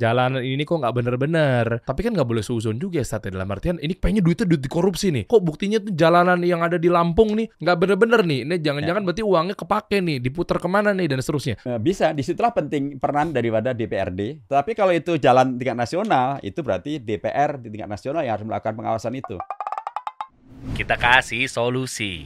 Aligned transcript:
jalanan 0.00 0.40
ini 0.40 0.64
kok 0.64 0.80
nggak 0.80 0.94
bener-bener. 0.96 1.84
Tapi 1.84 2.00
kan 2.00 2.16
nggak 2.16 2.24
boleh 2.24 2.40
suzon 2.40 2.80
juga 2.80 2.98
ya 2.98 3.04
Ustaz 3.04 3.28
ya. 3.28 3.36
dalam 3.36 3.52
artian 3.52 3.76
ini 3.84 3.92
kayaknya 3.92 4.24
duitnya 4.24 4.46
duit 4.48 4.62
dikorupsi 4.64 5.12
nih. 5.12 5.24
Kok 5.28 5.42
buktinya 5.44 5.78
tuh 5.84 5.92
jalanan 5.92 6.40
yang 6.40 6.64
ada 6.64 6.80
di 6.80 6.88
Lampung 6.88 7.36
nih 7.36 7.52
nggak 7.60 7.76
bener-bener 7.76 8.20
nih. 8.24 8.40
Ini 8.48 8.56
jangan-jangan 8.64 9.02
berarti 9.04 9.22
uangnya 9.22 9.54
kepake 9.54 9.96
nih, 10.00 10.16
diputar 10.24 10.56
ke 10.56 10.68
mana 10.72 10.96
nih 10.96 11.12
dan 11.12 11.20
seterusnya. 11.20 11.60
Eh, 11.68 11.76
Bisa, 11.76 12.16
di 12.16 12.24
situlah 12.24 12.56
penting 12.56 12.96
peran 12.96 13.36
daripada 13.36 13.76
DPRD. 13.76 14.48
Tapi 14.48 14.72
kalau 14.72 14.96
itu 14.96 15.20
jalan 15.20 15.60
tingkat 15.60 15.76
nasional, 15.76 16.40
itu 16.40 16.64
berarti 16.64 16.96
DPR 16.96 17.60
di 17.60 17.68
tingkat 17.68 17.90
nasional 17.90 18.24
yang 18.24 18.40
harus 18.40 18.46
melakukan 18.48 18.74
pengawasan 18.78 19.12
itu. 19.18 19.36
Kita 20.76 20.96
kasih 20.96 21.48
solusi. 21.48 22.24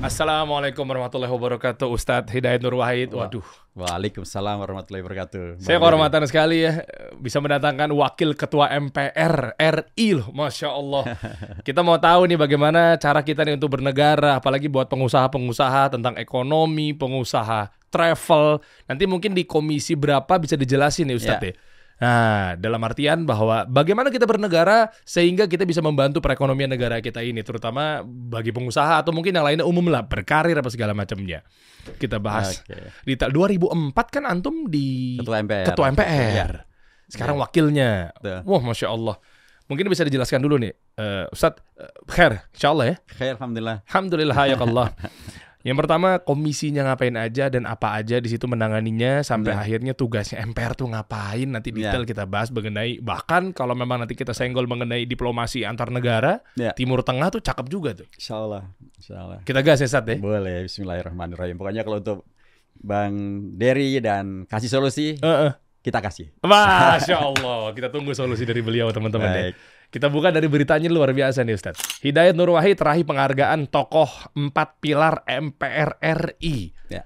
Assalamualaikum 0.00 0.88
warahmatullahi 0.88 1.28
wabarakatuh 1.28 1.84
Ustadz 1.92 2.32
Hidayat 2.32 2.64
Nur 2.64 2.80
Wahid. 2.80 3.12
Waduh, 3.12 3.44
Waalaikumsalam 3.76 4.56
warahmatullahi 4.64 5.04
wabarakatuh. 5.04 5.60
saya 5.60 5.76
kehormatan 5.76 6.24
sekali 6.24 6.64
ya 6.64 6.80
bisa 7.20 7.36
mendatangkan 7.44 7.92
wakil 7.92 8.32
ketua 8.32 8.72
MPR 8.72 9.52
RI 9.60 10.16
loh, 10.16 10.32
masya 10.32 10.72
Allah. 10.72 11.12
Kita 11.68 11.84
mau 11.84 12.00
tahu 12.00 12.24
nih 12.24 12.40
bagaimana 12.40 12.96
cara 12.96 13.20
kita 13.20 13.44
nih 13.44 13.60
untuk 13.60 13.76
bernegara, 13.76 14.40
apalagi 14.40 14.72
buat 14.72 14.88
pengusaha-pengusaha 14.88 15.92
tentang 15.92 16.16
ekonomi, 16.16 16.96
pengusaha 16.96 17.68
travel. 17.92 18.64
Nanti 18.88 19.04
mungkin 19.04 19.36
di 19.36 19.44
komisi 19.44 19.92
berapa 19.92 20.40
bisa 20.40 20.56
dijelasin 20.56 21.12
nih 21.12 21.20
Ustadz 21.20 21.44
ya. 21.44 21.52
Nah, 22.02 22.58
dalam 22.58 22.82
artian 22.82 23.22
bahwa 23.22 23.62
bagaimana 23.62 24.10
kita 24.10 24.26
bernegara 24.26 24.90
sehingga 25.06 25.46
kita 25.46 25.62
bisa 25.62 25.78
membantu 25.78 26.18
perekonomian 26.18 26.66
negara 26.66 26.98
kita 26.98 27.22
ini, 27.22 27.46
terutama 27.46 28.02
bagi 28.02 28.50
pengusaha 28.50 28.98
atau 28.98 29.14
mungkin 29.14 29.30
yang 29.38 29.46
lainnya 29.46 29.62
umum 29.62 29.86
lah, 29.86 30.02
berkarir 30.02 30.58
apa 30.58 30.66
segala 30.66 30.98
macamnya. 30.98 31.46
Kita 32.02 32.18
bahas. 32.18 32.58
Oke. 32.66 32.74
Di 33.06 33.14
ta- 33.14 33.30
2004 33.30 33.94
kan 34.10 34.26
antum 34.26 34.66
di 34.66 35.14
Ketua 35.22 35.38
MPR. 35.46 35.66
Ketua 35.70 35.86
MPR. 35.94 36.50
Ya. 36.58 36.66
Sekarang 37.06 37.38
wakilnya. 37.38 38.10
Betul. 38.18 38.42
Wah, 38.50 38.62
masya 38.66 38.90
Allah. 38.90 39.16
Mungkin 39.70 39.86
bisa 39.86 40.02
dijelaskan 40.02 40.42
dulu 40.42 40.58
nih, 40.58 40.74
uh, 40.98 41.30
Ustadz. 41.30 41.62
Uh, 41.78 41.86
khair, 42.10 42.42
insya 42.50 42.74
Allah 42.74 42.86
ya. 42.92 42.96
Khair, 43.14 43.38
alhamdulillah. 43.38 43.76
Alhamdulillah 43.86 44.36
ya 44.50 44.56
Allah. 44.66 44.86
Yang 45.62 45.76
pertama 45.78 46.18
komisinya 46.18 46.82
ngapain 46.90 47.14
aja 47.14 47.46
dan 47.46 47.64
apa 47.64 47.94
aja 47.94 48.18
di 48.18 48.26
situ 48.26 48.50
menanganinya 48.50 49.22
sampai 49.22 49.54
Ya. 49.54 49.62
akhirnya 49.62 49.92
tugasnya 49.94 50.42
MPR 50.42 50.74
tuh 50.74 50.90
ngapain 50.90 51.46
nanti 51.46 51.70
Ya. 51.70 51.94
detail 51.94 52.02
kita 52.02 52.26
bahas 52.26 52.50
mengenai 52.50 52.98
bahkan 52.98 53.54
kalau 53.54 53.72
memang 53.72 54.02
nanti 54.02 54.18
kita 54.18 54.34
senggol 54.34 54.66
mengenai 54.66 55.06
diplomasi 55.06 55.62
antar 55.62 55.88
negara 55.88 56.42
Ya. 56.58 56.74
Timur 56.74 57.06
Tengah 57.06 57.30
tuh 57.30 57.38
cakep 57.38 57.66
juga 57.70 57.94
tuh. 57.94 58.06
Insya 58.14 58.36
Allah. 58.36 58.62
Insya 58.98 59.14
Allah. 59.16 59.38
Kita 59.42 59.62
gas 59.62 59.78
ya 59.78 59.88
Sat 59.88 60.06
ya. 60.06 60.18
Boleh, 60.18 60.66
Bismillahirrahmanirrahim. 60.66 61.54
Pokoknya 61.54 61.82
kalau 61.82 61.98
untuk 61.98 62.18
Bang 62.74 63.14
Dery 63.54 64.02
dan 64.02 64.42
kasih 64.50 64.66
solusi, 64.66 65.14
Heeh. 65.14 65.52
kita 65.80 66.02
kasih. 66.02 66.34
Masya 66.42 67.14
Allah, 67.14 67.70
kita 67.70 67.90
tunggu 67.90 68.10
solusi 68.10 68.42
dari 68.42 68.58
beliau 68.58 68.90
teman-teman 68.90 69.30
ya. 69.30 69.42
Kita 69.92 70.08
buka 70.08 70.32
dari 70.32 70.48
beritanya 70.48 70.88
luar 70.88 71.12
biasa 71.12 71.44
nih 71.44 71.52
Ustadz. 71.52 72.00
Hidayat 72.00 72.32
Nur 72.32 72.56
Wahid 72.56 72.80
terakhir 72.80 73.04
penghargaan 73.04 73.68
tokoh 73.68 74.08
empat 74.32 74.80
pilar 74.80 75.20
MPR 75.28 76.00
RI. 76.00 76.72
Ya. 76.88 77.04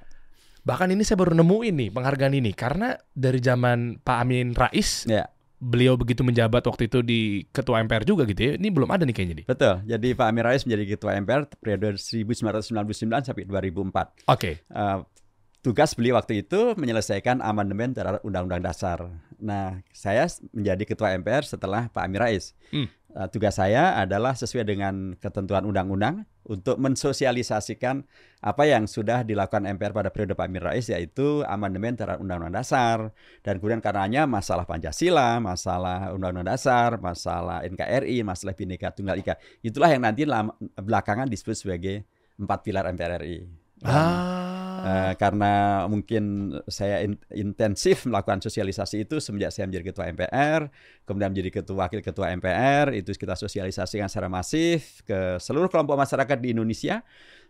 Bahkan 0.62 0.95
ini 0.95 1.03
saya 1.03 1.19
baru 1.19 1.34
nemuin 1.34 1.75
nih 1.75 1.91
penghargaan 1.91 2.39
ini 2.39 2.55
karena 2.55 2.95
dari 3.11 3.43
zaman 3.43 3.98
Pak 4.06 4.19
Amin 4.23 4.55
Rais 4.55 5.03
Ya, 5.11 5.27
beliau 5.59 5.98
begitu 5.98 6.23
menjabat 6.23 6.62
waktu 6.62 6.87
itu 6.87 7.03
di 7.03 7.43
ketua 7.51 7.83
MPR 7.83 8.06
juga 8.06 8.23
gitu 8.23 8.39
ya. 8.39 8.53
Ini 8.55 8.70
belum 8.70 8.87
ada 8.87 9.03
nih 9.03 9.15
kayaknya 9.19 9.34
nih. 9.43 9.47
betul. 9.50 9.83
Jadi 9.83 10.09
Pak 10.15 10.27
Amin 10.31 10.45
Rais 10.47 10.62
menjadi 10.62 10.84
Ketua 10.95 11.19
MPR 11.19 11.43
periode 11.59 11.98
1999 11.98 12.71
sampai 13.27 13.43
2004. 13.50 14.31
Oke. 14.31 14.62
Eh, 14.62 14.98
tugas 15.59 15.91
beliau 15.98 16.23
waktu 16.23 16.47
itu 16.47 16.78
menyelesaikan 16.78 17.43
amandemen 17.43 17.91
terhadap 17.91 18.23
Undang-Undang 18.23 18.62
Dasar. 18.62 19.11
Nah, 19.39 19.81
saya 19.92 20.27
menjadi 20.53 20.83
Ketua 20.89 21.12
MPR 21.17 21.45
setelah 21.45 21.89
Pak 21.92 22.03
Amin 22.05 22.20
Rais. 22.20 22.56
Hmm. 22.73 22.89
Eh, 23.17 23.29
tugas 23.33 23.56
saya 23.56 23.97
adalah 23.97 24.37
sesuai 24.37 24.69
dengan 24.69 25.17
ketentuan 25.17 25.65
undang-undang 25.65 26.28
untuk 26.45 26.77
mensosialisasikan 26.77 28.05
apa 28.44 28.69
yang 28.69 28.84
sudah 28.84 29.25
dilakukan 29.25 29.65
MPR 29.65 29.97
pada 29.97 30.12
periode 30.12 30.37
Pak 30.37 30.44
Amin 30.44 30.61
Rais 30.61 30.84
yaitu 30.93 31.41
amandemen 31.49 31.97
terhadap 31.97 32.21
Undang-Undang 32.21 32.61
Dasar 32.61 32.99
dan 33.41 33.56
kemudian 33.56 33.81
karenanya 33.81 34.28
masalah 34.28 34.69
Pancasila, 34.69 35.41
masalah 35.41 36.12
Undang-Undang 36.12 36.44
Dasar, 36.44 37.00
masalah 37.00 37.65
NKRI, 37.65 38.21
masalah 38.21 38.53
Bhinneka 38.53 38.93
Tunggal 38.93 39.16
Ika 39.25 39.41
itulah 39.65 39.88
yang 39.88 40.05
nanti 40.05 40.28
belakangan 40.77 41.25
disebut 41.25 41.56
sebagai 41.56 42.05
empat 42.37 42.69
pilar 42.69 42.84
MPR 42.93 43.25
RI. 43.25 43.49
Dan, 43.81 43.97
Ah. 43.97 44.46
Eh, 44.87 45.13
karena 45.19 45.83
mungkin 45.91 46.55
saya 46.71 47.03
in- 47.03 47.19
intensif 47.35 48.07
melakukan 48.07 48.39
sosialisasi 48.39 49.03
itu 49.03 49.19
semenjak 49.19 49.51
saya 49.51 49.67
menjadi 49.67 49.91
ketua 49.91 50.05
MPR, 50.15 50.71
kemudian 51.03 51.35
menjadi 51.35 51.51
ketua 51.59 51.91
wakil 51.91 52.01
ketua 52.07 52.31
MPR, 52.39 52.95
itu 52.95 53.11
kita 53.19 53.35
sosialisasikan 53.35 54.07
secara 54.07 54.31
masif 54.31 55.03
ke 55.03 55.43
seluruh 55.43 55.67
kelompok 55.67 55.99
masyarakat 55.99 56.39
di 56.39 56.55
Indonesia, 56.55 57.03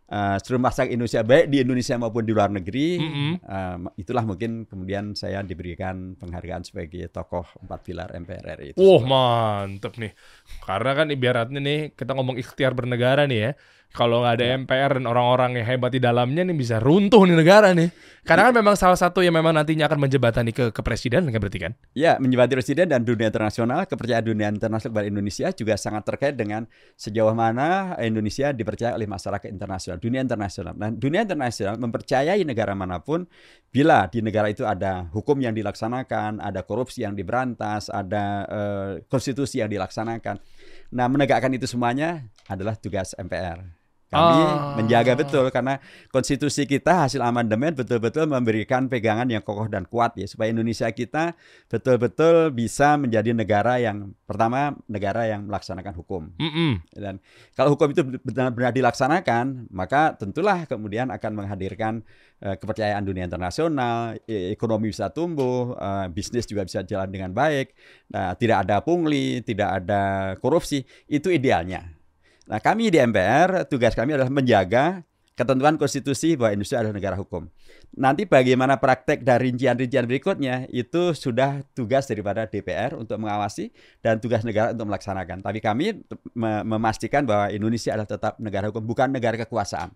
eh, 0.09 0.37
seluruh 0.41 0.63
masyarakat 0.65 0.91
Indonesia 0.97 1.21
baik 1.27 1.47
di 1.53 1.57
Indonesia 1.61 1.95
maupun 2.01 2.23
di 2.25 2.33
luar 2.33 2.49
negeri. 2.49 2.89
Mm-mm. 3.05 3.33
Eh, 3.43 3.77
itulah 4.01 4.25
mungkin 4.25 4.65
kemudian 4.65 5.13
saya 5.13 5.45
diberikan 5.45 6.17
penghargaan 6.17 6.65
sebagai 6.65 7.11
tokoh 7.13 7.45
empat 7.61 7.81
pilar 7.85 8.09
MPR 8.17 8.45
RI. 8.57 8.71
Wah 8.81 9.03
mantep 9.05 9.99
nih. 10.01 10.17
Karena 10.65 10.91
kan 10.97 11.07
ibaratnya 11.13 11.61
nih 11.61 11.81
kita 11.93 12.17
ngomong 12.17 12.41
ikhtiar 12.41 12.73
bernegara 12.73 13.29
nih 13.29 13.41
ya. 13.51 13.53
Kalau 13.97 14.21
nggak 14.21 14.35
ada 14.37 14.45
Ya. 14.45 14.61
MPR 14.61 15.01
dan 15.01 15.09
orang-orang 15.09 15.57
yang 15.57 15.67
hebat 15.67 15.91
di 15.97 16.01
dalamnya 16.05 16.45
nih 16.45 16.53
bisa 16.53 16.77
runtuh 16.77 17.25
nih 17.25 17.33
negara 17.41 17.73
nih. 17.73 17.89
Karena 18.27 18.51
kan 18.51 18.55
memang 18.59 18.75
salah 18.75 18.99
satu 18.99 19.23
yang 19.23 19.39
memang 19.39 19.55
nantinya 19.55 19.87
akan 19.87 20.03
menjembatani 20.03 20.51
ke 20.51 20.75
ke 20.75 20.81
presiden 20.83 21.31
kan 21.31 21.39
berarti 21.39 21.63
kan? 21.63 21.73
Ya, 21.95 22.19
menjembatani 22.19 22.59
presiden 22.59 22.91
dan 22.91 23.07
dunia 23.07 23.31
internasional, 23.31 23.87
kepercayaan 23.87 24.27
dunia 24.27 24.51
internasional 24.51 24.91
kepada 24.91 25.07
Indonesia 25.07 25.47
juga 25.55 25.79
sangat 25.79 26.03
terkait 26.11 26.35
dengan 26.35 26.67
sejauh 26.99 27.31
mana 27.39 27.95
Indonesia 28.03 28.51
dipercaya 28.51 28.99
oleh 28.99 29.07
masyarakat 29.07 29.47
internasional, 29.47 30.03
dunia 30.03 30.21
internasional. 30.27 30.75
Nah, 30.75 30.91
dunia 30.91 31.23
internasional 31.23 31.79
mempercayai 31.79 32.43
negara 32.43 32.75
mana 32.75 32.99
pun 32.99 33.31
bila 33.71 34.11
di 34.11 34.19
negara 34.27 34.51
itu 34.51 34.67
ada 34.67 35.07
hukum 35.15 35.39
yang 35.39 35.55
dilaksanakan, 35.55 36.43
ada 36.43 36.67
korupsi 36.67 37.07
yang 37.07 37.15
diberantas, 37.15 37.95
ada 37.95 38.43
eh, 38.51 38.91
konstitusi 39.07 39.63
yang 39.63 39.71
dilaksanakan. 39.71 40.43
Nah, 40.99 41.07
menegakkan 41.07 41.55
itu 41.55 41.71
semuanya 41.71 42.27
adalah 42.51 42.75
tugas 42.75 43.15
MPR. 43.15 43.76
Kami 44.07 44.39
Ah. 44.39 44.79
menjaga 44.79 45.19
betul 45.19 45.51
karena 45.51 45.83
konstitusi 46.15 46.63
kita 46.63 47.11
hasil 47.11 47.19
amandemen 47.19 47.75
betul-betul 47.75 48.31
memberikan 48.31 48.87
pegangan 48.87 49.27
yang 49.27 49.43
kokoh 49.43 49.67
dan 49.67 49.83
kuat 49.83 50.15
ya 50.15 50.31
supaya 50.31 50.55
Indonesia 50.55 50.87
kita 50.95 51.35
betul-betul 51.67 52.55
bisa 52.55 52.95
menjadi 52.95 53.35
negara 53.35 53.83
yang 53.83 54.15
pertama 54.23 54.79
negara 54.87 55.27
yang 55.27 55.51
melaksanakan 55.51 55.91
hukum 55.99 56.31
Mm-mm. 56.39 56.87
dan 56.95 57.19
kalau 57.59 57.75
hukum 57.75 57.91
itu 57.91 58.07
benar-benar 58.23 58.71
dilaksanakan 58.71 59.67
maka 59.75 60.15
tentulah 60.15 60.71
kemudian 60.71 61.11
akan 61.11 61.43
menghadirkan 61.43 62.07
eh, 62.47 62.55
kepercayaan 62.55 63.03
dunia 63.03 63.27
internasional 63.27 64.15
e- 64.31 64.55
ekonomi 64.55 64.95
bisa 64.95 65.11
tumbuh 65.11 65.75
eh, 65.75 66.07
bisnis 66.15 66.47
juga 66.47 66.63
bisa 66.63 66.87
jalan 66.87 67.11
dengan 67.11 67.35
baik 67.35 67.75
nah, 68.15 68.39
tidak 68.39 68.71
ada 68.71 68.79
pungli 68.87 69.43
tidak 69.43 69.83
ada 69.83 70.03
korupsi 70.39 70.87
itu 71.11 71.27
idealnya 71.35 71.96
nah 72.47 72.63
kami 72.63 72.89
di 72.89 72.99
MPR 72.99 73.67
tugas 73.67 73.93
kami 73.93 74.15
adalah 74.15 74.31
menjaga 74.31 75.03
ketentuan 75.37 75.77
konstitusi 75.77 76.33
bahwa 76.33 76.57
Indonesia 76.57 76.81
adalah 76.81 76.97
negara 76.97 77.17
hukum. 77.21 77.45
Nanti 78.01 78.25
bagaimana 78.25 78.81
praktek 78.81 79.21
dan 79.21 79.37
rincian-rincian 79.45 80.09
berikutnya 80.09 80.65
itu 80.73 81.13
sudah 81.13 81.61
tugas 81.77 82.09
daripada 82.09 82.49
DPR 82.49 82.97
untuk 82.97 83.21
mengawasi 83.21 83.69
dan 84.01 84.17
tugas 84.17 84.49
negara 84.49 84.73
untuk 84.73 84.89
melaksanakan. 84.89 85.45
Tapi 85.45 85.61
kami 85.61 86.01
me- 86.33 86.65
memastikan 86.65 87.29
bahwa 87.29 87.53
Indonesia 87.53 87.93
adalah 87.93 88.09
tetap 88.09 88.41
negara 88.41 88.73
hukum, 88.73 88.81
bukan 88.81 89.13
negara 89.13 89.37
kekuasaan. 89.37 89.93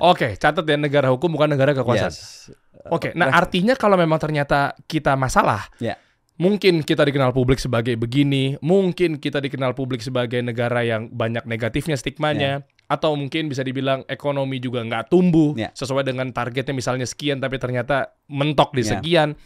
Oke, 0.00 0.36
catat 0.40 0.64
ya 0.64 0.76
negara 0.80 1.08
hukum 1.12 1.32
bukan 1.36 1.52
negara 1.52 1.76
kekuasaan. 1.76 2.12
Yes. 2.12 2.52
Oke, 2.88 3.12
nah 3.12 3.28
artinya 3.32 3.76
kalau 3.76 3.96
memang 4.00 4.16
ternyata 4.16 4.72
kita 4.88 5.16
masalah, 5.20 5.68
Ya. 5.80 6.00
Mungkin 6.38 6.86
kita 6.86 7.02
dikenal 7.04 7.34
publik 7.34 7.58
sebagai 7.58 7.98
begini, 7.98 8.56
mungkin 8.62 9.18
kita 9.18 9.42
dikenal 9.42 9.74
publik 9.74 10.00
sebagai 10.00 10.38
negara 10.40 10.86
yang 10.86 11.10
banyak 11.10 11.44
negatifnya 11.44 11.98
stigmanya, 11.98 12.62
atau 12.88 13.12
mungkin 13.12 13.52
bisa 13.52 13.60
dibilang 13.60 14.06
ekonomi 14.08 14.56
juga 14.56 14.80
nggak 14.80 15.12
tumbuh 15.12 15.52
Ya. 15.58 15.68
sesuai 15.76 16.08
dengan 16.08 16.32
targetnya 16.32 16.72
misalnya 16.72 17.04
sekian, 17.04 17.36
tapi 17.36 17.60
ternyata 17.60 18.16
mentok 18.32 18.72
di 18.72 18.82
Ya. 18.86 18.96
sekian. 18.96 19.36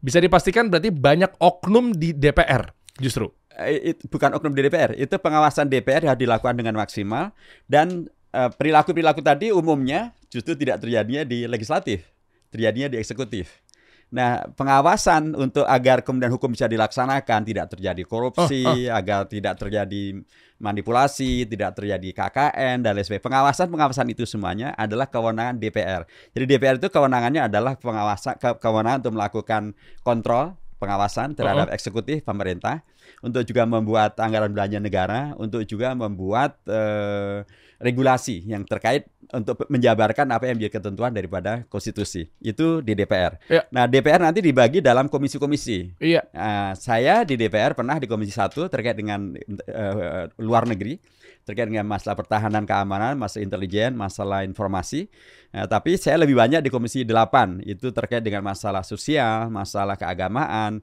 Bisa 0.00 0.22
dipastikan 0.22 0.72
berarti 0.72 0.88
banyak 0.94 1.36
oknum 1.36 1.92
di 1.92 2.16
DPR 2.16 2.72
justru. 2.96 3.28
Eh, 3.56 3.96
itu 3.96 4.08
bukan 4.08 4.36
oknum 4.36 4.52
di 4.52 4.64
DPR, 4.64 4.92
itu 4.96 5.16
pengawasan 5.16 5.68
DPR 5.68 6.04
harus 6.04 6.20
dilakukan 6.20 6.56
dengan 6.56 6.76
maksimal 6.76 7.32
dan 7.68 8.08
eh, 8.36 8.50
perilaku-perilaku 8.52 9.24
tadi 9.24 9.48
umumnya 9.48 10.12
justru 10.28 10.52
tidak 10.52 10.84
terjadinya 10.84 11.24
di 11.24 11.48
legislatif, 11.48 12.04
terjadinya 12.52 12.92
di 12.92 13.00
eksekutif. 13.00 13.64
Nah, 14.06 14.46
pengawasan 14.54 15.34
untuk 15.34 15.66
agar 15.66 16.06
kemudian 16.06 16.30
hukum 16.30 16.54
bisa 16.54 16.70
dilaksanakan, 16.70 17.42
tidak 17.42 17.66
terjadi 17.74 18.02
korupsi, 18.06 18.62
agar 18.86 19.26
tidak 19.26 19.58
terjadi 19.58 20.22
manipulasi, 20.62 21.44
tidak 21.44 21.74
terjadi 21.74 22.14
KKN 22.14 22.86
dan 22.86 22.94
lain 22.94 23.02
sebagainya. 23.02 23.26
Pengawasan-pengawasan 23.26 24.06
itu 24.14 24.22
semuanya 24.24 24.72
adalah 24.78 25.10
kewenangan 25.10 25.58
DPR. 25.58 26.06
Jadi 26.32 26.44
DPR 26.46 26.78
itu 26.78 26.88
kewenangannya 26.88 27.50
adalah 27.50 27.74
pengawasan 27.76 28.38
ke- 28.38 28.58
kewenangan 28.62 28.98
untuk 29.04 29.14
melakukan 29.18 29.62
kontrol 30.06 30.54
pengawasan 30.76 31.32
terhadap 31.32 31.72
eksekutif 31.72 32.20
pemerintah, 32.22 32.84
untuk 33.24 33.42
juga 33.48 33.64
membuat 33.64 34.12
anggaran 34.20 34.52
belanja 34.52 34.76
negara, 34.76 35.32
untuk 35.40 35.64
juga 35.64 35.96
membuat 35.96 36.60
eh, 36.68 37.42
regulasi 37.80 38.44
yang 38.44 38.64
terkait 38.64 39.08
untuk 39.32 39.66
menjabarkan 39.66 40.26
apa 40.30 40.50
yang 40.50 40.60
menjadi 40.60 40.78
ketentuan 40.78 41.10
daripada 41.10 41.66
konstitusi. 41.66 42.30
Itu 42.38 42.82
di 42.82 42.94
DPR. 42.94 43.38
Ya. 43.50 43.62
Nah, 43.74 43.90
DPR 43.90 44.22
nanti 44.22 44.44
dibagi 44.44 44.78
dalam 44.78 45.10
komisi-komisi. 45.10 45.96
Iya. 45.98 46.26
Nah, 46.30 46.74
saya 46.78 47.26
di 47.26 47.34
DPR 47.34 47.74
pernah 47.74 47.98
di 47.98 48.06
Komisi 48.06 48.34
1 48.34 48.70
terkait 48.70 48.94
dengan 48.94 49.34
eh, 49.36 50.24
luar 50.38 50.68
negeri, 50.68 50.98
terkait 51.46 51.70
dengan 51.70 51.86
masalah 51.86 52.18
pertahanan 52.18 52.66
keamanan, 52.66 53.14
masalah 53.14 53.46
intelijen, 53.46 53.94
masalah 53.94 54.42
informasi. 54.42 55.06
Nah, 55.54 55.70
tapi 55.70 55.94
saya 55.94 56.18
lebih 56.18 56.34
banyak 56.34 56.58
di 56.58 56.74
Komisi 56.74 57.06
8, 57.06 57.62
itu 57.62 57.94
terkait 57.94 58.18
dengan 58.18 58.42
masalah 58.42 58.82
sosial, 58.82 59.46
masalah 59.46 59.94
keagamaan, 59.94 60.82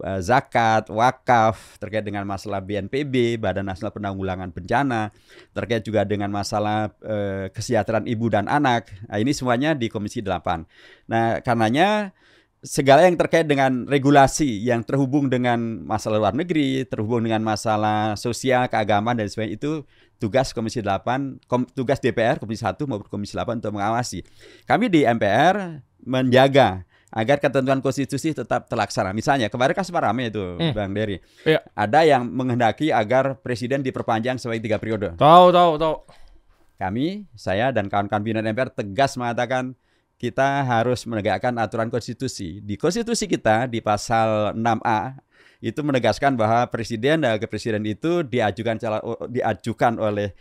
eh, 0.00 0.20
zakat, 0.24 0.88
wakaf, 0.88 1.76
terkait 1.76 2.08
dengan 2.08 2.24
masalah 2.24 2.64
BNPB, 2.64 3.36
Badan 3.36 3.68
Nasional 3.68 3.92
Penanggulangan 3.92 4.48
Bencana, 4.48 5.12
terkait 5.52 5.84
juga 5.84 6.08
dengan 6.08 6.32
masalah 6.32 6.88
eh, 7.04 7.52
kesejahteraan 7.52 8.08
ibu 8.08 8.32
dan 8.32 8.48
anak. 8.48 8.88
Nah, 9.12 9.20
ini 9.20 9.36
semuanya 9.36 9.76
di 9.76 9.92
Komisi 9.92 10.24
8. 10.24 10.64
Nah, 11.12 11.44
karenanya 11.44 12.16
segala 12.62 13.06
yang 13.06 13.14
terkait 13.14 13.46
dengan 13.46 13.86
regulasi 13.86 14.58
yang 14.66 14.82
terhubung 14.82 15.30
dengan 15.30 15.58
masalah 15.86 16.18
luar 16.18 16.34
negeri, 16.34 16.82
terhubung 16.86 17.22
dengan 17.22 17.42
masalah 17.46 18.18
sosial, 18.18 18.66
keagamaan 18.66 19.14
dan 19.18 19.30
sebagainya 19.30 19.56
itu 19.58 19.72
tugas 20.18 20.50
Komisi 20.50 20.82
8, 20.82 21.46
kom, 21.46 21.62
tugas 21.70 22.02
DPR 22.02 22.42
Komisi 22.42 22.66
1 22.66 22.74
maupun 22.90 23.06
Komisi 23.06 23.38
8 23.38 23.62
untuk 23.62 23.78
mengawasi. 23.78 24.26
Kami 24.66 24.90
di 24.90 25.06
MPR 25.06 25.82
menjaga 26.02 26.82
agar 27.08 27.40
ketentuan 27.40 27.80
konstitusi 27.80 28.36
tetap 28.36 28.68
terlaksana. 28.68 29.16
Misalnya 29.16 29.48
kemarin 29.48 29.72
kan 29.72 29.84
sempat 29.86 30.04
ramai 30.04 30.28
itu 30.28 30.44
Hmm. 30.60 30.76
Bang 30.76 30.92
Dery. 30.92 31.22
Iya. 31.46 31.64
Ada 31.72 32.04
yang 32.04 32.28
menghendaki 32.28 32.92
agar 32.92 33.40
presiden 33.40 33.80
diperpanjang 33.80 34.36
sebagai 34.36 34.60
tiga 34.60 34.76
periode. 34.76 35.16
Tahu 35.16 35.46
tahu 35.48 35.72
tahu. 35.80 35.96
Kami, 36.78 37.26
saya 37.34 37.74
dan 37.74 37.90
kawan-kawan 37.90 38.22
pimpinan 38.22 38.54
MPR 38.54 38.70
tegas 38.70 39.18
mengatakan 39.18 39.74
kita 40.18 40.66
harus 40.66 41.06
menegakkan 41.06 41.54
aturan 41.56 41.88
konstitusi. 41.88 42.58
Di 42.58 42.74
konstitusi 42.74 43.30
kita 43.30 43.70
di 43.70 43.78
pasal 43.78 44.52
6A 44.58 45.22
itu 45.62 45.80
menegaskan 45.82 46.34
bahwa 46.38 46.66
presiden 46.70 47.22
dan 47.22 47.38
wakil 47.38 47.82
itu 47.82 48.22
diajukan 48.26 48.78
diajukan 49.30 49.92
oleh 49.98 50.34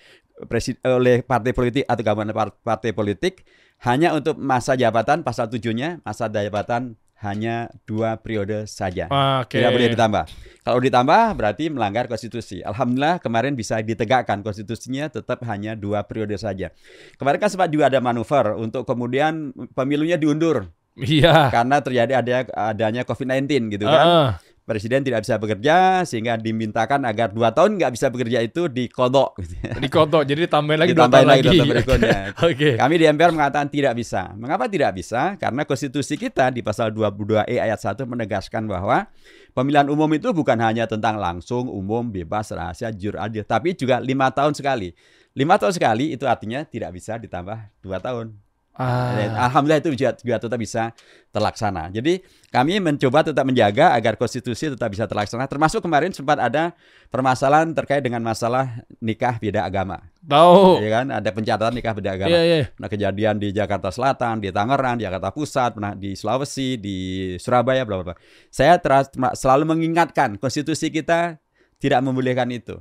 oleh 0.85 1.25
partai 1.25 1.53
politik 1.53 1.83
atau 1.89 2.03
gabungan 2.05 2.29
par- 2.29 2.57
partai 2.61 2.93
politik 2.93 3.41
hanya 3.81 4.13
untuk 4.13 4.37
masa 4.37 4.77
jabatan 4.77 5.25
pasal 5.25 5.49
7-nya 5.49 6.01
masa 6.05 6.29
jabatan 6.29 6.93
hanya 7.25 7.73
dua 7.89 8.21
periode 8.21 8.69
saja. 8.69 9.09
Oke. 9.41 9.57
Tidak 9.57 9.71
boleh 9.73 9.89
ditambah. 9.97 10.23
Kalau 10.61 10.79
ditambah 10.83 11.23
berarti 11.33 11.73
melanggar 11.73 12.05
konstitusi. 12.05 12.61
Alhamdulillah 12.61 13.17
kemarin 13.17 13.57
bisa 13.57 13.81
ditegakkan 13.81 14.45
konstitusinya 14.45 15.09
tetap 15.09 15.41
hanya 15.49 15.73
dua 15.73 16.05
periode 16.05 16.37
saja. 16.37 16.69
Kemarin 17.17 17.39
kan 17.41 17.49
sempat 17.49 17.73
juga 17.73 17.89
ada 17.89 17.97
manuver 17.97 18.53
untuk 18.53 18.85
kemudian 18.85 19.49
pemilunya 19.73 20.19
diundur 20.19 20.69
Iya. 20.97 21.53
karena 21.53 21.77
terjadi 21.81 22.13
ada 22.21 22.35
adanya 22.73 23.01
COVID-19 23.05 23.73
gitu 23.77 23.85
kan. 23.85 24.05
Heeh. 24.05 24.29
Presiden 24.67 24.99
tidak 24.99 25.23
bisa 25.23 25.39
bekerja 25.39 26.03
sehingga 26.03 26.35
dimintakan 26.35 27.07
agar 27.07 27.31
dua 27.31 27.55
tahun 27.55 27.79
nggak 27.79 27.87
bisa 27.95 28.11
bekerja 28.11 28.43
itu 28.43 28.67
dikodok. 28.67 29.39
Di 29.79 29.87
koto, 29.87 30.19
jadi 30.27 30.43
ditambahin 30.43 30.75
lagi 30.75 30.91
dua 30.91 31.07
Ditambahin 31.07 31.23
tahun 31.23 31.31
lagi 31.31 31.39
lagi. 31.39 31.47
dua 31.47 31.55
tahun 31.55 31.71
berikutnya. 31.71 32.19
Oke. 32.51 32.69
Kami 32.75 32.93
di 32.99 33.05
MPR 33.07 33.31
mengatakan 33.31 33.71
tidak 33.71 33.95
bisa. 33.95 34.35
Mengapa 34.35 34.67
tidak 34.67 34.91
bisa? 34.99 35.39
Karena 35.39 35.63
konstitusi 35.63 36.19
kita 36.19 36.51
di 36.51 36.59
pasal 36.59 36.91
22E 36.91 37.63
ayat 37.63 37.79
1 37.79 37.95
menegaskan 38.03 38.67
bahwa 38.67 39.07
pemilihan 39.55 39.87
umum 39.87 40.11
itu 40.11 40.35
bukan 40.35 40.59
hanya 40.59 40.83
tentang 40.83 41.15
langsung, 41.15 41.71
umum, 41.71 42.03
bebas, 42.11 42.51
rahasia, 42.51 42.91
jujur, 42.91 43.15
adil, 43.15 43.47
tapi 43.47 43.71
juga 43.71 44.03
lima 44.03 44.27
tahun 44.35 44.51
sekali. 44.51 44.91
Lima 45.31 45.55
tahun 45.55 45.79
sekali 45.79 46.11
itu 46.11 46.27
artinya 46.27 46.67
tidak 46.67 46.91
bisa 46.91 47.15
ditambah 47.15 47.71
dua 47.79 48.03
tahun. 48.03 48.46
Ah. 48.77 49.49
Alhamdulillah 49.49 49.81
itu 49.81 49.89
juga, 49.97 50.13
juga 50.13 50.37
tetap 50.37 50.59
bisa 50.61 50.93
terlaksana. 51.33 51.89
Jadi 51.89 52.21
kami 52.53 52.77
mencoba 52.77 53.25
tetap 53.25 53.41
menjaga 53.41 53.97
agar 53.97 54.13
konstitusi 54.21 54.69
tetap 54.69 54.93
bisa 54.93 55.09
terlaksana. 55.09 55.49
Termasuk 55.49 55.81
kemarin 55.81 56.13
sempat 56.13 56.37
ada 56.37 56.77
permasalahan 57.09 57.73
terkait 57.73 58.05
dengan 58.05 58.21
masalah 58.21 58.85
nikah 59.01 59.41
beda 59.41 59.65
agama. 59.65 60.05
Tahu. 60.21 60.77
Ya 60.85 61.01
kan? 61.01 61.05
Ada 61.09 61.29
pencatatan 61.33 61.73
nikah 61.73 61.93
beda 61.97 62.09
agama. 62.13 62.29
Iya, 62.29 62.41
iya. 62.45 62.57
Nah 62.77 62.85
kejadian 62.85 63.41
di 63.41 63.49
Jakarta 63.49 63.89
Selatan, 63.89 64.45
di 64.45 64.53
Tangerang, 64.53 65.01
di 65.01 65.09
Jakarta 65.09 65.33
Pusat, 65.33 65.69
pernah 65.81 65.93
di 65.97 66.13
Sulawesi, 66.13 66.77
di 66.77 66.97
Surabaya, 67.41 67.81
bla 67.81 67.97
bla 67.97 68.13
bla. 68.13 68.15
Saya 68.53 68.77
teras- 68.77 69.09
selalu 69.33 69.73
mengingatkan 69.73 70.37
konstitusi 70.37 70.93
kita 70.93 71.41
tidak 71.81 71.99
membolehkan 72.05 72.49
itu. 72.53 72.77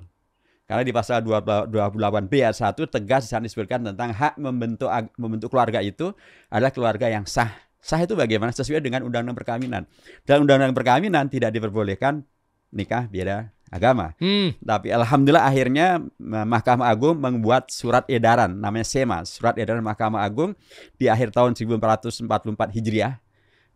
Karena 0.67 0.83
di 0.83 0.91
pasal 0.91 1.23
28B 1.23 2.33
ayat 2.43 2.59
1 2.59 2.75
tegas 2.91 3.23
di 3.27 3.31
sana 3.31 3.47
disebutkan 3.47 3.87
tentang 3.87 4.11
hak 4.11 4.35
membentuk 4.35 4.91
membentuk 5.15 5.55
keluarga 5.55 5.79
itu 5.79 6.11
adalah 6.51 6.75
keluarga 6.75 7.07
yang 7.07 7.23
sah. 7.23 7.55
Sah 7.79 8.03
itu 8.03 8.19
bagaimana? 8.19 8.51
Sesuai 8.51 8.83
dengan 8.83 9.07
undang-undang 9.07 9.39
perkawinan. 9.39 9.87
Dan 10.27 10.43
undang-undang 10.43 10.75
perkawinan 10.75 11.31
tidak 11.31 11.55
diperbolehkan 11.55 12.27
nikah 12.75 13.07
beda 13.07 13.55
agama. 13.71 14.19
Hmm. 14.19 14.59
Tapi 14.59 14.91
alhamdulillah 14.91 15.47
akhirnya 15.47 16.03
Mahkamah 16.19 16.91
Agung 16.91 17.15
membuat 17.19 17.71
surat 17.71 18.03
edaran 18.11 18.59
namanya 18.59 18.87
SEMA, 18.87 19.23
surat 19.23 19.55
edaran 19.55 19.87
Mahkamah 19.87 20.27
Agung 20.27 20.59
di 20.99 21.07
akhir 21.07 21.31
tahun 21.31 21.55
1444 21.55 22.27
Hijriah 22.75 23.23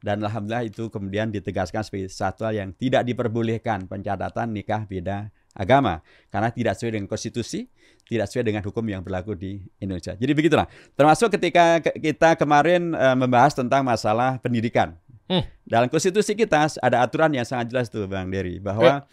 dan 0.01 0.17
alhamdulillah 0.25 0.65
itu 0.65 0.89
kemudian 0.89 1.29
ditegaskan 1.29 1.85
sebagai 1.85 2.09
satu 2.09 2.49
hal 2.49 2.57
yang 2.57 2.71
tidak 2.73 3.05
diperbolehkan 3.05 3.85
pencatatan 3.85 4.49
nikah 4.49 4.89
beda 4.89 5.29
agama 5.55 6.00
karena 6.31 6.49
tidak 6.55 6.79
sesuai 6.79 6.93
dengan 6.99 7.08
konstitusi, 7.11 7.67
tidak 8.06 8.31
sesuai 8.31 8.44
dengan 8.50 8.62
hukum 8.62 8.85
yang 8.87 9.02
berlaku 9.02 9.35
di 9.35 9.62
Indonesia. 9.82 10.14
Jadi 10.14 10.32
begitulah. 10.35 10.67
Termasuk 10.94 11.35
ketika 11.38 11.82
ke- 11.82 11.99
kita 11.99 12.38
kemarin 12.38 12.94
eh, 12.94 13.17
membahas 13.19 13.55
tentang 13.55 13.82
masalah 13.82 14.38
pendidikan. 14.38 14.94
Hmm. 15.31 15.47
Dalam 15.62 15.87
konstitusi 15.87 16.35
kita 16.35 16.67
ada 16.82 17.06
aturan 17.06 17.31
yang 17.31 17.47
sangat 17.47 17.70
jelas 17.70 17.87
tuh 17.87 18.11
Bang 18.11 18.31
Dery 18.31 18.58
bahwa 18.58 19.06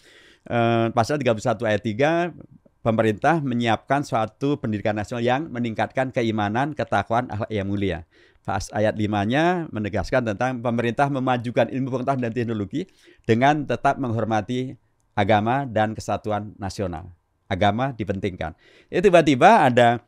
eh, 0.49 0.87
pasal 0.93 1.21
31 1.21 1.61
ayat 1.61 1.81
3 1.81 2.33
pemerintah 2.81 3.43
menyiapkan 3.43 4.01
suatu 4.07 4.55
pendidikan 4.57 4.95
nasional 4.95 5.19
yang 5.19 5.41
meningkatkan 5.51 6.15
keimanan, 6.15 6.71
ketakwaan, 6.71 7.27
akhlak 7.27 7.51
yang 7.51 7.67
mulia. 7.67 8.07
Pas 8.47 8.71
ayat 8.71 8.95
5-nya 8.95 9.67
menegaskan 9.75 10.23
tentang 10.23 10.63
pemerintah 10.63 11.11
memajukan 11.11 11.67
ilmu 11.67 11.91
pengetahuan 11.91 12.23
dan 12.23 12.31
teknologi 12.31 12.87
dengan 13.27 13.67
tetap 13.67 13.99
menghormati 13.99 14.79
agama 15.17 15.65
dan 15.65 15.97
kesatuan 15.97 16.53
nasional. 16.61 17.09
Agama 17.49 17.89
dipentingkan. 17.97 18.53
Itu 18.93 19.09
tiba-tiba 19.09 19.65
ada 19.65 20.05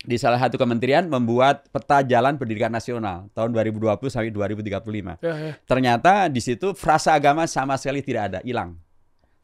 di 0.00 0.16
salah 0.16 0.36
satu 0.36 0.60
kementerian 0.60 1.08
membuat 1.08 1.68
peta 1.72 2.04
jalan 2.04 2.36
pendidikan 2.36 2.72
nasional 2.72 3.28
tahun 3.32 3.52
2020 3.56 3.96
sampai 4.12 4.32
2035. 4.32 5.20
Ya, 5.24 5.34
ya. 5.36 5.52
Ternyata 5.64 6.28
di 6.28 6.40
situ 6.44 6.76
frasa 6.76 7.16
agama 7.16 7.48
sama 7.48 7.80
sekali 7.80 8.04
tidak 8.04 8.32
ada, 8.32 8.38
hilang. 8.44 8.76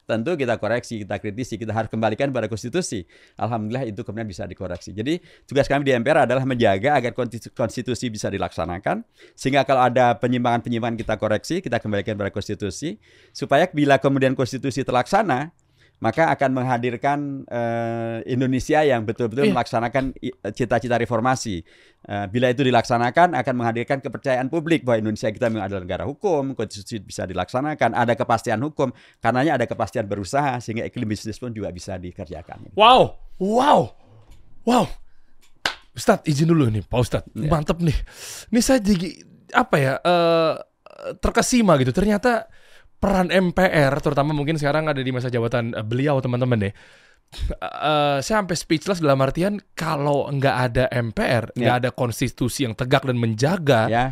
Tentu 0.07 0.39
kita 0.39 0.55
koreksi, 0.55 1.03
kita 1.03 1.19
kritisi, 1.19 1.59
kita 1.59 1.75
harus 1.75 1.91
kembalikan 1.91 2.31
pada 2.31 2.47
konstitusi. 2.47 3.03
Alhamdulillah 3.35 3.91
itu 3.91 4.07
kemudian 4.07 4.23
bisa 4.23 4.47
dikoreksi. 4.47 4.95
Jadi 4.95 5.19
tugas 5.43 5.67
kami 5.67 5.83
di 5.83 5.91
MPR 5.91 6.23
adalah 6.23 6.47
menjaga 6.47 6.95
agar 6.95 7.11
konstitu- 7.11 7.51
konstitusi 7.51 8.07
bisa 8.07 8.31
dilaksanakan. 8.31 9.03
Sehingga 9.35 9.67
kalau 9.67 9.83
ada 9.83 10.15
penyimpangan-penyimpangan 10.15 10.95
kita 10.95 11.19
koreksi, 11.19 11.59
kita 11.59 11.83
kembalikan 11.83 12.15
pada 12.15 12.31
konstitusi. 12.31 12.95
Supaya 13.35 13.67
bila 13.67 13.99
kemudian 13.99 14.31
konstitusi 14.31 14.87
terlaksana, 14.87 15.51
maka 15.97 16.29
akan 16.29 16.49
menghadirkan 16.53 17.19
eh, 17.43 18.21
Indonesia 18.29 18.81
yang 18.81 19.01
betul-betul 19.01 19.49
Iya. 19.49 19.53
melaksanakan 19.53 20.13
i- 20.19 20.35
cita-cita 20.53 20.93
reformasi. 20.93 21.65
Eh, 22.05 22.25
bila 22.29 22.47
itu 22.47 22.61
dilaksanakan 22.61 23.33
akan 23.33 23.53
menghadirkan 23.57 23.97
kepercayaan 23.99 24.45
publik 24.47 24.85
bahwa 24.85 25.01
Indonesia 25.01 25.27
kita 25.27 25.49
memang 25.49 25.65
adalah 25.65 25.81
negara 25.81 26.03
hukum, 26.05 26.53
konstitusi 26.53 27.01
bisa 27.01 27.25
dilaksanakan, 27.25 27.97
ada 27.97 28.13
kepastian 28.13 28.61
hukum, 28.61 28.93
karenanya 29.17 29.57
ada 29.57 29.65
kepastian 29.65 30.05
berusaha 30.05 30.61
sehingga 30.61 30.85
iklim 30.85 31.09
bisnis 31.09 31.35
pun 31.35 31.49
juga 31.49 31.73
bisa 31.73 31.97
dikerjakan. 31.97 32.69
Wow, 32.77 33.17
wow, 33.41 33.89
wow. 34.63 34.85
Ustadz 35.91 36.29
izin 36.29 36.45
dulu 36.45 36.69
nih, 36.69 36.85
Pak 36.85 36.99
Ustadz, 37.01 37.33
Ya. 37.33 37.49
mantep 37.49 37.81
nih. 37.81 37.97
Ini 38.53 38.59
saya 38.61 38.77
jadi 38.77 39.17
apa 39.49 39.75
ya 39.75 39.93
eh, 39.97 40.53
terkesima 41.17 41.73
gitu. 41.81 41.89
Ternyata 41.89 42.45
peran 42.97 43.29
MPR, 43.29 43.93
terutama 44.01 44.33
mungkin 44.33 44.57
sekarang 44.57 44.89
ada 44.89 44.97
di 44.97 45.11
masa 45.11 45.29
jabatan 45.29 45.71
eh, 45.71 45.85
beliau 45.85 46.17
teman-teman 46.17 46.69
deh. 46.69 46.73
Eh, 47.27 48.17
saya 48.19 48.39
sampai 48.39 48.55
speechless 48.55 48.97
dalam 48.97 49.19
artian 49.19 49.59
kalau 49.73 50.25
nggak 50.27 50.55
ada 50.71 50.83
MPR, 50.89 51.51
nggak 51.53 51.75
Ya. 51.75 51.79
ada 51.79 51.89
konstitusi 51.91 52.63
yang 52.63 52.73
tegak 52.73 53.03
dan 53.03 53.19
menjaga, 53.19 53.85
Ya. 53.87 54.05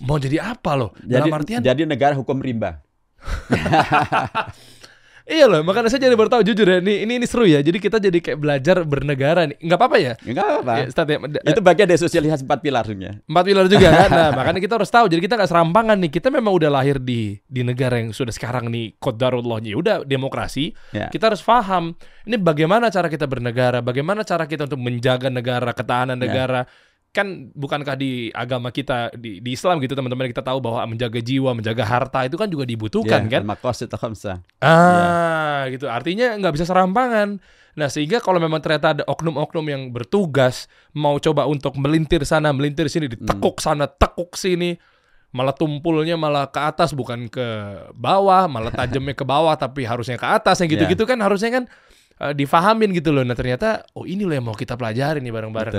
mau 0.00 0.16
jadi 0.16 0.40
apa 0.42 0.72
loh? 0.74 0.90
Jadi 0.98 1.12
dalam 1.12 1.32
artian 1.32 1.60
jadi 1.60 1.82
negara 1.84 2.16
hukum 2.16 2.40
rimba. 2.40 2.80
Iya 5.22 5.46
loh, 5.46 5.62
makanya 5.62 5.86
saya 5.86 6.10
jadi 6.10 6.18
baru 6.18 6.26
tahu 6.26 6.42
jujur 6.42 6.66
ya. 6.66 6.78
Ini 6.82 7.06
ini 7.06 7.12
ini 7.22 7.26
seru 7.30 7.46
ya. 7.46 7.62
Jadi 7.62 7.78
kita 7.78 8.02
jadi 8.02 8.18
kayak 8.18 8.38
belajar 8.42 8.76
bernegara 8.82 9.46
nih. 9.46 9.56
Enggak 9.62 9.78
apa-apa 9.78 9.96
ya? 10.02 10.12
Enggak 10.26 10.46
apa. 10.62 10.72
Ya, 10.82 10.84
Ustaz, 10.90 11.06
ya, 11.06 11.18
Itu 11.46 11.60
bagian 11.62 11.86
dari 11.86 12.00
sosialisasi 12.02 12.42
empat 12.42 12.58
pilar 12.58 12.82
sebenarnya. 12.82 13.22
empat 13.22 13.44
pilar 13.46 13.66
juga 13.70 13.88
kan. 13.94 14.10
Nah, 14.10 14.30
makanya 14.42 14.58
kita 14.58 14.74
harus 14.82 14.90
tahu. 14.90 15.06
Jadi 15.06 15.20
kita 15.22 15.34
nggak 15.38 15.50
serampangan 15.50 15.96
nih. 16.02 16.10
Kita 16.10 16.28
memang 16.34 16.52
udah 16.58 16.70
lahir 16.74 16.98
di 16.98 17.38
di 17.46 17.62
negara 17.62 18.02
yang 18.02 18.10
sudah 18.10 18.34
sekarang 18.34 18.66
nih 18.66 18.98
qadarullahnya 18.98 19.78
udah 19.78 19.94
demokrasi. 20.02 20.74
Ya. 20.90 21.06
Kita 21.06 21.30
harus 21.30 21.42
paham 21.44 21.94
ini 22.26 22.36
bagaimana 22.38 22.90
cara 22.90 23.06
kita 23.06 23.30
bernegara, 23.30 23.78
bagaimana 23.78 24.26
cara 24.26 24.46
kita 24.50 24.66
untuk 24.66 24.82
menjaga 24.82 25.30
negara, 25.30 25.70
ketahanan 25.70 26.18
Ya. 26.22 26.64
Kan 27.12 27.52
bukankah 27.52 27.92
di 28.00 28.32
agama 28.32 28.72
kita 28.72 29.12
di, 29.12 29.44
di 29.44 29.52
Islam 29.52 29.84
gitu 29.84 29.92
teman-teman 29.92 30.32
kita 30.32 30.40
tahu 30.40 30.64
bahwa 30.64 30.80
menjaga 30.88 31.20
jiwa, 31.20 31.52
menjaga 31.52 31.84
harta 31.84 32.24
itu 32.24 32.40
kan 32.40 32.48
juga 32.48 32.64
dibutuhkan 32.64 33.28
kan? 33.28 33.44
Maqasid 33.44 33.92
khamsah. 33.92 34.40
Ah, 34.64 35.68
gitu. 35.68 35.92
Artinya 35.92 36.40
nggak 36.40 36.52
bisa 36.56 36.64
serampangan. 36.64 37.36
Nah, 37.72 37.88
sehingga 37.88 38.20
kalau 38.20 38.36
memang 38.36 38.60
ternyata 38.60 38.96
ada 38.96 39.04
oknum-oknum 39.08 39.64
yang 39.64 39.82
bertugas 39.92 40.68
mau 40.92 41.16
coba 41.16 41.48
untuk 41.48 41.76
melintir 41.80 42.24
sana, 42.24 42.52
melintir 42.52 42.88
sini, 42.88 43.08
ditekuk 43.08 43.60
sana, 43.64 43.88
tekuk 43.88 44.36
sini, 44.36 44.76
malah 45.32 45.56
tumpulnya 45.56 46.16
malah 46.20 46.52
ke 46.52 46.60
atas 46.60 46.92
bukan 46.92 47.32
ke 47.32 47.44
bawah, 47.96 48.44
malah 48.48 48.68
tajamnya 48.72 49.16
ke 49.16 49.24
bawah 49.24 49.56
tapi 49.56 49.88
harusnya 49.88 50.20
ke 50.20 50.28
atas 50.28 50.60
yang 50.60 50.68
gitu-gitu 50.68 51.08
kan 51.08 51.16
harusnya 51.24 51.48
kan 51.48 51.64
eh, 52.20 52.32
difahamin 52.36 52.92
gitu 52.92 53.08
loh. 53.08 53.24
Nah, 53.24 53.32
ternyata 53.32 53.88
oh 53.96 54.04
ini 54.04 54.28
loh 54.28 54.36
yang 54.36 54.44
mau 54.44 54.56
kita 54.56 54.76
pelajari 54.76 55.24
nih 55.24 55.32
bareng-bareng. 55.32 55.76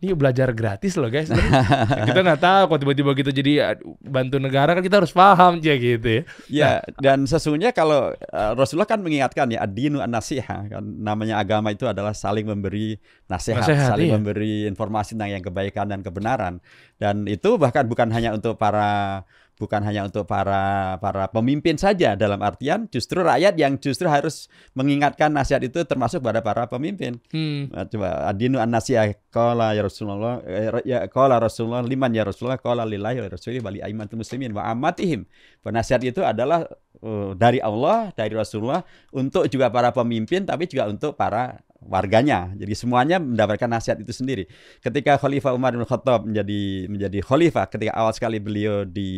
Ini 0.00 0.16
belajar 0.16 0.48
gratis 0.56 0.96
loh 0.96 1.12
guys. 1.12 1.28
Nah, 1.28 1.36
kita 2.08 2.24
nggak 2.24 2.40
tahu 2.40 2.62
kok 2.72 2.78
tiba-tiba 2.80 3.12
kita 3.12 3.30
jadi 3.36 3.52
eh, 3.60 3.76
bantu 4.00 4.40
negara 4.40 4.72
kan 4.72 4.80
kita 4.80 5.04
harus 5.04 5.12
paham 5.12 5.60
aja 5.60 5.76
gitu 5.76 6.08
ya. 6.08 6.22
Ya, 6.48 6.70
dan 7.04 7.28
sesungguhnya 7.28 7.76
kalau 7.76 8.16
uh, 8.16 8.52
Rasulullah 8.56 8.88
kan 8.88 9.04
mengingatkan 9.04 9.52
ya 9.52 9.60
ad-dinu 9.60 10.00
an-nasiha 10.00 10.72
kan 10.72 10.80
namanya 10.80 11.36
agama 11.36 11.68
itu 11.68 11.84
adalah 11.84 12.16
saling 12.16 12.48
memberi 12.48 12.96
nasihat, 13.28 13.60
Nasihat, 13.60 13.92
saling 13.92 14.08
iya. 14.08 14.16
memberi 14.16 14.64
informasi 14.72 15.20
tentang 15.20 15.36
yang 15.36 15.44
kebaikan 15.44 15.92
dan 15.92 16.00
kebenaran. 16.00 16.64
Dan 16.96 17.28
itu 17.28 17.60
bahkan 17.60 17.84
bukan 17.84 18.08
hanya 18.08 18.32
untuk 18.32 18.56
para 18.56 19.28
bukan 19.60 19.84
hanya 19.84 20.08
untuk 20.08 20.24
para 20.24 20.96
para 21.04 21.28
pemimpin 21.28 21.76
saja 21.76 22.16
dalam 22.16 22.40
artian 22.40 22.88
justru 22.88 23.20
rakyat 23.20 23.60
yang 23.60 23.76
justru 23.76 24.08
harus 24.08 24.48
mengingatkan 24.72 25.28
nasihat 25.28 25.60
itu 25.60 25.84
termasuk 25.84 26.24
pada 26.24 26.40
para 26.40 26.64
pemimpin. 26.64 27.20
Hmm. 27.28 27.68
Nah, 27.68 27.84
coba 27.84 28.24
adinu 28.32 28.56
an 28.56 28.72
nasiha 28.72 29.12
qala 29.28 29.76
ya 29.76 29.84
Rasulullah 29.84 30.40
eh, 30.48 30.72
ya 30.88 31.04
qala 31.12 31.36
Rasulullah 31.36 31.84
liman 31.84 32.08
ya 32.16 32.24
Rasulullah 32.24 32.56
qala 32.56 32.88
lillahi 32.88 33.20
wa 33.20 33.28
rasuli 33.28 33.60
wali 33.60 33.84
aimatul 33.84 34.24
muslimin 34.24 34.56
wa 34.56 34.64
amatihim. 34.72 35.28
Penasihat 35.60 36.00
itu 36.08 36.24
adalah 36.24 36.64
eh, 37.04 37.30
dari 37.36 37.60
Allah, 37.60 38.08
dari 38.16 38.32
Rasulullah 38.32 38.80
untuk 39.12 39.44
juga 39.52 39.68
para 39.68 39.92
pemimpin 39.92 40.48
tapi 40.48 40.64
juga 40.64 40.88
untuk 40.88 41.20
para 41.20 41.60
warganya. 41.80 42.52
Jadi 42.56 42.72
semuanya 42.76 43.16
mendapatkan 43.18 43.66
nasihat 43.66 43.98
itu 44.00 44.12
sendiri. 44.12 44.44
Ketika 44.84 45.16
Khalifah 45.16 45.56
Umar 45.56 45.72
bin 45.72 45.84
Khattab 45.84 46.28
menjadi 46.28 46.86
menjadi 46.86 47.18
khalifah, 47.24 47.66
ketika 47.72 47.92
awal 47.96 48.12
sekali 48.12 48.38
beliau 48.38 48.84
di 48.84 49.08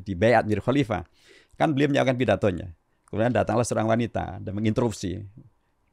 di 0.00 0.12
bayat 0.14 0.46
menjadi 0.46 0.62
khalifah, 0.62 1.02
kan 1.58 1.74
beliau 1.74 1.90
menyampaikan 1.90 2.18
pidatonya. 2.18 2.66
Kemudian 3.06 3.30
datanglah 3.30 3.62
seorang 3.62 3.86
wanita 3.86 4.42
dan 4.42 4.52
menginterupsi 4.54 5.22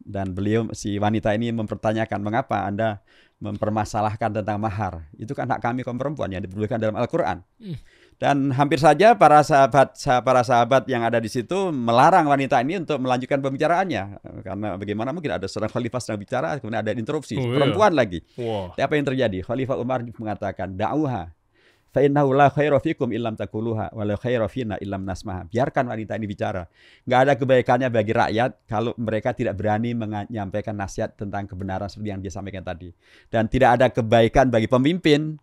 dan 0.03 0.35
beliau 0.35 0.67
si 0.75 0.99
wanita 0.99 1.31
ini 1.31 1.53
mempertanyakan 1.55 2.19
mengapa 2.19 2.67
Anda 2.67 2.99
mempermasalahkan 3.39 4.39
tentang 4.39 4.59
mahar. 4.59 5.07
Itu 5.15 5.35
kan 5.35 5.47
hak 5.51 5.59
kami 5.63 5.83
kaum 5.83 5.99
perempuan 5.99 6.31
yang 6.31 6.43
diperbolehkan 6.43 6.79
dalam 6.79 6.95
Al-Qur'an. 6.95 7.43
Hmm. 7.59 7.77
Dan 8.23 8.55
hampir 8.55 8.79
saja 8.79 9.19
para 9.19 9.43
sahabat 9.43 9.99
sa- 9.99 10.23
para 10.23 10.47
sahabat 10.47 10.87
yang 10.87 11.03
ada 11.03 11.19
di 11.19 11.27
situ 11.27 11.75
melarang 11.75 12.23
wanita 12.23 12.63
ini 12.63 12.79
untuk 12.79 13.03
melanjutkan 13.03 13.43
pembicaraannya 13.43 14.03
karena 14.39 14.79
bagaimana 14.79 15.11
mungkin 15.11 15.35
ada 15.35 15.43
seorang 15.43 15.67
khalifah 15.67 15.99
sedang 15.99 16.23
bicara 16.23 16.55
kemudian 16.55 16.79
ada 16.79 16.95
interupsi 16.95 17.35
Oh, 17.35 17.43
iya. 17.43 17.51
perempuan 17.59 17.91
lagi. 17.91 18.23
Wah. 18.39 18.71
Tapi 18.71 18.79
apa 18.79 18.93
yang 18.95 19.07
terjadi? 19.11 19.37
Khalifah 19.43 19.75
Umar 19.75 20.07
mengatakan, 20.07 20.71
"Da'uha 20.71 21.35
fa 21.93 21.99
innahu 21.99 22.31
la 22.31 22.47
khaira 22.47 22.79
fikum 22.79 23.11
illam 23.11 23.35
takuluha 23.35 23.91
wa 23.91 24.03
la 24.07 24.15
khaira 24.15 24.47
fina 24.47 24.79
illam 24.79 25.03
nasmaha." 25.03 25.43
Biarkan 25.51 25.91
wanita 25.91 26.15
ini 26.15 26.23
bicara. 26.23 26.63
Nggak 27.03 27.19
ada 27.27 27.33
kebaikannya 27.35 27.89
bagi 27.91 28.15
rakyat 28.15 28.51
kalau 28.71 28.95
mereka 28.95 29.35
tidak 29.35 29.59
berani 29.59 29.91
menyampaikan 29.91 30.79
nasihat 30.79 31.11
tentang 31.19 31.43
kebenaran 31.43 31.91
seperti 31.91 32.07
yang 32.07 32.23
dia 32.23 32.31
sampaikan 32.31 32.63
tadi. 32.63 32.87
Dan 33.27 33.51
tidak 33.51 33.83
ada 33.83 33.91
kebaikan 33.91 34.47
bagi 34.47 34.71
pemimpin 34.71 35.42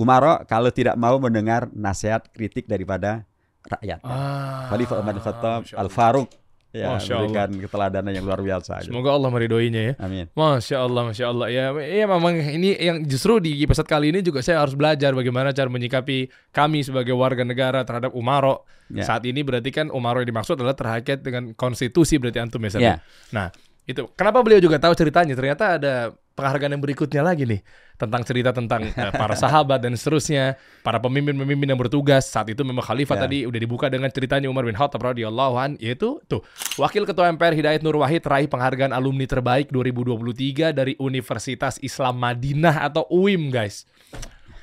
Umaro 0.00 0.40
kalau 0.48 0.72
tidak 0.72 0.96
mau 0.96 1.20
mendengar 1.20 1.68
nasihat 1.76 2.24
kritik 2.32 2.64
daripada 2.64 3.28
rakyat. 3.68 4.00
Ah, 4.00 4.72
Khalifah 4.72 4.96
Umar 5.04 5.12
bin 5.12 5.20
Khattab 5.20 5.60
Allah. 5.68 5.80
Al-Faruq 5.84 6.28
ya, 6.72 6.96
Masya 6.96 7.12
Allah. 7.12 7.28
memberikan 7.28 7.48
keteladanan 7.60 8.12
yang 8.14 8.24
luar 8.24 8.40
biasa. 8.40 8.80
Semoga 8.86 9.12
Allah 9.12 9.28
meridhoinya 9.28 9.82
ya. 9.92 9.94
Amin. 10.00 10.32
Masya 10.32 10.76
Allah, 10.80 11.02
Masya 11.10 11.24
Allah. 11.28 11.46
Ya, 11.52 11.64
ya 11.76 12.04
memang 12.08 12.32
ini 12.32 12.80
yang 12.80 13.04
justru 13.04 13.44
di 13.44 13.58
episode 13.60 13.84
kali 13.84 14.08
ini 14.14 14.24
juga 14.24 14.40
saya 14.40 14.64
harus 14.64 14.72
belajar 14.72 15.12
bagaimana 15.12 15.52
cara 15.52 15.68
menyikapi 15.68 16.32
kami 16.54 16.80
sebagai 16.80 17.12
warga 17.12 17.44
negara 17.44 17.84
terhadap 17.84 18.16
Umaro. 18.16 18.64
Ya. 18.88 19.04
Saat 19.04 19.28
ini 19.28 19.44
berarti 19.44 19.68
kan 19.68 19.92
Umaro 19.92 20.24
yang 20.24 20.32
dimaksud 20.32 20.56
adalah 20.56 20.74
terkait 20.74 21.20
dengan 21.20 21.52
konstitusi 21.52 22.16
berarti 22.16 22.40
antum 22.40 22.62
ya. 22.64 22.70
Sat? 22.72 22.80
Ya. 22.80 22.94
Nah, 23.36 23.52
itu 23.84 24.06
kenapa 24.14 24.40
beliau 24.40 24.62
juga 24.62 24.78
tahu 24.78 24.94
ceritanya? 24.94 25.34
Ternyata 25.34 25.64
ada 25.76 25.94
penghargaan 26.40 26.72
yang 26.72 26.80
berikutnya 26.80 27.20
lagi 27.20 27.44
nih 27.44 27.60
tentang 28.00 28.24
cerita 28.24 28.56
tentang 28.56 28.88
eh, 28.88 29.12
para 29.12 29.36
sahabat 29.36 29.76
dan 29.84 29.92
seterusnya, 29.92 30.56
para 30.80 30.96
pemimpin-pemimpin 30.96 31.68
yang 31.68 31.76
bertugas. 31.76 32.24
Saat 32.24 32.48
itu 32.48 32.64
memang 32.64 32.80
khalifah 32.80 33.20
Ya. 33.20 33.22
tadi 33.28 33.38
udah 33.44 33.60
dibuka 33.60 33.92
dengan 33.92 34.08
ceritanya 34.08 34.48
Umar 34.48 34.64
bin 34.64 34.72
Khattab 34.72 35.04
radhiyallahu 35.04 35.54
an, 35.60 35.76
yaitu 35.76 36.16
tuh 36.24 36.40
Wakil 36.80 37.04
Ketua 37.04 37.28
MPR 37.28 37.52
Hidayat 37.52 37.84
Nur 37.84 38.00
Wahid 38.00 38.24
raih 38.24 38.48
penghargaan 38.48 38.96
alumni 38.96 39.28
terbaik 39.28 39.68
2023 39.68 40.72
dari 40.72 40.96
Universitas 40.96 41.76
Islam 41.84 42.16
Madinah 42.16 42.88
atau 42.88 43.04
UIM, 43.12 43.52
guys. 43.52 43.84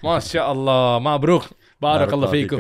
Masya 0.02 0.42
Allah, 0.46 0.98
mabruk. 0.98 1.46
Barakallahu 1.78 2.34
fikum. 2.34 2.58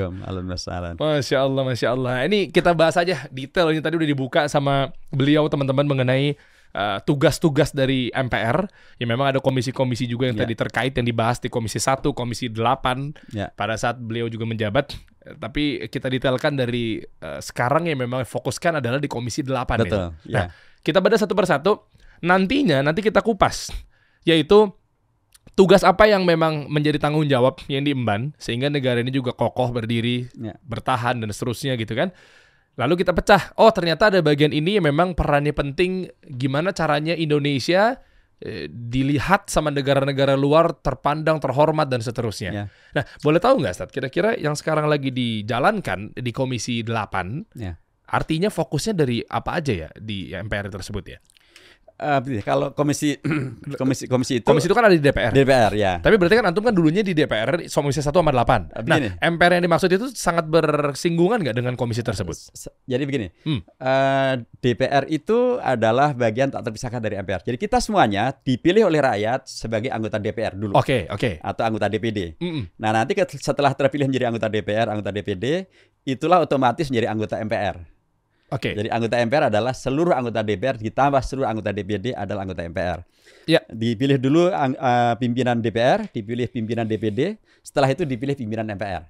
Masya 1.01 1.37
Allah, 1.41 1.61
Masya 1.65 1.87
Allah. 1.89 2.13
Ini 2.29 2.53
kita 2.53 2.77
bahas 2.77 2.93
aja 2.97 3.25
detail. 3.33 3.73
Ini 3.73 3.81
tadi 3.81 3.97
udah 3.97 4.09
dibuka 4.09 4.41
sama 4.45 4.93
beliau 5.09 5.49
teman-teman 5.49 5.89
mengenai 5.89 6.37
uh, 6.73 6.99
tugas-tugas 7.03 7.71
dari 7.71 8.09
MPR. 8.11 8.67
Ya 8.97 9.05
memang 9.05 9.31
ada 9.31 9.39
komisi-komisi 9.39 10.07
juga 10.07 10.27
yang 10.27 10.35
Ya. 10.39 10.43
tadi 10.43 10.55
terkait 10.55 10.91
yang 10.95 11.07
dibahas 11.07 11.37
di 11.39 11.47
Komisi 11.47 11.77
1, 11.77 12.11
Komisi 12.11 12.49
8 12.49 13.13
Ya. 13.31 13.51
pada 13.53 13.77
saat 13.77 13.99
beliau 13.99 14.27
juga 14.27 14.43
menjabat. 14.43 14.91
Tapi 15.27 15.85
kita 15.91 16.07
detailkan 16.07 16.55
dari 16.55 17.03
uh, 17.21 17.43
sekarang 17.43 17.91
yang 17.91 17.99
memang 17.99 18.23
fokuskan 18.23 18.79
adalah 18.79 18.97
di 18.97 19.11
Komisi 19.11 19.43
8 19.43 19.51
ini. 19.77 19.83
Betul. 19.85 20.05
Nah, 20.31 20.47
Ya. 20.47 20.55
kita 20.81 21.03
bedah 21.03 21.19
satu 21.19 21.35
persatu. 21.35 21.83
Nantinya 22.23 22.81
nanti 22.81 23.05
kita 23.05 23.21
kupas 23.21 23.69
yaitu 24.25 24.73
tugas 25.53 25.81
apa 25.81 26.05
yang 26.05 26.25
memang 26.25 26.67
menjadi 26.69 26.99
tanggung 27.01 27.25
jawab 27.25 27.57
yang 27.65 27.81
diemban 27.81 28.33
sehingga 28.37 28.69
negara 28.69 29.01
ini 29.01 29.09
juga 29.09 29.33
kokoh 29.33 29.73
berdiri, 29.73 30.29
Ya. 30.37 30.53
bertahan 30.65 31.17
dan 31.21 31.29
seterusnya 31.29 31.73
gitu 31.77 31.93
kan. 31.93 32.09
Lalu 32.77 33.01
kita 33.01 33.11
pecah. 33.11 33.57
Oh, 33.57 33.73
ternyata 33.73 34.13
ada 34.13 34.21
bagian 34.21 34.53
ini 34.53 34.77
yang 34.77 34.85
memang 34.85 35.17
perannya 35.17 35.51
penting 35.51 36.07
gimana 36.29 36.69
caranya 36.69 37.17
Indonesia 37.17 37.97
eh, 38.37 38.69
dilihat 38.69 39.49
sama 39.49 39.73
negara-negara 39.73 40.37
luar 40.37 40.77
terpandang 40.77 41.41
terhormat 41.41 41.89
dan 41.89 42.05
seterusnya. 42.05 42.51
Ya. 42.53 42.63
Nah, 42.93 43.03
boleh 43.25 43.41
tahu 43.41 43.65
nggak, 43.65 43.73
Ustaz? 43.73 43.89
Kira-kira 43.89 44.37
yang 44.37 44.53
sekarang 44.53 44.85
lagi 44.85 45.09
dijalankan 45.09 46.13
di 46.13 46.31
Komisi 46.31 46.85
8 46.85 47.57
Ya. 47.57 47.81
Artinya 48.07 48.47
fokusnya 48.47 48.93
dari 48.95 49.19
apa 49.19 49.59
aja 49.59 49.73
ya 49.75 49.89
di 49.99 50.31
MPR 50.31 50.71
tersebut 50.71 51.03
ya? 51.03 51.19
Eh, 51.97 52.19
begini, 52.21 52.41
kalau 52.45 52.77
komisi 52.77 53.17
komisi 53.81 54.05
komisi 54.05 54.33
itu 54.37 54.45
Komisi 54.45 54.69
itu 54.69 54.75
kan 54.77 54.85
ada 54.85 54.93
di 54.93 55.01
DPR. 55.01 55.33
DPR 55.33 55.73
ya. 55.73 55.97
Tapi 55.97 56.13
berarti 56.13 56.37
kan 56.37 56.45
antum 56.45 56.61
kan 56.61 56.69
dulunya 56.69 57.01
di 57.01 57.17
DPR 57.17 57.65
Komisi 57.65 58.05
1 58.05 58.13
sama 58.13 58.29
8. 58.29 58.37
Eh, 58.69 58.85
Nah, 58.85 59.01
begini. 59.01 59.07
MPR 59.17 59.51
yang 59.57 59.63
dimaksud 59.65 59.89
itu 59.89 60.05
sangat 60.13 60.45
bersinggungan 60.45 61.41
nggak 61.41 61.57
dengan 61.57 61.73
komisi 61.73 62.05
tersebut? 62.05 62.37
Jadi 62.85 63.03
begini, 63.03 63.27
Hmm. 63.41 63.65
eh, 63.81 64.33
DPR 64.61 65.09
itu 65.09 65.57
adalah 65.57 66.13
bagian 66.13 66.53
tak 66.53 66.69
terpisahkan 66.69 67.01
dari 67.01 67.17
MPR. 67.17 67.41
Jadi 67.41 67.57
kita 67.57 67.81
semuanya 67.81 68.29
dipilih 68.29 68.85
oleh 68.85 69.01
rakyat 69.01 69.49
sebagai 69.49 69.89
anggota 69.89 70.21
DPR 70.21 70.53
dulu 70.53 70.77
Oke, 70.77 71.09
oke. 71.09 71.41
atau 71.41 71.63
anggota 71.65 71.89
DPD. 71.89 72.37
Mm-mm. 72.37 72.77
Nah 72.77 72.93
nanti 72.93 73.17
setelah 73.35 73.73
terpilih 73.73 74.05
menjadi 74.05 74.29
anggota 74.29 74.45
DPR, 74.45 74.85
anggota 74.87 75.09
DPD, 75.09 75.65
itulah 76.05 76.45
otomatis 76.45 76.93
menjadi 76.93 77.09
anggota 77.09 77.41
MPR. 77.41 77.96
Oke. 78.47 78.71
Jadi 78.71 78.87
anggota 78.87 79.19
MPR 79.19 79.51
adalah 79.51 79.75
seluruh 79.75 80.15
anggota 80.15 80.39
DPR 80.39 80.79
ditambah 80.79 81.19
seluruh 81.19 81.51
anggota 81.51 81.75
DPD 81.75 82.15
adalah 82.15 82.47
anggota 82.47 82.63
MPR. 82.63 83.03
Ya. 83.43 83.59
Dipilih 83.67 84.15
dulu 84.15 84.47
eh, 84.47 85.13
pimpinan 85.19 85.59
DPR, 85.59 86.07
dipilih 86.07 86.47
pimpinan 86.47 86.87
DPD, 86.87 87.35
setelah 87.59 87.91
itu 87.91 88.07
dipilih 88.07 88.39
pimpinan 88.39 88.63
MPR. 88.71 89.03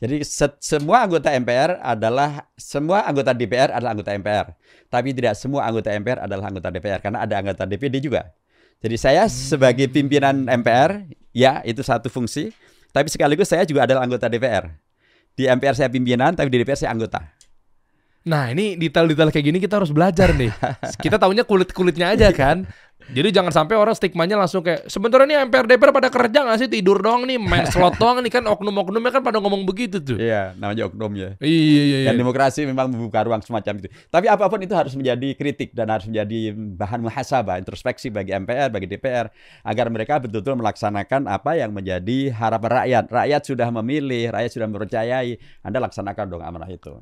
Jadi 0.00 0.24
se- 0.24 0.56
semua 0.64 1.04
anggota 1.04 1.28
MPR 1.28 1.76
adalah 1.76 2.48
semua 2.56 3.04
anggota 3.04 3.36
DPR 3.36 3.68
adalah 3.68 3.92
anggota 3.92 4.16
MPR. 4.16 4.46
Tapi 4.88 5.12
tidak 5.12 5.36
semua 5.36 5.68
anggota 5.68 5.92
MPR 5.92 6.24
adalah 6.24 6.48
anggota 6.48 6.72
DPR 6.72 7.04
karena 7.04 7.20
ada 7.20 7.34
anggota 7.36 7.68
DPD 7.68 8.00
juga. 8.00 8.32
Jadi 8.80 8.96
saya 8.96 9.28
sebagai 9.28 9.92
pimpinan 9.92 10.48
MPR, 10.48 11.04
ya 11.36 11.60
itu 11.68 11.84
satu 11.84 12.08
fungsi. 12.08 12.48
Tapi 12.96 13.12
sekaligus 13.12 13.52
saya 13.52 13.68
juga 13.68 13.84
adalah 13.84 14.08
anggota 14.08 14.24
DPR. 14.24 14.72
Di 15.36 15.44
MPR 15.44 15.76
saya 15.76 15.92
pimpinan, 15.92 16.32
tapi 16.32 16.48
di 16.48 16.64
DPR 16.64 16.80
saya 16.80 16.96
anggota. 16.96 17.20
Nah 18.28 18.52
ini 18.52 18.76
detail-detail 18.76 19.32
kayak 19.32 19.46
gini 19.48 19.58
kita 19.62 19.80
harus 19.80 19.88
belajar 19.88 20.36
nih. 20.36 20.52
Kita 21.04 21.16
taunya 21.16 21.44
kulit-kulitnya 21.48 22.12
aja 22.12 22.28
kan. 22.36 22.68
Jadi 23.10 23.34
jangan 23.34 23.50
sampai 23.50 23.74
orang 23.74 23.96
stigmanya 23.96 24.38
langsung 24.38 24.62
kayak 24.62 24.86
sebenarnya 24.86 25.26
nih 25.26 25.36
MPR 25.50 25.66
DPR 25.66 25.90
pada 25.90 26.08
kerja 26.14 26.46
nggak 26.46 26.58
sih 26.62 26.68
tidur 26.70 27.02
doang 27.02 27.26
nih 27.26 27.42
main 27.42 27.66
slot 27.66 27.98
doang 27.98 28.22
nih 28.22 28.30
kan 28.30 28.46
oknum-oknumnya 28.46 29.10
kan 29.10 29.22
pada 29.24 29.42
ngomong 29.42 29.66
begitu 29.66 29.98
tuh. 29.98 30.14
Iya, 30.14 30.54
namanya 30.54 30.86
oknum 30.86 31.10
ya. 31.18 31.34
Iya 31.42 31.58
iya 31.58 31.82
iya. 31.82 31.98
Dan 32.12 32.22
demokrasi 32.22 32.70
memang 32.70 32.86
membuka 32.86 33.26
ruang 33.26 33.42
semacam 33.42 33.82
itu. 33.82 33.88
Tapi 34.12 34.30
apa 34.30 34.46
pun 34.46 34.62
itu 34.62 34.74
harus 34.78 34.94
menjadi 34.94 35.28
kritik 35.34 35.74
dan 35.74 35.90
harus 35.90 36.06
menjadi 36.06 36.54
bahan 36.54 37.02
muhasabah, 37.02 37.58
introspeksi 37.58 38.14
bagi 38.14 38.30
MPR, 38.30 38.70
bagi 38.70 38.86
DPR 38.86 39.26
agar 39.66 39.86
mereka 39.90 40.22
betul-betul 40.22 40.54
melaksanakan 40.62 41.26
apa 41.26 41.58
yang 41.58 41.74
menjadi 41.74 42.30
harapan 42.30 42.70
rakyat. 42.84 43.04
Rakyat 43.10 43.42
sudah 43.42 43.68
memilih, 43.74 44.30
rakyat 44.30 44.50
sudah 44.54 44.66
mempercayai. 44.70 45.34
Anda 45.66 45.82
laksanakan 45.82 46.26
dong 46.30 46.42
amanah 46.46 46.70
itu. 46.70 46.94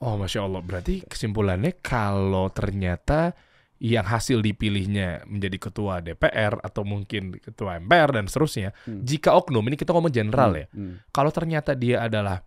Oh 0.00 0.16
masya 0.16 0.48
Allah. 0.48 0.64
Berarti 0.64 1.04
kesimpulannya 1.04 1.76
kalau 1.78 2.48
ternyata 2.48 3.36
yang 3.80 4.04
hasil 4.04 4.44
dipilihnya 4.44 5.24
menjadi 5.24 5.56
ketua 5.56 6.04
DPR 6.04 6.60
atau 6.60 6.84
mungkin 6.84 7.40
ketua 7.40 7.80
MPR 7.80 8.12
dan 8.12 8.28
seterusnya, 8.28 8.76
Hmm. 8.84 9.00
jika 9.00 9.32
oknum 9.32 9.64
ini 9.64 9.76
kita 9.76 9.96
ngomong 9.96 10.12
general 10.12 10.52
ya, 10.52 10.68
Hmm. 10.68 11.00
kalau 11.08 11.32
ternyata 11.32 11.72
dia 11.72 12.04
adalah 12.04 12.44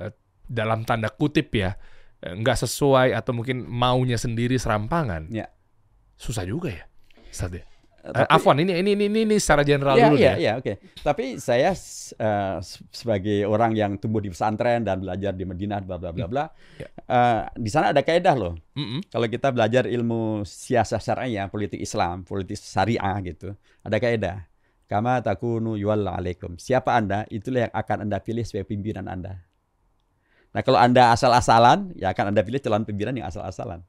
eh, 0.00 0.08
dalam 0.48 0.88
tanda 0.88 1.12
kutip 1.12 1.52
ya 1.52 1.76
eh, 2.20 2.32
nggak 2.32 2.64
sesuai 2.64 3.12
atau 3.12 3.32
mungkin 3.32 3.64
maunya 3.64 4.16
sendiri 4.16 4.56
serampangan, 4.56 5.28
Ya. 5.28 5.52
susah 6.16 6.44
juga 6.44 6.72
ya, 6.72 6.84
Ustaz 7.28 7.52
ya. 7.52 7.64
Eh, 8.00 8.16
Tapi- 8.16 8.32
Afwan 8.32 8.56
ini 8.64 8.72
ini 8.80 8.96
ini 8.96 9.28
ini, 9.28 9.36
secara 9.36 9.60
general 9.60 9.92
Iya, 9.92 10.08
dulu 10.08 10.16
ya. 10.16 10.32
iya, 10.40 10.52
oke. 10.56 10.80
Tapi 11.04 11.36
saya 11.36 11.76
eh, 11.76 12.56
s- 12.56 12.80
sebagai 12.88 13.44
orang 13.44 13.76
yang 13.76 14.00
tumbuh 14.00 14.24
di 14.24 14.32
pesantren 14.32 14.80
dan 14.80 15.04
belajar 15.04 15.36
di 15.36 15.44
Madinah, 15.44 15.84
bla 15.84 16.00
bla 16.00 16.08
bla 16.08 16.24
bla, 16.24 16.44
Ya. 16.80 16.88
eh, 16.88 17.40
di 17.60 17.68
sana 17.68 17.92
ada 17.92 18.00
kaidah 18.00 18.32
loh. 18.32 18.56
Mm-mm. 18.72 19.04
Kalau 19.12 19.28
kita 19.28 19.52
belajar 19.52 19.84
ilmu 19.84 20.48
siasah 20.48 20.96
syariah, 20.96 21.44
politik 21.46 21.76
Islam, 21.76 22.24
politik 22.24 22.56
syariah 22.56 23.20
gitu, 23.20 23.52
ada 23.84 23.96
kaidah. 24.00 24.48
Kama 24.88 25.20
takunu 25.20 25.76
yuwalla 25.76 26.16
alaikum. 26.16 26.56
Siapa 26.56 26.96
Anda, 26.96 27.28
itulah 27.28 27.68
yang 27.68 27.74
akan 27.76 28.08
Anda 28.08 28.16
pilih 28.18 28.42
sebagai 28.42 28.66
pimpinan 28.66 29.06
Anda. 29.06 29.44
Nah, 30.50 30.66
kalau 30.66 30.80
Anda 30.80 31.14
asal-asalan, 31.14 31.94
ya 31.94 32.10
akan 32.10 32.34
Anda 32.34 32.42
pilih 32.42 32.58
calon 32.58 32.82
pimpinan 32.82 33.14
yang 33.14 33.30
asal-asalan. 33.30 33.86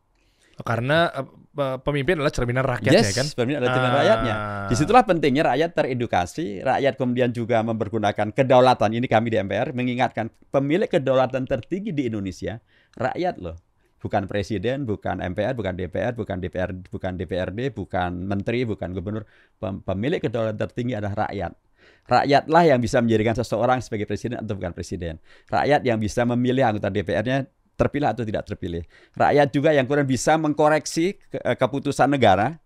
Karena 0.62 1.10
eh, 1.10 1.25
pe- 1.27 1.80
pemimpin 1.82 2.18
adalah 2.18 2.30
cerminan 2.30 2.63
rakyat 2.63 2.94
yes, 2.94 3.12
ya 3.12 3.13
kan. 3.18 3.27
pimpinan 3.34 3.58
adalah 3.60 3.74
pimpinan 3.74 3.94
Ah. 3.94 4.00
rakyatnya. 4.00 4.36
Di 4.68 4.75
situlah 4.75 5.03
pentingnya 5.03 5.44
rakyat 5.46 5.70
teredukasi, 5.74 6.46
rakyat 6.62 6.94
kemudian 6.96 7.30
juga 7.30 7.62
mempergunakan 7.62 8.27
kedaulatan. 8.30 8.89
Ini 8.94 9.06
kami 9.06 9.27
di 9.27 9.38
MPR 9.38 9.72
mengingatkan 9.72 10.30
pemilik 10.50 10.88
kedaulatan 10.88 11.44
tertinggi 11.44 11.91
di 11.91 12.08
Indonesia 12.08 12.58
rakyat 12.94 13.38
loh. 13.38 13.58
Bukan 13.98 14.25
presiden, 14.25 14.84
bukan 14.84 15.22
MPR, 15.22 15.53
bukan 15.53 15.77
DPR, 15.77 16.18
bukan 16.18 16.41
DPR, 16.41 16.74
bukan 16.74 17.12
DPRD, 17.13 17.70
bukan 17.70 18.25
menteri, 18.25 18.65
bukan 18.65 18.91
gubernur. 18.91 19.30
Pem- 19.56 19.86
Pemilik 19.86 20.18
kedaulatan 20.18 20.58
tertinggi 20.58 20.98
adalah 20.98 21.30
rakyat. 21.30 21.53
Rakyatlah 22.01 22.63
yang 22.65 22.82
bisa 22.82 22.98
menjadikan 22.98 23.38
seseorang 23.38 23.77
sebagai 23.77 24.10
presiden 24.10 24.41
atau 24.41 24.58
bukan 24.58 24.74
presiden. 24.74 25.22
Rakyat 25.46 25.86
yang 25.86 26.01
bisa 26.01 26.25
memilih 26.25 26.65
anggota 26.65 26.89
DPR-nya 26.89 27.46
terpilih 27.81 28.13
atau 28.13 28.21
tidak 28.21 28.45
terpilih. 28.45 28.85
Rakyat 29.17 29.47
juga 29.50 29.73
yang 29.73 29.89
kemudian 29.89 30.05
bisa 30.05 30.38
mengkoreksi 30.38 31.17
ke- 31.17 31.41
eh, 31.41 31.57
keputusan 31.57 32.13
negara 32.13 32.61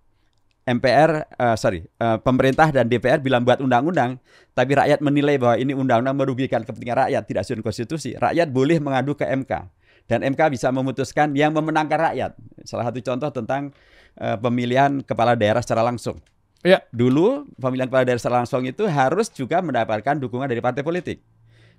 MPR, 0.65 1.29
eh, 1.29 1.55
sorry, 1.55 1.85
eh, 1.85 2.17
pemerintah 2.25 2.73
dan 2.73 2.89
DPR 2.89 3.21
bilang 3.21 3.45
buat 3.45 3.61
undang-undang, 3.61 4.17
tapi 4.57 4.73
rakyat 4.73 4.97
menilai 4.97 5.37
bahwa 5.37 5.55
ini 5.61 5.77
undang-undang 5.77 6.17
merugikan 6.17 6.65
kepentingan 6.65 7.05
rakyat, 7.05 7.23
tidak 7.29 7.41
sesuai 7.45 7.61
konstitusi. 7.61 8.17
Rakyat 8.17 8.49
boleh 8.49 8.81
mengadu 8.81 9.13
ke 9.13 9.29
MK 9.29 9.69
dan 10.09 10.25
MK 10.25 10.41
bisa 10.49 10.73
memutuskan 10.73 11.37
yang 11.37 11.53
memenangkan 11.53 12.11
rakyat. 12.11 12.31
Salah 12.65 12.89
satu 12.89 12.97
contoh 13.01 13.29
tentang 13.29 13.69
eh, 14.17 14.37
pemilihan 14.41 15.05
kepala 15.05 15.37
daerah 15.37 15.61
secara 15.61 15.85
langsung. 15.85 16.17
Iya. 16.65 16.81
Dulu 16.89 17.45
pemilihan 17.61 17.85
kepala 17.85 18.07
daerah 18.07 18.17
secara 18.17 18.41
langsung 18.41 18.65
itu 18.65 18.89
harus 18.89 19.29
juga 19.29 19.61
mendapatkan 19.61 20.17
dukungan 20.17 20.49
dari 20.49 20.65
partai 20.65 20.81
politik. 20.81 21.21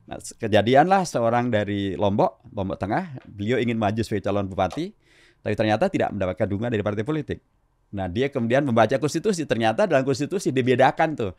Nah, 0.07 0.23
kejadianlah 0.23 1.03
seorang 1.03 1.51
dari 1.51 1.99
Lombok, 1.99 2.47
Lombok 2.55 2.79
Tengah, 2.79 3.19
beliau 3.27 3.59
ingin 3.59 3.75
maju 3.75 3.99
sebagai 4.07 4.31
calon 4.31 4.47
bupati, 4.47 4.95
tapi 5.43 5.55
ternyata 5.59 5.91
tidak 5.91 6.15
mendapatkan 6.15 6.47
dukungan 6.47 6.71
dari 6.71 6.83
partai 6.87 7.03
politik. 7.03 7.43
Nah, 7.91 8.07
dia 8.07 8.31
kemudian 8.31 8.63
membaca 8.63 8.95
konstitusi, 8.99 9.47
ternyata 9.47 9.87
dalam 9.87 10.07
konstitusi 10.07 10.54
dibedakan 10.54 11.15
tuh 11.19 11.33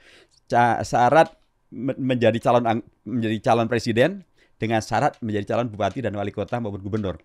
syarat 0.83 1.31
me- 1.71 1.95
menjadi 1.99 2.39
calon 2.39 2.83
menjadi 3.03 3.37
calon 3.51 3.67
presiden 3.67 4.23
dengan 4.55 4.79
syarat 4.83 5.19
menjadi 5.19 5.55
calon 5.55 5.67
bupati 5.71 5.99
dan 6.03 6.15
wali 6.15 6.31
kota 6.31 6.59
maupun 6.59 6.79
gubernur. 6.83 7.19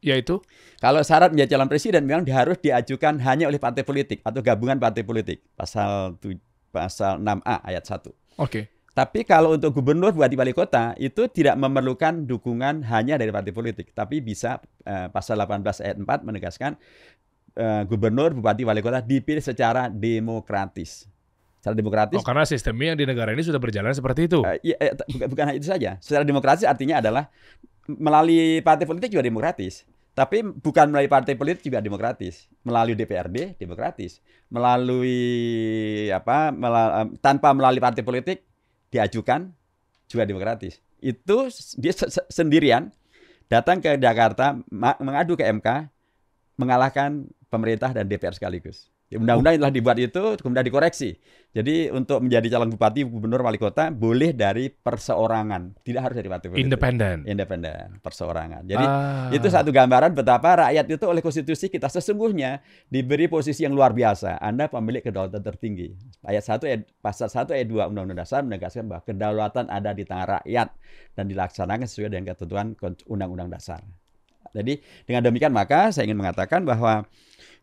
Yaitu 0.00 0.40
Kalau 0.80 1.04
syarat 1.04 1.28
menjadi 1.34 1.58
calon 1.58 1.68
presiden 1.68 2.02
memang 2.08 2.24
harus 2.32 2.56
diajukan 2.58 3.20
hanya 3.20 3.46
oleh 3.46 3.60
partai 3.60 3.84
politik 3.84 4.24
atau 4.24 4.40
gabungan 4.40 4.80
partai 4.80 5.04
politik. 5.04 5.44
Pasal 5.52 6.16
tu, 6.16 6.32
pasal 6.72 7.20
6A 7.20 7.56
ayat 7.68 7.84
1. 7.84 8.10
oke. 8.40 8.79
Tapi 8.90 9.22
kalau 9.22 9.54
untuk 9.54 9.70
gubernur, 9.70 10.10
bupati, 10.10 10.34
wali 10.34 10.50
kota 10.50 10.98
itu 10.98 11.30
tidak 11.30 11.54
memerlukan 11.54 12.26
dukungan 12.26 12.82
hanya 12.90 13.14
dari 13.14 13.30
partai 13.30 13.54
politik, 13.54 13.94
tapi 13.94 14.18
bisa 14.18 14.58
eh, 14.82 15.06
pasal 15.06 15.38
18 15.38 15.62
ayat 15.86 15.96
4 16.02 16.26
menegaskan 16.26 16.74
eh, 17.54 17.82
gubernur, 17.86 18.34
bupati, 18.34 18.66
wali 18.66 18.82
kota 18.82 18.98
dipilih 18.98 19.40
secara 19.40 19.86
demokratis. 19.86 21.06
Secara 21.62 21.76
demokratis 21.76 22.18
Oh, 22.18 22.24
karena 22.24 22.42
sistemnya 22.48 22.96
yang 22.96 22.98
di 22.98 23.06
negara 23.06 23.30
ini 23.30 23.44
sudah 23.46 23.60
berjalan 23.62 23.94
seperti 23.94 24.26
itu. 24.26 24.42
Eh, 24.42 24.74
iya, 24.74 24.76
eh, 24.80 24.92
bukan, 24.96 25.28
bukan 25.28 25.44
hanya 25.52 25.58
itu 25.60 25.68
saja. 25.70 25.90
Secara 26.02 26.26
demokratis 26.26 26.66
artinya 26.66 26.98
adalah 26.98 27.30
melalui 27.86 28.58
partai 28.64 28.90
politik 28.90 29.14
juga 29.14 29.22
demokratis. 29.22 29.86
Tapi 30.10 30.42
bukan 30.42 30.90
melalui 30.90 31.06
partai 31.06 31.38
politik 31.38 31.62
juga 31.62 31.78
demokratis. 31.78 32.50
Melalui 32.66 32.98
DPRD 32.98 33.54
demokratis. 33.54 34.18
Melalui 34.50 35.14
apa? 36.10 36.50
mela- 36.50 37.06
em, 37.06 37.08
tanpa 37.22 37.54
melalui 37.54 37.78
partai 37.78 38.02
politik 38.02 38.49
diajukan 38.90 39.54
juga 40.10 40.26
demokratis. 40.26 40.82
Itu 40.98 41.48
dia 41.78 41.94
se- 41.94 42.10
se- 42.10 42.28
sendirian 42.28 42.90
datang 43.46 43.78
ke 43.78 43.96
Jakarta 43.96 44.58
mengadu 45.00 45.38
ke 45.38 45.46
MK 45.46 45.88
mengalahkan 46.58 47.24
pemerintah 47.48 47.94
dan 47.94 48.04
DPR 48.04 48.36
sekaligus. 48.36 48.89
Ya, 49.10 49.18
Undang-undang 49.18 49.58
yang 49.58 49.62
telah 49.66 49.74
dibuat 49.74 49.98
itu 49.98 50.22
kemudian 50.38 50.62
dikoreksi. 50.62 51.18
Jadi 51.50 51.90
untuk 51.90 52.22
menjadi 52.22 52.46
calon 52.54 52.70
bupati, 52.70 53.02
gubernur, 53.02 53.42
wali 53.42 53.58
kota 53.58 53.90
boleh 53.90 54.30
dari 54.30 54.70
perseorangan, 54.70 55.82
tidak 55.82 56.02
harus 56.06 56.16
dari 56.22 56.30
partai 56.30 56.46
politik. 56.46 56.62
Independen. 56.62 57.16
Independen, 57.26 57.98
perseorangan. 57.98 58.62
Jadi 58.70 58.86
Ah. 58.86 59.34
itu 59.34 59.50
satu 59.50 59.74
gambaran 59.74 60.14
betapa 60.14 60.62
rakyat 60.62 60.86
itu 60.86 61.04
oleh 61.10 61.18
konstitusi 61.26 61.66
kita 61.66 61.90
sesungguhnya 61.90 62.62
diberi 62.86 63.26
posisi 63.26 63.66
yang 63.66 63.74
luar 63.74 63.90
biasa. 63.90 64.38
Anda 64.38 64.70
pemilik 64.70 65.02
kedaulatan 65.02 65.42
tertinggi. 65.42 65.90
Ayat 66.22 66.46
1 66.46 66.70
ayat 66.70 66.86
pasal 67.02 67.26
1 67.26 67.50
ayat 67.50 67.66
2 67.66 67.90
Undang-Undang 67.90 68.22
Dasar 68.22 68.46
menegaskan 68.46 68.86
bahwa 68.86 69.02
kedaulatan 69.02 69.74
ada 69.74 69.90
di 69.90 70.06
tangan 70.06 70.38
rakyat 70.38 70.70
dan 71.18 71.24
dilaksanakan 71.26 71.86
sesuai 71.90 72.14
dengan 72.14 72.30
ketentuan 72.30 72.78
Undang-Undang 73.10 73.50
Dasar. 73.58 73.82
Jadi 74.54 74.78
dengan 75.02 75.26
demikian 75.26 75.50
maka 75.50 75.90
saya 75.90 76.06
ingin 76.06 76.18
mengatakan 76.18 76.62
bahwa 76.62 77.06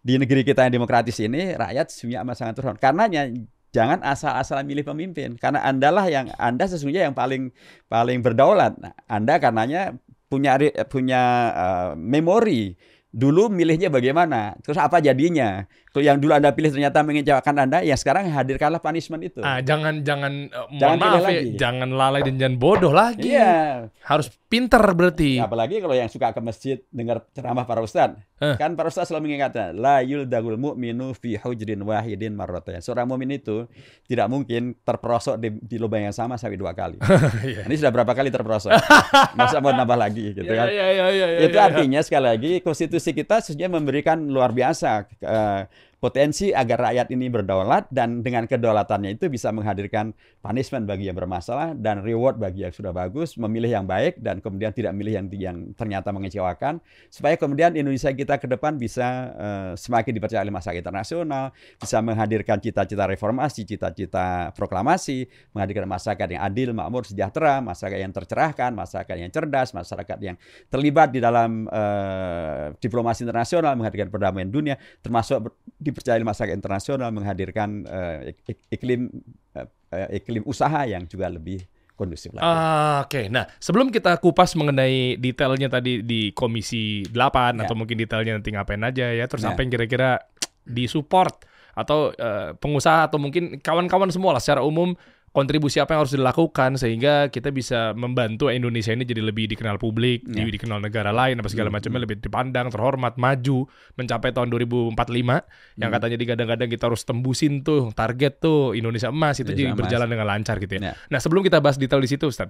di 0.01 0.19
negeri 0.19 0.41
kita 0.45 0.67
yang 0.67 0.81
demokratis 0.81 1.17
ini 1.19 1.53
rakyat 1.57 1.91
sesungguhnya 1.91 2.21
amat 2.25 2.35
sangat 2.37 2.53
turun. 2.57 2.75
Karenanya 2.77 3.29
jangan 3.75 3.99
asal-asalan 4.01 4.65
milih 4.65 4.87
pemimpin 4.87 5.35
karena 5.37 5.61
Andalah 5.61 6.07
yang 6.07 6.31
Anda 6.39 6.65
sesungguhnya 6.65 7.11
yang 7.11 7.15
paling 7.15 7.51
paling 7.91 8.19
berdaulat. 8.23 8.79
Nah, 8.79 8.93
anda 9.05 9.37
karenanya 9.37 9.95
punya 10.27 10.59
punya 10.87 11.21
eh, 11.55 11.91
memori 11.95 12.75
dulu 13.17 13.49
milihnya 13.49 13.89
bagaimana, 13.89 14.53
terus 14.61 14.77
apa 14.77 14.99
jadinya. 15.01 15.65
Yang 15.99 16.17
dulu 16.23 16.31
Anda 16.33 16.49
pilih 16.51 16.71
ternyata 16.71 17.01
mengecewakan 17.01 17.55
Anda, 17.63 17.79
ya 17.81 17.95
sekarang 17.95 18.29
hadirkanlah 18.29 18.79
punishment 18.79 19.21
itu. 19.23 19.39
Ah, 19.41 19.59
jangan 19.59 20.01
jangan 20.01 20.49
mohon 20.69 20.79
Jangan 20.79 20.97
maaf 20.97 21.15
ya, 21.17 21.23
lagi. 21.23 21.49
jangan 21.55 21.89
lalai 21.91 22.21
dan 22.23 22.35
jangan 22.35 22.55
bodoh 22.55 22.93
lagi. 22.93 23.33
Iya. 23.33 23.87
Harus 24.01 24.31
pinter 24.47 24.79
berarti. 24.79 25.37
Apalagi 25.37 25.83
kalau 25.83 25.91
yang 25.91 26.07
suka 26.07 26.31
ke 26.31 26.39
masjid 26.39 26.77
dengar 26.87 27.25
ceramah 27.31 27.67
para 27.67 27.83
ustadz. 27.83 28.15
Eh. 28.37 28.55
Kan 28.55 28.77
para 28.77 28.87
ustadz 28.87 29.09
selalu 29.09 29.27
mengingatkan, 29.27 29.73
la 29.73 29.99
yuldagul 29.99 30.55
mu'minu 30.55 31.11
fi 31.11 31.35
hujrin 31.35 31.81
wahidin 31.81 32.31
marratayn. 32.31 32.79
Seorang 32.79 33.09
mukmin 33.09 33.33
itu 33.33 33.65
tidak 34.05 34.29
mungkin 34.29 34.77
terperosok 34.81 35.35
di, 35.35 35.49
di 35.57 35.75
lubang 35.75 36.01
yang 36.01 36.13
sama 36.13 36.37
sampai 36.37 36.55
dua 36.55 36.71
kali. 36.71 36.97
Iya. 37.37 37.63
Ini 37.67 37.75
sudah 37.75 37.91
berapa 37.91 38.11
kali 38.11 38.29
terperosok? 38.29 38.71
Masa 39.39 39.59
mau 39.59 39.71
nambah 39.71 39.95
lagi 39.95 40.31
gitu 40.31 40.43
Iya, 40.43 40.55
kan? 40.55 40.65
iya, 40.67 40.85
iya, 40.89 41.05
iya, 41.09 41.27
iya, 41.27 41.39
itu 41.43 41.57
iya. 41.57 41.65
artinya 41.65 41.99
sekali 42.01 42.25
lagi 42.27 42.51
konstitusi 42.59 43.11
kita 43.11 43.39
sesungguhnya 43.39 43.69
memberikan 43.71 44.17
luar 44.27 44.51
biasa 44.51 45.05
eh, 45.21 45.61
potensi 45.97 46.53
agar 46.53 46.93
rakyat 46.93 47.09
ini 47.09 47.25
berdaulat 47.25 47.89
dan 47.89 48.21
dengan 48.21 48.45
kedaulatannya 48.45 49.17
itu 49.17 49.33
bisa 49.33 49.49
menghadirkan 49.49 50.13
punishment 50.45 50.85
bagi 50.85 51.09
yang 51.09 51.17
bermasalah 51.17 51.73
dan 51.73 52.05
reward 52.05 52.37
bagi 52.37 52.69
yang 52.69 52.73
sudah 52.73 52.93
bagus, 52.93 53.33
memilih 53.33 53.81
yang 53.81 53.85
baik 53.89 54.21
dan 54.21 54.37
kemudian 54.37 54.69
tidak 54.69 54.93
milih 54.93 55.17
yang 55.17 55.25
yang 55.33 55.57
ternyata 55.73 56.13
mengecewakan 56.13 56.77
supaya 57.09 57.33
kemudian 57.33 57.73
Indonesia 57.73 58.13
kita 58.13 58.37
ke 58.37 58.45
depan 58.45 58.77
bisa 58.77 59.33
uh, 59.33 59.71
semakin 59.73 60.13
dipercaya 60.13 60.45
oleh 60.45 60.53
masyarakat 60.53 60.85
internasional, 60.85 61.49
bisa 61.81 61.97
menghadirkan 62.05 62.61
cita-cita 62.61 63.09
reformasi, 63.09 63.65
cita-cita 63.65 64.53
proklamasi, 64.53 65.25
menghadirkan 65.57 65.89
masyarakat 65.89 66.27
yang 66.29 66.41
adil, 66.45 66.77
makmur, 66.77 67.09
sejahtera, 67.09 67.57
masyarakat 67.57 67.97
yang 67.97 68.13
tercerahkan, 68.13 68.69
masyarakat 68.77 69.15
yang 69.17 69.31
cerdas, 69.33 69.73
masyarakat 69.73 70.17
yang 70.21 70.37
terlibat 70.69 71.09
di 71.09 71.17
dalam 71.17 71.65
uh, 71.73 72.69
diplomasi 72.77 73.25
internasional, 73.25 73.73
menghadirkan 73.73 74.13
perdamaian 74.13 74.49
dunia, 74.49 74.77
termasuk 75.01 75.49
dipercaya 75.87 76.19
masyarakat 76.19 76.53
internasional 76.53 77.09
menghadirkan 77.15 77.87
uh, 77.87 78.27
iklim 78.67 79.07
uh, 79.55 79.67
iklim 80.11 80.43
usaha 80.43 80.83
yang 80.83 81.07
juga 81.07 81.31
lebih 81.31 81.63
kondusif 81.97 82.29
lagi. 82.37 82.45
Ah, 82.45 83.01
Oke, 83.07 83.09
okay. 83.09 83.25
nah 83.33 83.49
sebelum 83.57 83.89
kita 83.89 84.21
kupas 84.21 84.53
mengenai 84.53 85.17
detailnya 85.17 85.65
tadi 85.65 86.05
di 86.05 86.29
Komisi 86.29 87.01
8 87.09 87.17
ya. 87.17 87.65
atau 87.65 87.73
mungkin 87.73 87.97
detailnya 87.97 88.37
nanti 88.37 88.53
ngapain 88.53 88.83
aja 88.85 89.09
ya, 89.09 89.25
terus 89.25 89.41
ya. 89.41 89.57
apa 89.57 89.65
yang 89.65 89.73
kira-kira 89.73 90.21
disupport 90.61 91.33
atau 91.73 92.13
uh, 92.13 92.53
pengusaha 92.57 93.09
atau 93.09 93.17
mungkin 93.17 93.57
kawan-kawan 93.57 94.13
semua 94.13 94.37
lah 94.37 94.41
secara 94.41 94.61
umum 94.61 94.93
kontribusi 95.35 95.77
apa 95.77 95.93
yang 95.93 96.01
harus 96.07 96.15
dilakukan 96.15 96.81
sehingga 96.81 97.29
kita 97.29 97.53
bisa 97.53 97.93
membantu 97.93 98.49
Indonesia 98.49 98.89
ini 98.89 99.05
jadi 99.05 99.21
lebih 99.21 99.51
dikenal 99.53 99.77
publik, 99.77 100.25
yeah. 100.25 100.41
lebih 100.41 100.57
dikenal 100.57 100.81
negara 100.81 101.13
lain 101.13 101.37
apa 101.37 101.49
segala 101.51 101.69
hmm, 101.69 101.77
macamnya 101.77 101.99
hmm. 101.99 102.05
lebih 102.09 102.17
dipandang, 102.23 102.67
terhormat, 102.73 103.13
maju 103.21 103.69
mencapai 103.99 104.33
tahun 104.33 104.49
2045 104.49 104.97
hmm. 104.97 105.41
yang 105.77 105.89
katanya 105.93 106.17
digadang-gadang 106.17 106.69
kita 106.71 106.83
harus 106.89 107.03
tembusin 107.05 107.61
tuh 107.61 107.93
target 107.93 108.41
tuh 108.41 108.73
Indonesia 108.73 109.13
emas 109.13 109.37
itu 109.37 109.53
jadi 109.53 109.75
berjalan 109.77 110.09
dengan 110.09 110.25
lancar 110.25 110.57
gitu 110.57 110.81
ya. 110.81 110.91
Yeah. 110.91 110.95
Nah, 111.13 111.19
sebelum 111.21 111.45
kita 111.45 111.61
bahas 111.61 111.77
detail 111.77 112.01
di 112.01 112.09
situ 112.09 112.25
Ustaz. 112.27 112.49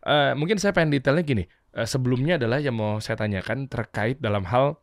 Uh, 0.00 0.32
mungkin 0.32 0.56
saya 0.56 0.72
pengen 0.72 0.96
detailnya 0.96 1.20
gini. 1.26 1.44
Uh, 1.76 1.84
sebelumnya 1.84 2.40
adalah 2.40 2.56
yang 2.56 2.72
mau 2.72 3.04
saya 3.04 3.20
tanyakan 3.20 3.68
terkait 3.68 4.16
dalam 4.16 4.48
hal 4.48 4.80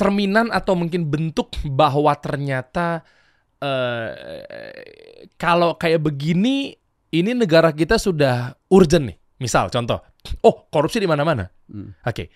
cerminan 0.00 0.48
atau 0.48 0.72
mungkin 0.72 1.12
bentuk 1.12 1.52
bahwa 1.68 2.16
ternyata 2.16 3.04
uh, 3.60 4.08
kalau 5.36 5.76
kayak 5.76 6.00
begini 6.00 6.74
ini 7.12 7.30
negara 7.32 7.70
kita 7.72 7.96
sudah 8.00 8.56
urgent 8.72 9.14
nih. 9.14 9.18
Misal 9.40 9.72
contoh, 9.72 10.04
oh 10.44 10.68
korupsi 10.68 11.00
di 11.00 11.08
mana-mana. 11.08 11.48
Hmm. 11.68 11.96
Oke. 12.04 12.12
Okay. 12.12 12.26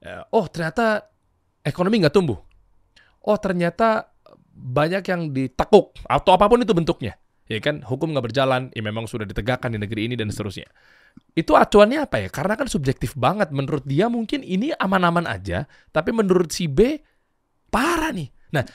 Uh, 0.00 0.24
oh 0.32 0.48
ternyata 0.48 1.04
ekonomi 1.60 2.00
nggak 2.00 2.16
tumbuh. 2.16 2.40
Oh 3.20 3.36
ternyata 3.36 4.08
banyak 4.60 5.04
yang 5.04 5.32
ditekuk 5.32 5.96
atau 6.08 6.30
apa 6.32 6.48
pun 6.48 6.64
itu 6.64 6.72
bentuknya. 6.72 7.20
Ya 7.50 7.58
kan 7.58 7.82
hukum 7.82 8.14
nggak 8.14 8.30
berjalan, 8.30 8.70
ya 8.70 8.80
memang 8.80 9.10
sudah 9.10 9.26
ditegakkan 9.26 9.74
di 9.74 9.78
negeri 9.82 10.06
ini 10.06 10.14
dan 10.14 10.30
seterusnya. 10.30 10.70
Itu 11.34 11.58
acuannya 11.58 12.06
apa 12.06 12.22
ya? 12.22 12.28
Karena 12.30 12.54
kan 12.54 12.70
subjektif 12.70 13.18
banget. 13.18 13.50
Menurut 13.50 13.82
dia 13.82 14.06
mungkin 14.06 14.46
ini 14.46 14.70
aman-aman 14.70 15.26
aja, 15.26 15.66
tapi 15.90 16.14
menurut 16.14 16.54
si 16.54 16.70
B 16.70 17.02
parah 17.68 18.14
nih. 18.14 18.30
Nah, 18.50 18.66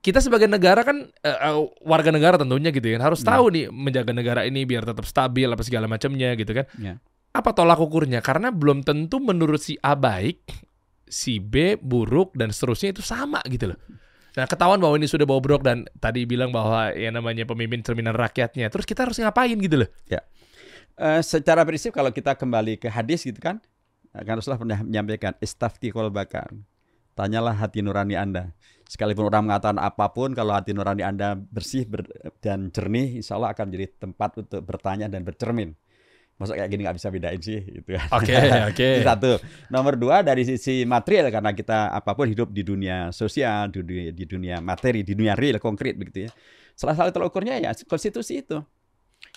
kita 0.00 0.24
sebagai 0.24 0.48
negara 0.48 0.80
kan 0.80 1.04
uh, 1.04 1.68
warga 1.84 2.08
negara 2.08 2.40
tentunya 2.40 2.72
gitu 2.72 2.88
kan 2.96 3.04
harus 3.04 3.20
ya. 3.20 3.36
tahu 3.36 3.44
nih 3.52 3.64
menjaga 3.68 4.12
negara 4.16 4.40
ini 4.48 4.64
biar 4.64 4.88
tetap 4.88 5.04
stabil 5.04 5.44
apa 5.44 5.60
segala 5.60 5.84
macamnya 5.84 6.32
gitu 6.34 6.52
kan. 6.56 6.66
Ya. 6.80 6.96
Apa 7.36 7.52
tolak 7.52 7.78
ukurnya? 7.78 8.24
Karena 8.24 8.48
belum 8.48 8.82
tentu 8.82 9.20
menurut 9.20 9.60
si 9.60 9.76
A 9.84 9.92
baik, 9.92 10.48
si 11.06 11.38
B 11.38 11.76
buruk 11.76 12.32
dan 12.34 12.50
seterusnya 12.50 12.96
itu 12.96 13.04
sama 13.04 13.44
gitu 13.46 13.72
loh. 13.72 13.78
Nah, 14.38 14.46
ketahuan 14.46 14.78
bahwa 14.78 14.94
ini 14.94 15.10
sudah 15.10 15.26
bobrok 15.26 15.66
dan 15.66 15.82
tadi 15.98 16.22
bilang 16.22 16.54
bahwa 16.54 16.94
ya 16.94 17.10
namanya 17.10 17.42
pemimpin 17.42 17.82
cerminan 17.82 18.14
rakyatnya. 18.14 18.70
Terus 18.70 18.86
kita 18.86 19.08
harus 19.08 19.18
ngapain 19.18 19.58
gitu 19.58 19.82
loh? 19.82 19.90
Ya. 20.06 20.22
Uh, 20.98 21.22
secara 21.22 21.62
prinsip 21.66 21.90
kalau 21.94 22.10
kita 22.10 22.38
kembali 22.38 22.78
ke 22.78 22.86
hadis 22.90 23.26
gitu 23.26 23.38
kan, 23.38 23.58
kan 24.14 24.34
Rasulullah 24.38 24.62
pernah 24.62 24.80
menyampaikan 24.82 25.34
istafti 25.42 25.90
bakar. 25.90 26.54
Tanyalah 27.18 27.58
hati 27.58 27.82
nurani 27.82 28.14
Anda 28.14 28.54
sekalipun 28.86 29.26
orang 29.26 29.50
mengatakan 29.50 29.82
apa 29.82 30.06
pun 30.14 30.32
kalau 30.38 30.54
hati 30.54 30.70
nurani 30.72 31.02
Anda 31.02 31.34
bersih 31.34 31.84
ber, 31.84 32.06
dan 32.38 32.70
jernih 32.70 33.18
insya 33.18 33.34
Allah 33.34 33.50
akan 33.52 33.66
jadi 33.74 33.90
tempat 33.98 34.38
untuk 34.46 34.62
bertanya 34.62 35.10
dan 35.10 35.26
bercermin 35.26 35.74
Masa 36.38 36.54
kayak 36.54 36.70
gini 36.70 36.86
nggak 36.86 36.96
bisa 37.02 37.10
bedain 37.10 37.40
sih 37.42 37.58
gitu 37.66 37.98
kan. 37.98 38.06
Oke, 38.14 38.30
okay, 38.30 38.46
oke. 38.70 38.78
Okay. 38.78 38.94
Satu. 39.02 39.42
Nomor 39.74 39.98
dua 39.98 40.22
dari 40.22 40.46
sisi 40.46 40.86
material 40.86 41.34
karena 41.34 41.50
kita 41.50 41.90
apa 41.90 42.14
pun 42.14 42.30
hidup 42.30 42.54
di 42.54 42.62
dunia 42.62 43.10
sosial, 43.10 43.74
di 43.74 43.82
dunia, 43.82 44.14
di 44.14 44.22
dunia 44.22 44.56
materi, 44.62 45.02
di 45.02 45.18
dunia 45.18 45.34
real 45.34 45.58
konkret 45.58 45.98
begitu 45.98 46.30
ya. 46.30 46.32
Salah 46.78 46.94
satu 46.94 47.10
tolak 47.10 47.34
ukurnya 47.34 47.58
ya 47.58 47.74
konstitusi 47.90 48.46
itu. 48.46 48.62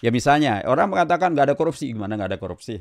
Ya 0.05 0.13
misalnya 0.13 0.61
orang 0.69 0.93
mengatakan 0.93 1.33
nggak 1.33 1.49
ada 1.49 1.55
korupsi, 1.57 1.89
gimana 1.89 2.13
nggak 2.13 2.37
ada 2.37 2.39
korupsi? 2.39 2.77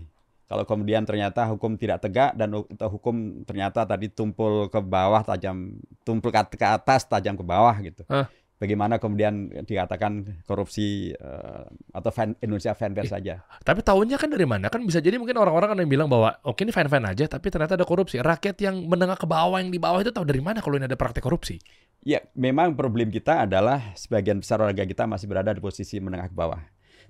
Kalau 0.50 0.66
kemudian 0.66 1.06
ternyata 1.06 1.46
hukum 1.46 1.78
tidak 1.78 2.02
tegak 2.02 2.34
dan 2.34 2.50
hukum 2.90 3.46
ternyata 3.46 3.86
tadi 3.86 4.10
tumpul 4.10 4.66
ke 4.66 4.82
bawah 4.82 5.22
tajam, 5.22 5.78
tumpul 6.02 6.34
ke 6.34 6.66
atas 6.66 7.06
tajam 7.06 7.38
ke 7.38 7.46
bawah 7.46 7.70
gitu. 7.78 8.02
Huh? 8.10 8.26
Bagaimana 8.58 8.98
kemudian 8.98 9.46
dikatakan 9.62 10.42
korupsi 10.44 11.14
uh, 11.16 11.64
atau 11.94 12.10
fan, 12.10 12.34
Indonesia 12.42 12.74
fanfare 12.74 13.06
saja? 13.06 13.46
Tapi 13.62 13.80
tahunya 13.80 14.18
kan 14.18 14.26
dari 14.26 14.42
mana? 14.42 14.66
Kan 14.68 14.82
bisa 14.82 14.98
jadi 14.98 15.22
mungkin 15.22 15.38
orang-orang 15.38 15.70
kan 15.70 15.78
yang 15.80 15.88
bilang 15.88 16.08
bahwa 16.10 16.34
oke 16.42 16.58
okay, 16.58 16.66
ini 16.66 16.74
fan-fan 16.74 17.06
aja, 17.06 17.30
tapi 17.30 17.46
ternyata 17.48 17.78
ada 17.78 17.86
korupsi. 17.86 18.18
Rakyat 18.18 18.58
yang 18.58 18.90
menengah 18.90 19.16
ke 19.16 19.30
bawah 19.30 19.62
yang 19.62 19.70
di 19.70 19.78
bawah 19.78 20.02
itu 20.02 20.10
tahu 20.10 20.26
dari 20.26 20.42
mana 20.42 20.58
kalau 20.58 20.76
ini 20.76 20.90
ada 20.90 20.98
praktek 20.98 21.24
korupsi? 21.24 21.62
Ya, 22.02 22.26
memang 22.34 22.74
problem 22.74 23.08
kita 23.08 23.46
adalah 23.46 23.94
sebagian 23.94 24.42
besar 24.42 24.58
warga 24.60 24.82
kita 24.82 25.06
masih 25.06 25.30
berada 25.30 25.54
di 25.54 25.62
posisi 25.62 25.96
menengah 26.02 26.26
ke 26.28 26.36
bawah. 26.36 26.60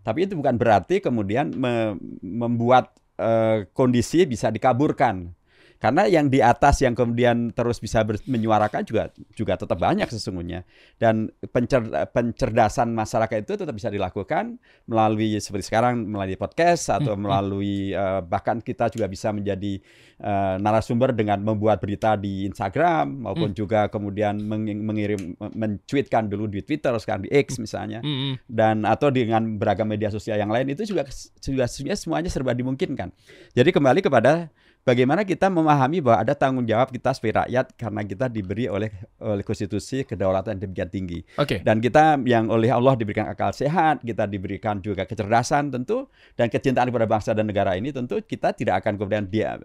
Tapi 0.06 0.28
itu 0.28 0.36
bukan 0.36 0.54
berarti 0.54 1.02
kemudian 1.02 1.50
me 1.56 1.96
membuat 2.22 2.99
Eh, 3.20 3.68
kondisi 3.76 4.24
bisa 4.24 4.48
dikaburkan. 4.48 5.36
Karena 5.80 6.04
yang 6.04 6.28
di 6.28 6.44
atas 6.44 6.84
yang 6.84 6.92
kemudian 6.92 7.56
terus 7.56 7.80
bisa 7.80 8.04
menyuarakan 8.04 8.84
juga 8.84 9.08
juga 9.32 9.56
tetap 9.56 9.80
banyak 9.80 10.12
sesungguhnya. 10.12 10.68
Dan 11.00 11.32
pencer, 11.48 11.80
pencerdasan 12.12 12.92
masyarakat 12.92 13.48
itu 13.48 13.56
tetap 13.56 13.72
bisa 13.72 13.88
dilakukan 13.88 14.60
melalui 14.84 15.40
seperti 15.40 15.72
sekarang 15.72 16.04
melalui 16.04 16.36
podcast 16.36 16.92
atau 16.92 17.16
hmm, 17.16 17.16
hmm. 17.16 17.22
melalui 17.24 17.74
uh, 17.96 18.20
bahkan 18.20 18.60
kita 18.60 18.92
juga 18.92 19.08
bisa 19.08 19.32
menjadi 19.32 19.80
uh, 20.20 20.60
narasumber 20.60 21.16
dengan 21.16 21.40
membuat 21.40 21.80
berita 21.80 22.12
di 22.12 22.44
Instagram 22.44 23.24
maupun 23.24 23.56
hmm. 23.56 23.56
juga 23.56 23.88
kemudian 23.88 24.36
meng 24.36 24.68
mengirim 24.84 25.32
mencuitkan 25.56 26.28
dulu 26.28 26.44
di 26.44 26.60
Twitter 26.60 26.92
sekarang 27.00 27.24
di 27.24 27.32
X 27.32 27.56
misalnya. 27.56 28.04
Hmm. 28.04 28.36
Dan 28.44 28.84
atau 28.84 29.08
dengan 29.08 29.56
beragam 29.56 29.88
media 29.88 30.12
sosial 30.12 30.36
yang 30.36 30.52
lain 30.52 30.76
itu 30.76 30.84
juga 30.84 31.08
juga 31.40 31.64
semuanya 31.72 32.28
serba 32.28 32.52
dimungkinkan. 32.52 33.08
Jadi 33.56 33.72
kembali 33.72 34.04
kepada 34.04 34.52
bagaimana 34.84 35.22
kita 35.22 35.52
memahami 35.52 36.00
bahwa 36.00 36.18
ada 36.24 36.34
tanggung 36.34 36.64
jawab 36.64 36.90
kita 36.90 37.12
sebagai 37.12 37.46
rakyat 37.46 37.66
karena 37.76 38.00
kita 38.04 38.26
diberi 38.26 38.66
oleh 38.66 38.90
oleh 39.20 39.44
konstitusi 39.44 40.02
kedaulatan 40.04 40.56
yang 40.56 40.70
demikian 40.70 40.90
tinggi. 40.90 41.20
Okay. 41.36 41.60
Dan 41.60 41.78
kita 41.78 42.18
yang 42.24 42.48
oleh 42.48 42.72
Allah 42.72 42.96
diberikan 42.96 43.28
akal 43.28 43.52
sehat, 43.52 44.02
kita 44.02 44.24
diberikan 44.26 44.80
juga 44.80 45.04
kecerdasan 45.04 45.70
tentu 45.70 46.08
dan 46.34 46.48
kecintaan 46.48 46.88
kepada 46.88 47.06
bangsa 47.06 47.30
dan 47.36 47.46
negara 47.46 47.76
ini 47.76 47.92
tentu 47.92 48.18
kita 48.24 48.56
tidak 48.56 48.84
akan 48.84 48.96
kemudian 48.96 49.24
dia 49.28 49.56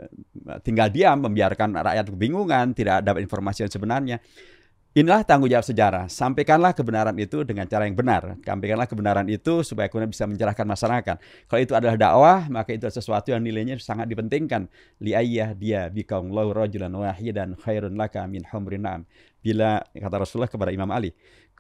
tinggal 0.62 0.91
diam 0.91 1.17
membiarkan 1.23 1.80
rakyat 1.80 2.06
kebingungan, 2.12 2.75
tidak 2.75 3.01
dapat 3.04 3.23
informasi 3.23 3.65
yang 3.65 3.71
sebenarnya. 3.71 4.17
Inilah 4.96 5.28
tanggung 5.28 5.52
jawab 5.52 5.68
sejarah. 5.68 6.08
Sampaikanlah 6.08 6.72
kebenaran 6.72 7.12
itu 7.20 7.44
dengan 7.44 7.68
cara 7.68 7.84
yang 7.84 8.00
benar. 8.00 8.40
Sampaikanlah 8.40 8.88
kebenaran 8.88 9.28
itu 9.28 9.60
supaya 9.60 9.92
kemudian 9.92 10.08
bisa 10.08 10.24
mencerahkan 10.24 10.64
masyarakat. 10.64 11.16
Kalau 11.52 11.60
itu 11.60 11.76
adalah 11.76 12.00
dakwah, 12.00 12.48
maka 12.48 12.72
itu 12.72 12.88
adalah 12.88 12.96
sesuatu 12.96 13.28
yang 13.36 13.44
nilainya 13.44 13.76
sangat 13.76 14.08
dipentingkan. 14.08 14.72
Li'ayyah 15.04 15.52
dia 15.60 15.92
bikaum 15.92 16.32
lau 16.32 16.56
rajulan 16.56 16.96
wahidan 16.96 17.60
khairun 17.60 18.00
laka 18.00 18.24
min 18.24 18.48
humrin. 18.48 19.04
Bila, 19.44 19.84
kata 19.84 20.16
Rasulullah 20.16 20.48
kepada 20.48 20.72
Imam 20.72 20.88
Ali, 20.88 21.12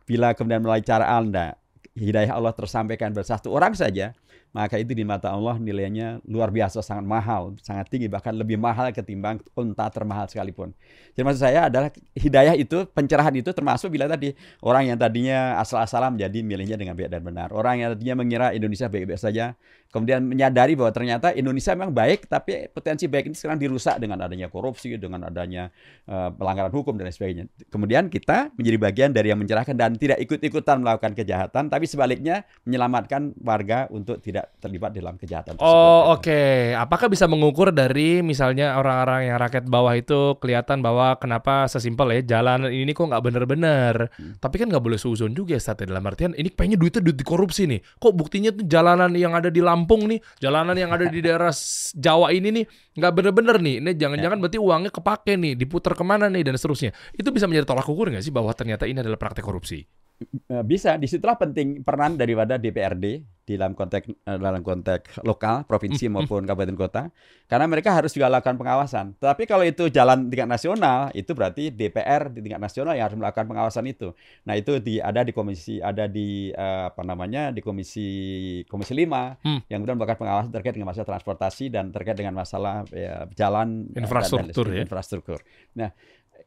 bila 0.07 0.31
kemudian 0.31 0.63
melalui 0.63 0.87
cara 0.87 1.11
anda, 1.11 1.59
hidayah 1.95 2.35
Allah 2.35 2.51
tersampaikan 2.51 3.15
bersatu 3.15 3.49
orang 3.55 3.71
saja, 3.71 4.11
maka 4.55 4.79
itu 4.79 4.95
di 4.95 5.03
mata 5.03 5.31
Allah 5.31 5.59
nilainya 5.59 6.23
luar 6.27 6.47
biasa 6.47 6.79
sangat 6.79 7.03
mahal, 7.03 7.59
sangat 7.59 7.91
tinggi 7.91 8.07
bahkan 8.07 8.31
lebih 8.31 8.55
mahal 8.55 8.87
ketimbang 8.95 9.43
unta 9.51 9.83
termahal 9.91 10.31
sekalipun. 10.31 10.71
Jadi 11.11 11.23
maksud 11.27 11.41
saya 11.43 11.67
adalah 11.67 11.91
hidayah 12.15 12.55
itu, 12.55 12.87
pencerahan 12.87 13.35
itu 13.35 13.51
termasuk 13.51 13.91
bila 13.91 14.07
tadi 14.07 14.31
orang 14.63 14.91
yang 14.91 14.97
tadinya 14.99 15.59
asal-asalan 15.59 16.15
menjadi 16.15 16.39
milihnya 16.39 16.79
dengan 16.79 16.95
baik 16.95 17.11
dan 17.11 17.23
benar. 17.23 17.51
Orang 17.51 17.83
yang 17.83 17.95
tadinya 17.95 18.15
mengira 18.23 18.55
Indonesia 18.55 18.87
baik-baik 18.87 19.19
saja, 19.19 19.59
kemudian 19.95 20.27
menyadari 20.27 20.75
bahwa 20.75 20.91
ternyata 20.91 21.31
Indonesia 21.31 21.71
memang 21.71 21.95
baik, 21.95 22.27
tapi 22.27 22.67
potensi 22.67 23.07
baik 23.07 23.31
ini 23.31 23.35
sekarang 23.39 23.55
dirusak 23.55 23.95
dengan 24.03 24.19
adanya 24.27 24.51
korupsi, 24.51 24.99
dengan 24.99 25.23
adanya 25.31 25.71
uh, 26.11 26.35
pelanggaran 26.35 26.75
hukum 26.75 26.99
dan 26.99 27.07
lain 27.07 27.15
sebagainya. 27.15 27.43
Kemudian 27.71 28.11
kita 28.11 28.51
menjadi 28.59 28.75
bagian 28.75 29.09
dari 29.15 29.31
yang 29.31 29.39
mencerahkan 29.39 29.71
dan 29.71 29.95
tidak 29.95 30.19
ikut-ikutan 30.19 30.83
melakukan 30.83 31.15
kejahatan, 31.15 31.71
tapi 31.71 31.87
sebaliknya 31.87 32.43
menyelamatkan 32.67 33.39
warga 33.39 33.87
untuk 33.87 34.19
tidak 34.19 34.51
terlibat 34.59 34.91
dalam 34.91 35.15
kejahatan 35.15 35.55
tersebut. 35.55 35.71
Oh 35.71 36.11
oke, 36.11 36.75
apakah 36.75 37.07
bisa 37.07 37.31
mengukur 37.31 37.71
dari 37.71 38.19
misalnya 38.19 38.75
orang-orang 38.75 39.31
yang 39.31 39.39
rakyat 39.39 39.63
bawah 39.71 39.95
itu 39.95 40.35
kelihatan 40.43 40.83
bahwa 40.83 41.15
kenapa 41.15 41.71
sesimpel 41.71 42.19
ya 42.19 42.35
jalan 42.35 42.67
ini 42.67 42.91
kok 42.91 43.07
nggak 43.07 43.23
bener-bener, 43.23 44.11
Hmm. 44.15 44.35
tapi 44.41 44.57
kan 44.57 44.67
nggak 44.67 44.83
boleh 44.83 44.99
suzon 44.99 45.31
juga 45.31 45.55
ya 45.55 45.61
ya. 45.61 45.85
dalam 45.85 46.03
artian 46.03 46.33
ini 46.33 46.49
kayaknya 46.51 46.77
duitnya 46.81 47.01
duit 47.05 47.17
dikorupsi 47.21 47.69
nih, 47.69 47.79
kok 48.01 48.13
buktinya 48.17 48.49
tuh 48.49 48.65
jalanan 48.65 49.13
yang 49.13 49.37
ada 49.37 49.53
di 49.53 49.61
Lampung 49.61 49.84
nih, 49.85 50.19
jalanan 50.41 50.73
yang 50.73 50.89
ada 50.89 51.05
di 51.05 51.21
daerah 51.21 51.53
Jawa 51.93 52.33
ini 52.33 52.49
nih 52.49 52.65
nggak 52.97 53.11
bener-bener 53.13 53.55
nih, 53.61 53.75
ini 53.79 53.91
jangan-jangan 53.93 54.37
berarti 54.41 54.57
uangnya 54.57 54.91
kepake 54.91 55.33
nih, 55.37 55.53
diputar 55.53 55.93
ke 55.93 56.01
mana 56.01 56.25
nih 56.27 56.41
dan 56.41 56.57
seterusnya, 56.57 56.91
itu 57.13 57.29
bisa 57.29 57.45
menjadi 57.45 57.69
tolak 57.69 57.85
ukur 57.85 58.09
nggak 58.09 58.25
sih 58.25 58.33
bahwa 58.33 58.51
ternyata 58.57 58.89
ini 58.89 58.99
adalah 59.05 59.21
praktek 59.21 59.45
korupsi? 59.45 59.85
Eh, 60.15 60.63
bisa. 60.63 60.95
Di 60.95 61.11
situlah 61.11 61.35
penting 61.35 61.83
peran 61.83 62.15
daripada 62.15 62.55
DPRD 62.55 63.05
di 63.45 63.53
dalam 63.53 63.75
konteks 63.75 64.07
eh, 64.07 64.39
dalam 64.39 64.63
konteks 64.63 65.21
lokal 65.21 65.67
provinsi 65.67 66.07
maupun 66.07 66.47
kabupaten 66.47 66.71
kota. 66.73 67.03
Karena 67.45 67.67
mereka 67.67 67.91
harus 67.91 68.09
juga 68.09 68.31
lakukan 68.31 68.55
pengawasan. 68.55 69.19
Tapi 69.19 69.43
kalau 69.43 69.61
itu 69.61 69.85
jalan 69.87 70.31
tingkat 70.31 70.47
nasional 70.47 71.11
itu 71.11 71.35
berarti 71.35 71.67
DPR 71.67 72.31
di 72.31 72.39
tingkat 72.39 72.57
nasional 72.57 72.95
yang 72.95 73.11
harus 73.11 73.19
melakukan 73.19 73.43
pengawasan 73.45 73.85
itu. 73.85 74.15
Nah 74.43 74.55
itu 74.55 74.79
di 74.79 74.97
ada 74.97 75.19
di 75.19 75.35
komisi 75.35 75.77
ada 75.77 76.07
di 76.07 76.49
eh, 76.49 76.83
apa 76.87 77.03
namanya 77.03 77.51
di 77.51 77.59
komisi 77.59 78.07
komisi 78.65 78.95
5 78.95 79.43
Hmm. 79.43 79.61
yang 79.67 79.83
kemudian 79.83 79.99
melakukan 79.99 80.17
pengawasan 80.17 80.49
terkait 80.49 80.73
dengan 80.73 80.89
masalah 80.89 81.11
transportasi 81.11 81.69
dan 81.69 81.91
terkait 81.91 82.15
dengan 82.15 82.33
masalah 82.33 82.87
ya, 82.89 83.27
jalan 83.35 83.83
eh, 83.83 83.91
dan- 83.91 83.93
dan 83.93 84.01
Infrastruktur, 84.07 84.65
ya. 84.71 84.79
infrastruktur. 84.81 85.39
Nah 85.75 85.91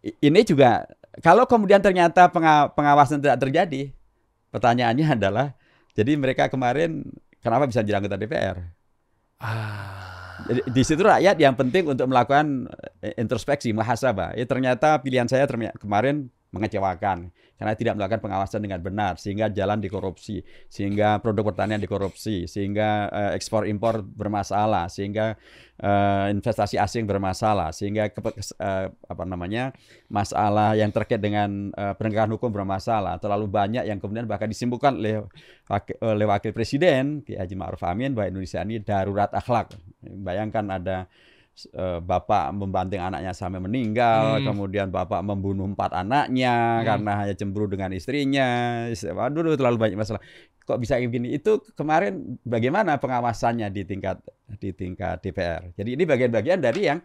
ini 0.03 0.41
juga 0.43 0.87
kalau 1.25 1.45
kemudian 1.49 1.83
ternyata 1.83 2.31
penga- 2.31 2.71
pengawasan 2.73 3.19
tidak 3.23 3.39
terjadi, 3.43 3.93
pertanyaannya 4.55 5.07
adalah, 5.19 5.47
jadi 5.97 6.15
mereka 6.15 6.47
kemarin 6.51 7.05
kenapa 7.43 7.67
bisa 7.69 7.83
jadi 7.83 7.99
anggota 7.99 8.19
DPR? 8.19 8.59
Ah, 9.39 10.43
Jadi 10.47 10.61
di 10.71 10.83
situ 10.83 11.03
rakyat 11.03 11.37
yang 11.39 11.55
penting 11.55 11.87
untuk 11.87 12.07
melakukan 12.11 12.67
eh, 13.03 13.15
introspeksi, 13.19 13.71
muhasabah. 13.75 14.35
Ya, 14.35 14.47
ternyata 14.47 14.99
pilihan 15.03 15.27
saya 15.31 15.47
kemarin 15.79 16.31
mengecewakan 16.51 17.31
karena 17.59 17.75
tidak 17.75 17.99
melakukan 17.99 18.23
pengawasan 18.23 18.63
dengan 18.63 18.79
benar 18.79 19.19
sehingga 19.19 19.51
jalan 19.51 19.83
dikorupsi, 19.83 20.47
sehingga 20.71 21.19
produk 21.19 21.51
pertanian 21.51 21.83
dikorupsi, 21.83 22.47
sehingga 22.47 23.11
eh, 23.11 23.31
ekspor 23.35 23.67
impor 23.67 24.07
bermasalah, 24.07 24.87
sehingga 24.87 25.35
eh, 25.83 26.27
investasi 26.31 26.79
asing 26.79 27.05
bermasalah, 27.05 27.75
sehingga 27.75 28.07
eh, 28.09 28.87
apa 28.95 29.25
namanya 29.27 29.75
masalah 30.07 30.79
yang 30.79 30.95
terkait 30.95 31.19
dengan 31.19 31.75
eh, 31.75 31.95
penegakan 31.99 32.39
hukum 32.39 32.55
bermasalah. 32.55 33.19
Terlalu 33.19 33.51
banyak 33.51 33.85
yang 33.91 33.99
kemudian 33.99 34.31
bahkan 34.31 34.47
disimpulkan 34.47 34.95
oleh 34.95 35.27
wakil, 35.67 35.99
wakil 36.01 36.53
presiden 36.55 37.27
Ki 37.27 37.35
Haji 37.35 37.59
Ma'ruf 37.59 37.83
Amin 37.83 38.15
bahwa 38.15 38.31
Indonesia 38.31 38.63
ini 38.63 38.79
darurat 38.79 39.35
akhlak. 39.35 39.75
Bayangkan 40.07 40.63
ada 40.71 41.11
bapak 41.99 42.53
membanting 42.53 43.01
anaknya 43.01 43.33
sampai 43.33 43.59
meninggal, 43.59 44.39
Hmm. 44.39 44.53
kemudian 44.53 44.87
bapak 44.89 45.23
membunuh 45.23 45.65
empat 45.65 45.97
anaknya 45.97 46.55
Hmm. 46.81 46.85
karena 46.85 47.13
hanya 47.25 47.35
cemburu 47.35 47.67
dengan 47.67 47.91
istrinya. 47.91 48.49
Ist- 48.87 49.09
Waduh, 49.09 49.57
terlalu 49.57 49.79
banyak 49.79 49.97
masalah. 49.97 50.21
Kok 50.63 50.79
bisa 50.79 51.01
begini? 51.01 51.33
Itu 51.33 51.65
kemarin 51.73 52.37
bagaimana 52.45 53.01
pengawasannya 53.01 53.73
di 53.73 53.83
tingkat 53.83 54.21
di 54.61 54.71
tingkat 54.71 55.21
DPR. 55.21 55.73
Jadi 55.73 55.97
ini 55.97 56.05
bagian-bagian 56.05 56.61
dari 56.61 56.85
yang 56.85 57.01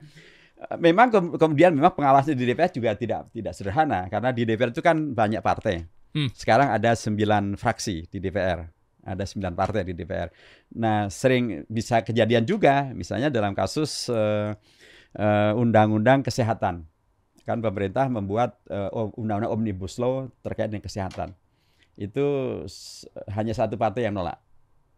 eh, 0.54 0.78
memang 0.80 1.08
ke- 1.08 1.36
kemudian 1.40 1.72
memang 1.72 1.96
pengawasan 1.96 2.36
di 2.36 2.44
DPR 2.44 2.72
juga 2.72 2.92
tidak 2.96 3.32
tidak 3.32 3.54
sederhana 3.56 4.08
karena 4.08 4.36
di 4.36 4.44
DPR 4.44 4.72
itu 4.72 4.84
kan 4.84 5.16
banyak 5.16 5.40
partai. 5.40 5.84
Hmm. 6.14 6.30
Sekarang 6.32 6.70
ada 6.70 6.94
sembilan 6.94 7.56
fraksi 7.56 8.06
di 8.06 8.18
DPR. 8.20 8.68
Ada 9.04 9.28
sembilan 9.28 9.54
partai 9.54 9.84
di 9.84 9.94
DPR. 9.94 10.32
Nah, 10.80 11.12
sering 11.12 11.68
bisa 11.68 12.00
kejadian 12.02 12.48
juga, 12.48 12.88
misalnya 12.96 13.28
dalam 13.28 13.52
kasus 13.52 14.08
eh, 14.08 14.56
eh, 15.20 15.52
undang-undang 15.54 16.24
kesehatan. 16.24 16.88
Kan 17.44 17.60
pemerintah 17.60 18.08
membuat 18.08 18.64
oh, 18.72 19.12
undang-undang 19.20 19.52
omnibus 19.52 20.00
law 20.00 20.32
terkait 20.40 20.72
dengan 20.72 20.88
kesehatan. 20.88 21.36
Itu 22.00 22.24
hanya 23.36 23.52
satu 23.52 23.76
partai 23.76 24.08
yang 24.08 24.16
nolak, 24.16 24.40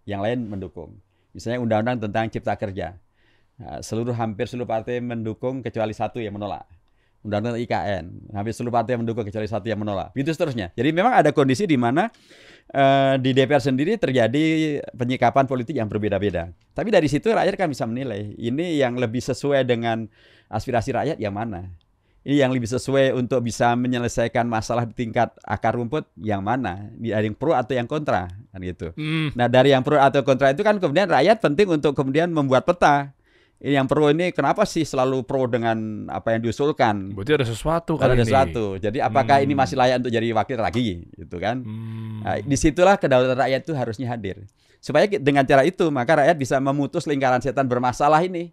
yang 0.05 0.21
lain 0.21 0.45
mendukung. 0.45 1.01
Misalnya 1.33 1.57
undang-undang 1.57 2.05
tentang 2.05 2.29
cipta 2.29 2.53
kerja. 2.53 3.01
Nah, 3.57 3.81
seluruh 3.81 4.13
hampir 4.13 4.45
seluruh 4.45 4.69
partai 4.69 5.01
mendukung 5.01 5.65
kecuali 5.65 5.97
satu 5.97 6.21
yang 6.21 6.37
menolak. 6.37 6.69
Undang-undang 7.25 7.57
IKN, 7.57 8.05
hampir 8.37 8.53
seluruh 8.53 8.77
partai 8.77 8.93
yang 8.93 9.01
mendukung 9.01 9.25
kecuali 9.25 9.49
satu 9.49 9.65
yang 9.65 9.81
menolak. 9.81 10.13
Begitu 10.13 10.37
seterusnya. 10.37 10.69
Jadi 10.77 10.93
memang 10.93 11.17
ada 11.17 11.33
kondisi 11.33 11.65
di 11.65 11.73
mana 11.73 12.13
eh, 12.69 13.17
di 13.17 13.33
DPR 13.33 13.57
sendiri 13.57 13.97
terjadi 13.97 14.77
penyikapan 14.93 15.49
politik 15.49 15.73
yang 15.73 15.89
berbeda-beda. 15.89 16.53
Tapi 16.77 16.93
dari 16.93 17.09
situ 17.09 17.33
rakyat 17.33 17.57
kan 17.57 17.65
bisa 17.65 17.89
menilai 17.89 18.37
ini 18.37 18.77
yang 18.77 18.93
lebih 19.01 19.25
sesuai 19.25 19.65
dengan 19.65 20.05
aspirasi 20.53 20.93
rakyat 20.93 21.17
yang 21.17 21.33
mana. 21.33 21.65
Ini 22.25 22.41
yang 22.41 22.49
lebih 22.57 22.65
sesuai 22.65 23.13
untuk 23.13 23.45
bisa 23.45 23.77
menyelesaikan 23.77 24.49
masalah 24.49 24.89
di 24.89 24.97
tingkat 24.97 25.29
akar 25.45 25.77
rumput 25.77 26.09
yang 26.17 26.41
mana? 26.41 26.89
Ada 26.97 27.21
yang 27.21 27.37
pro 27.37 27.53
atau 27.53 27.77
yang 27.77 27.85
kontra 27.85 28.25
kan 28.49 28.59
gitu. 28.65 28.97
hmm, 28.97 29.37
Nah 29.37 29.45
dari 29.45 29.77
yang 29.77 29.85
pro 29.85 30.01
atau 30.01 30.25
kontra 30.25 30.49
itu 30.49 30.65
kan 30.65 30.81
kemudian 30.81 31.05
rakyat 31.05 31.37
penting 31.37 31.69
untuk 31.69 31.93
kemudian 31.93 32.33
membuat 32.33 32.65
peta. 32.65 33.13
Ini 33.55 33.79
yang 33.79 33.87
pro 33.87 34.11
ini 34.11 34.35
kenapa 34.35 34.67
sih 34.67 34.83
selalu 34.83 35.23
pro 35.23 35.47
dengan 35.47 36.05
apa 36.11 36.35
yang 36.35 36.43
diusulkan? 36.43 37.15
berarti 37.15 37.39
ada 37.39 37.47
sesuatu 37.47 37.95
kali 37.95 38.11
ada 38.11 38.15
ini. 38.19 38.23
sesuatu. 38.27 38.65
Jadi 38.75 38.99
apakah 38.99 39.39
ini 39.39 39.55
Hmm. 39.55 39.61
masih 39.63 39.75
layak 39.79 39.95
untuk 40.03 40.11
jadi 40.11 40.27
wakil 40.35 40.57
lagi, 40.59 41.07
gitu 41.15 41.39
kan? 41.39 41.63
Hmm. 41.63 42.19
Nah, 42.19 42.35
di 42.43 42.57
situlah 42.59 42.99
kedaulatan 42.99 43.39
rakyat 43.39 43.61
itu 43.63 43.73
harusnya 43.73 44.11
hadir. 44.11 44.43
Supaya 44.83 45.07
dengan 45.07 45.47
cara 45.47 45.63
itu 45.63 45.87
maka 45.87 46.19
rakyat 46.19 46.35
bisa 46.35 46.59
memutus 46.59 47.07
lingkaran 47.07 47.39
setan 47.39 47.65
bermasalah 47.65 48.21
ini. 48.21 48.51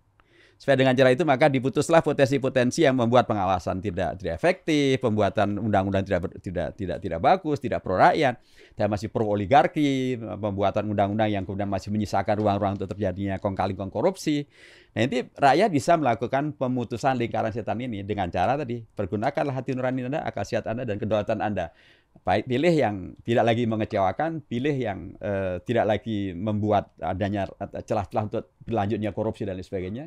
Supaya 0.62 0.78
dengan 0.78 0.94
cara 0.94 1.10
itu 1.10 1.26
maka 1.26 1.50
diputuslah 1.50 2.06
potensi-potensi 2.06 2.86
yang 2.86 2.94
membuat 2.94 3.26
pengawasan 3.26 3.82
tidak 3.82 4.14
tidak 4.22 4.38
efektif, 4.38 5.02
pembuatan 5.02 5.58
undang-undang 5.58 6.06
tidak 6.06 6.38
tidak 6.38 6.78
tidak 6.78 6.98
tidak 7.02 7.18
bagus, 7.18 7.58
tidak 7.58 7.82
pro 7.82 7.98
rakyat, 7.98 8.38
dan 8.78 8.86
masih 8.86 9.10
pro 9.10 9.26
oligarki, 9.26 10.14
pembuatan 10.22 10.86
undang-undang 10.94 11.34
yang 11.34 11.42
kemudian 11.42 11.66
masih 11.66 11.90
menyisakan 11.90 12.38
ruang-ruang 12.38 12.78
untuk 12.78 12.94
terjadinya 12.94 13.42
kong 13.42 13.58
kali 13.58 13.74
kong 13.74 13.90
korupsi. 13.90 14.46
Nah, 14.94 15.02
nanti 15.02 15.26
rakyat 15.34 15.66
bisa 15.66 15.98
melakukan 15.98 16.54
pemutusan 16.54 17.18
lingkaran 17.18 17.50
setan 17.50 17.82
ini 17.82 18.06
dengan 18.06 18.30
cara 18.30 18.54
tadi 18.54 18.86
pergunakanlah 18.86 19.58
hati 19.58 19.74
nurani 19.74 20.14
Anda, 20.14 20.22
akal 20.22 20.46
sehat 20.46 20.70
Anda 20.70 20.86
dan 20.86 21.02
kedaulatan 21.02 21.42
Anda. 21.42 21.74
Baik 22.22 22.46
pilih 22.46 22.70
yang 22.70 23.18
tidak 23.26 23.50
lagi 23.50 23.66
mengecewakan, 23.66 24.46
pilih 24.46 24.78
yang 24.78 25.10
eh, 25.18 25.58
tidak 25.66 25.90
lagi 25.90 26.30
membuat 26.38 26.94
adanya 27.02 27.50
celah-celah 27.58 28.30
untuk 28.30 28.54
berlanjutnya 28.62 29.10
korupsi 29.10 29.42
dan 29.42 29.58
lain 29.58 29.66
sebagainya. 29.66 30.06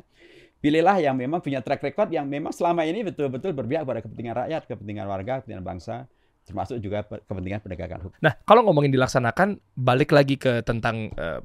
Pilihlah 0.56 0.96
yang 0.98 1.14
memang 1.14 1.38
punya 1.38 1.60
track 1.60 1.78
record 1.80 2.08
yang 2.08 2.24
memang 2.24 2.50
selama 2.50 2.82
ini 2.82 3.04
betul-betul 3.04 3.52
berpihak 3.52 3.82
pada 3.82 4.00
kepentingan 4.00 4.34
rakyat, 4.36 4.62
kepentingan 4.66 5.04
warga, 5.04 5.32
kepentingan 5.38 5.62
bangsa, 5.62 6.08
termasuk 6.42 6.80
juga 6.80 7.02
pe- 7.02 7.22
kepentingan 7.22 7.60
penegakan 7.60 7.98
hukum. 8.02 8.16
Nah, 8.18 8.32
kalau 8.42 8.64
ngomongin 8.64 8.90
dilaksanakan, 8.90 9.48
balik 9.74 10.10
lagi 10.10 10.34
ke 10.34 10.62
tentang 10.62 11.12
eh, 11.12 11.40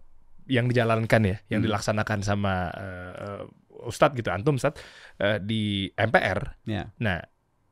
yang 0.48 0.66
dijalankan 0.66 1.22
ya, 1.22 1.38
yang 1.48 1.60
Hmm. 1.62 1.68
dilaksanakan 1.70 2.20
sama 2.22 2.72
eh, 2.72 3.44
Ustadz 3.82 4.16
gitu, 4.16 4.30
antum 4.30 4.56
Ustadz 4.56 4.80
eh, 5.18 5.38
di 5.38 5.62
MPR. 5.92 6.58
Ya. 6.66 6.90
Nah, 6.98 7.20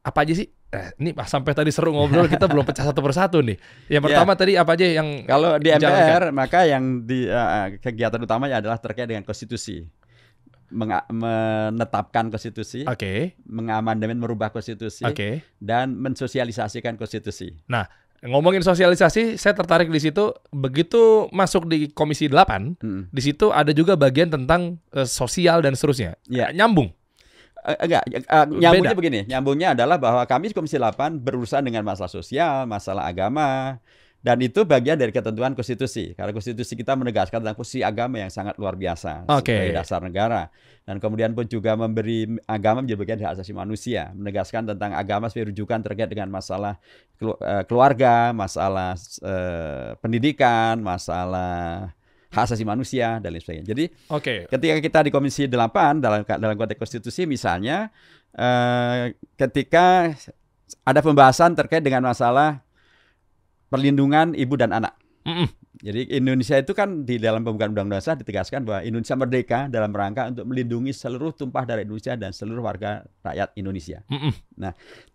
apa 0.01 0.19
aja 0.21 0.33
sih? 0.33 0.49
Eh, 0.69 0.93
ini 0.97 1.17
sampai 1.17 1.53
tadi 1.53 1.73
seru 1.73 1.89
ngobrol 1.89 2.29
kita 2.29 2.45
belum 2.45 2.61
pecah 2.61 2.85
satu 2.85 3.01
persatu 3.01 3.41
nih. 3.41 3.57
Yang 3.89 4.01
Ya. 4.01 4.05
pertama 4.05 4.31
tadi 4.33 4.53
apa 4.53 4.71
aja 4.73 4.85
yang 4.85 5.25
Kalau 5.25 5.57
di 5.57 5.65
Dijalankan. 5.65 5.97
MPR 6.05 6.23
maka 6.29 6.59
yang 6.65 6.83
di 7.03 7.25
eh, 7.25 7.67
kegiatan 7.79 8.21
utamanya 8.21 8.61
adalah 8.61 8.77
terkait 8.77 9.07
dengan 9.07 9.25
konstitusi. 9.25 9.81
Menetapkan 10.69 12.29
konstitusi, 12.29 12.85
Oke, 12.85 13.33
mengamandemen 13.45 14.17
merubah 14.17 14.49
konstitusi 14.49 15.03
oke. 15.03 15.41
dan 15.57 15.95
mensosialisasikan 15.95 16.95
konstitusi. 16.95 17.53
Ngomongin 18.19 18.59
sosialisasi, 18.59 19.39
saya 19.39 19.55
tertarik 19.55 19.87
di 19.87 19.97
situ. 19.97 20.35
Begitu 20.51 21.31
masuk 21.31 21.71
di 21.71 21.87
Komisi 21.87 22.27
8, 22.27 22.75
Mm. 22.75 23.01
di 23.07 23.21
situ 23.23 23.47
ada 23.47 23.71
juga 23.71 23.95
bagian 23.95 24.27
tentang 24.27 24.75
eh, 24.91 25.07
sosial 25.07 25.63
dan 25.63 25.71
seterusnya. 25.71 26.19
Ya. 26.27 26.51
Nyambung. 26.51 26.91
Eh, 27.59 27.77
enggak, 27.79 28.03
eh, 28.11 28.19
nyambungnya 28.59 28.91
Beda. 28.91 28.99
begini. 28.99 29.19
Nyambungnya 29.23 29.67
adalah 29.71 29.95
bahwa 29.95 30.23
kami 30.27 30.51
Komisi 30.51 30.75
8 30.75 31.15
berurusan 31.15 31.63
dengan 31.63 31.87
masalah 31.87 32.11
sosial, 32.11 32.67
masalah 32.67 33.07
agama, 33.07 33.79
dan 34.19 34.35
itu 34.43 34.67
bagian 34.67 34.99
dari 34.99 35.15
ketentuan 35.15 35.55
konstitusi. 35.55 36.11
Karena 36.11 36.35
konstitusi 36.35 36.75
kita 36.75 36.91
menegaskan 36.99 37.39
tentang 37.39 37.55
posisi 37.55 37.79
agama 37.79 38.19
yang 38.19 38.27
sangat 38.27 38.59
luar 38.59 38.75
biasa 38.75 39.23
Oke. 39.31 39.55
sebagai 39.55 39.75
dasar 39.79 40.03
negara. 40.03 40.51
Dan 40.83 40.99
kemudian 40.99 41.31
pun 41.31 41.47
juga 41.47 41.79
memberi 41.79 42.27
agama 42.43 42.83
menjadi 42.83 42.99
bagian 42.99 43.17
dari 43.23 43.27
hak 43.31 43.35
asasi 43.39 43.55
manusia, 43.55 44.11
menegaskan 44.11 44.75
tentang 44.75 44.91
agama 44.91 45.31
sebagai 45.31 45.55
rujukan 45.55 45.79
terkait 45.79 46.11
dengan 46.11 46.27
masalah 46.35 46.75
eh, 47.23 47.63
keluarga, 47.63 48.35
masalah 48.35 48.99
eh, 49.23 49.95
pendidikan, 50.03 50.83
masalah 50.83 51.95
hak 52.29 52.43
asasi 52.43 52.67
manusia 52.67 53.23
dan 53.23 53.31
lain 53.31 53.39
sebagainya. 53.39 53.67
Jadi 53.71 53.85
Oke. 54.11 54.35
ketika 54.51 54.75
kita 54.83 54.99
di 55.07 55.11
Komisi 55.15 55.47
8 55.47 56.03
dalam 56.03 56.27
dalam 56.27 56.55
konteks 56.59 56.75
konstitusi 56.75 57.23
misalnya 57.23 57.87
eh, 58.35 59.15
ketika 59.39 60.11
ada 60.83 60.99
pembahasan 60.99 61.55
terkait 61.55 61.81
dengan 61.81 62.03
masalah 62.05 62.61
perlindungan 63.69 64.33
ibu 64.33 64.57
dan 64.57 64.73
anak. 64.73 64.97
Mm-mm. 65.23 65.47
Jadi 65.79 66.11
Indonesia 66.11 66.59
itu 66.59 66.75
kan 66.75 67.07
di 67.07 67.15
dalam 67.15 67.39
pembukaan 67.45 67.71
Undang-Undang 67.71 68.03
Dasar 68.03 68.19
ditegaskan 68.19 68.67
bahwa 68.67 68.83
Indonesia 68.83 69.15
merdeka 69.15 69.59
dalam 69.71 69.95
rangka 69.95 70.27
untuk 70.27 70.43
melindungi 70.51 70.91
seluruh 70.91 71.31
tumpah 71.31 71.63
darah 71.63 71.85
Indonesia 71.85 72.19
dan 72.19 72.35
seluruh 72.35 72.59
warga 72.59 73.07
rakyat 73.23 73.55
Indonesia. 73.55 74.03
Mm-mm. 74.11 74.33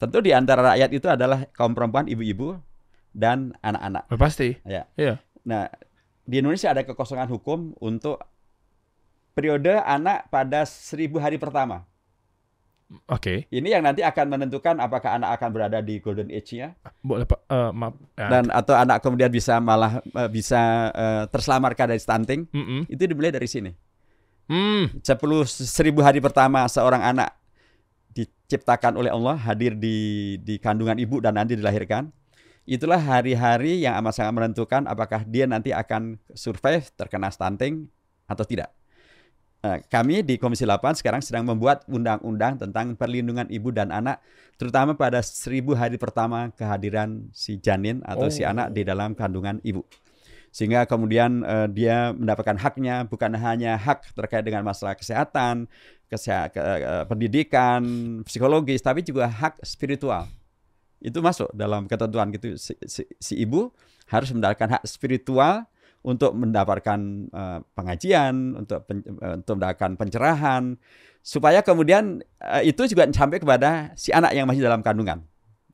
Tentu 0.00 0.18
di 0.24 0.32
antara 0.32 0.72
rakyat 0.72 0.90
itu 0.94 1.04
adalah 1.10 1.44
kaum 1.52 1.76
perempuan, 1.76 2.08
ibu-ibu, 2.08 2.56
dan 3.12 3.52
anak-anak. 3.60 4.08
Oh, 4.08 4.16
pasti. 4.16 4.56
Ya. 4.64 4.88
Iya. 4.96 5.20
Nah, 5.44 5.68
di 6.24 6.40
Indonesia 6.40 6.72
ada 6.72 6.80
kekosongan 6.80 7.28
hukum 7.28 7.76
untuk 7.84 8.24
periode 9.36 9.76
anak 9.84 10.32
pada 10.32 10.64
seribu 10.64 11.20
hari 11.20 11.36
pertama. 11.36 11.84
Oke. 13.10 13.50
Ini 13.50 13.78
yang 13.78 13.82
nanti 13.84 14.00
akan 14.00 14.26
menentukan 14.30 14.78
apakah 14.78 15.16
anak 15.18 15.40
akan 15.40 15.48
berada 15.50 15.78
di 15.80 15.98
golden 15.98 16.30
age-nya 16.30 16.76
Boleh 17.00 17.26
Pak. 17.28 17.40
Eh, 17.46 17.70
maaf. 17.74 17.94
Ya. 18.14 18.28
dan 18.30 18.44
atau 18.50 18.74
anak 18.76 19.02
kemudian 19.02 19.30
bisa 19.30 19.58
malah 19.58 20.00
eh, 20.00 20.30
bisa 20.30 20.92
eh, 20.94 21.24
terselamatkan 21.28 21.90
dari 21.90 22.00
stunting. 22.00 22.46
Mm-mm. 22.50 22.86
Itu 22.88 23.04
dimulai 23.04 23.34
dari 23.34 23.48
sini. 23.50 23.70
Hmm. 24.44 25.00
10 25.00 25.08
seribu 25.48 26.04
hari 26.04 26.20
pertama 26.20 26.68
seorang 26.68 27.00
anak 27.00 27.32
diciptakan 28.12 29.00
oleh 29.00 29.08
Allah 29.08 29.40
hadir 29.40 29.72
di 29.72 30.36
di 30.44 30.60
kandungan 30.60 31.00
ibu 31.00 31.18
dan 31.24 31.40
nanti 31.40 31.56
dilahirkan. 31.56 32.12
Itulah 32.64 32.96
hari-hari 32.96 33.84
yang 33.84 34.00
amat 34.00 34.16
sangat 34.16 34.32
menentukan 34.40 34.88
apakah 34.88 35.24
dia 35.28 35.44
nanti 35.44 35.72
akan 35.72 36.16
survive 36.32 36.88
terkena 36.96 37.28
stunting 37.28 37.88
atau 38.24 38.44
tidak. 38.44 38.72
Eh, 39.64 39.80
Kami 39.88 40.20
di 40.20 40.36
Komisi 40.36 40.68
8 40.68 40.92
sekarang 40.92 41.24
sedang 41.24 41.48
membuat 41.48 41.88
undang-undang 41.88 42.60
tentang 42.60 42.92
perlindungan 43.00 43.48
ibu 43.48 43.72
dan 43.72 43.88
anak, 43.88 44.20
terutama 44.60 44.92
pada 44.92 45.24
seribu 45.24 45.72
hari 45.72 45.96
pertama 45.96 46.52
kehadiran 46.52 47.32
si 47.32 47.56
janin 47.56 48.04
atau 48.04 48.28
si 48.28 48.44
Oh. 48.44 48.52
anak 48.52 48.76
di 48.76 48.84
dalam 48.84 49.16
kandungan 49.16 49.64
ibu 49.64 49.80
sehingga 50.54 50.84
kemudian 50.86 51.42
eh, 51.42 51.66
dia 51.72 52.12
mendapatkan 52.14 52.54
haknya 52.60 53.08
bukan 53.08 53.34
hanya 53.34 53.74
hak 53.74 54.14
terkait 54.14 54.44
dengan 54.46 54.62
masalah 54.62 54.94
kesehatan, 54.94 55.66
keseha- 56.06 56.46
ke- 56.46 56.60
eh, 56.62 57.04
pendidikan, 57.08 57.82
psikologis, 58.22 58.78
tapi 58.78 59.00
juga 59.02 59.26
hak 59.26 59.58
spiritual. 59.66 60.28
Itu 61.02 61.18
masuk 61.24 61.50
dalam 61.56 61.90
ketentuan 61.90 62.30
gitu. 62.30 62.54
Si, 62.54 62.76
si- 62.86 63.08
si 63.18 63.34
ibu 63.40 63.72
harus 64.06 64.30
mendapatkan 64.30 64.78
hak 64.78 64.84
spiritual 64.86 65.66
untuk 66.04 66.36
mendapatkan 66.36 67.00
eh, 67.32 67.58
pengajian, 67.72 68.60
untuk 68.60 68.84
pen- 68.84 69.02
eh, 69.02 69.34
untuk 69.40 69.56
mendapatkan 69.56 69.96
pencerahan, 69.96 70.76
supaya 71.24 71.64
kemudian 71.64 72.20
eh, 72.38 72.68
itu 72.68 72.84
juga 72.84 73.08
sampai 73.08 73.40
kepada 73.40 73.96
si 73.96 74.12
anak 74.12 74.36
yang 74.36 74.44
masih 74.44 74.62
dalam 74.62 74.84
kandungan 74.84 75.24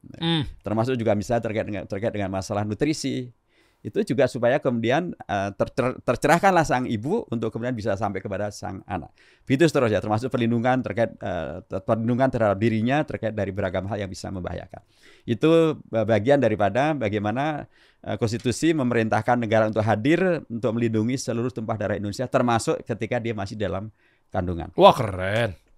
Hmm. 0.01 0.49
termasuk 0.64 0.97
juga 0.97 1.12
misalnya 1.12 1.45
terkait 1.45 1.66
dengan 1.69 1.85
terkait 1.85 2.09
dengan 2.09 2.33
masalah 2.33 2.64
nutrisi 2.64 3.37
itu 3.81 4.12
juga 4.12 4.29
supaya 4.29 4.61
kemudian 4.61 5.16
eh, 5.25 5.51
ter- 5.57 5.73
ter- 5.73 5.97
tercerahkanlah 6.05 6.69
sang 6.69 6.85
ibu 6.85 7.25
untuk 7.33 7.49
kemudian 7.49 7.73
bisa 7.73 7.97
sampai 7.97 8.21
kepada 8.21 8.53
sang 8.53 8.85
anak. 8.85 9.09
Begitu 9.49 9.73
seterusnya 9.73 10.05
termasuk 10.05 10.29
perlindungan 10.29 10.85
terkait 10.85 11.16
ter- 11.16 11.83
perlindungan 11.85 12.29
terhadap 12.29 12.59
dirinya 12.61 13.01
terkait 13.09 13.33
dari 13.33 13.51
beragam 13.51 13.88
hal 13.88 13.97
yang 14.05 14.11
bisa 14.12 14.29
membahayakan. 14.29 14.85
Itu 15.25 15.81
eh, 15.81 16.07
bagian 16.07 16.45
daripada 16.45 16.93
bagaimana 16.93 17.64
eh, 18.05 18.16
konstitusi 18.21 18.77
memerintahkan 18.77 19.40
negara 19.40 19.64
untuk 19.73 19.81
hadir 19.81 20.45
untuk 20.53 20.77
melindungi 20.77 21.16
seluruh 21.16 21.49
tumpah 21.49 21.81
darah 21.81 21.97
Indonesia 21.97 22.29
termasuk 22.29 22.85
ketika 22.85 23.16
dia 23.16 23.33
masih 23.33 23.57
dalam 23.57 23.88
kandungan. 24.29 24.69
Wah 24.77 24.93
keren. 24.93 25.70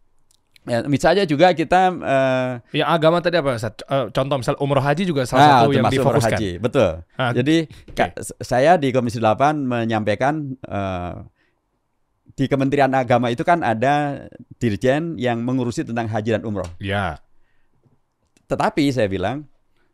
Ya, 0.63 0.79
misalnya 0.85 1.25
juga 1.25 1.51
kita 1.51 1.91
eh, 1.91 2.51
Yang 2.79 2.89
agama 2.89 3.19
tadi 3.19 3.35
apa? 3.35 3.59
Ustaz? 3.59 3.75
Eh, 3.81 4.07
contoh 4.11 4.37
misal 4.39 4.55
umroh 4.57 4.79
haji 4.79 5.03
juga 5.03 5.27
salah 5.27 5.43
Nah, 5.43 5.51
satu 5.59 5.71
yang 5.73 5.87
difokuskan. 5.89 6.39
haji, 6.39 6.51
betul. 6.57 6.91
Ah, 7.13 7.33
Jadi 7.33 7.57
ka- 7.91 8.15
s- 8.15 8.31
saya 8.39 8.77
di 8.77 8.89
Komisi 8.89 9.19
8 9.19 9.59
menyampaikan 9.59 10.55
eh, 10.57 11.15
di 12.33 12.47
Kementerian 12.47 12.89
Agama 12.93 13.29
itu 13.29 13.43
kan 13.43 13.61
ada 13.61 14.25
dirjen 14.57 15.19
yang 15.19 15.43
mengurusi 15.43 15.83
tentang 15.83 16.07
haji 16.07 16.31
dan 16.33 16.43
umroh. 16.43 16.71
Ya. 16.79 17.19
Tetapi 18.47 18.87
saya 18.89 19.07
bilang 19.07 19.51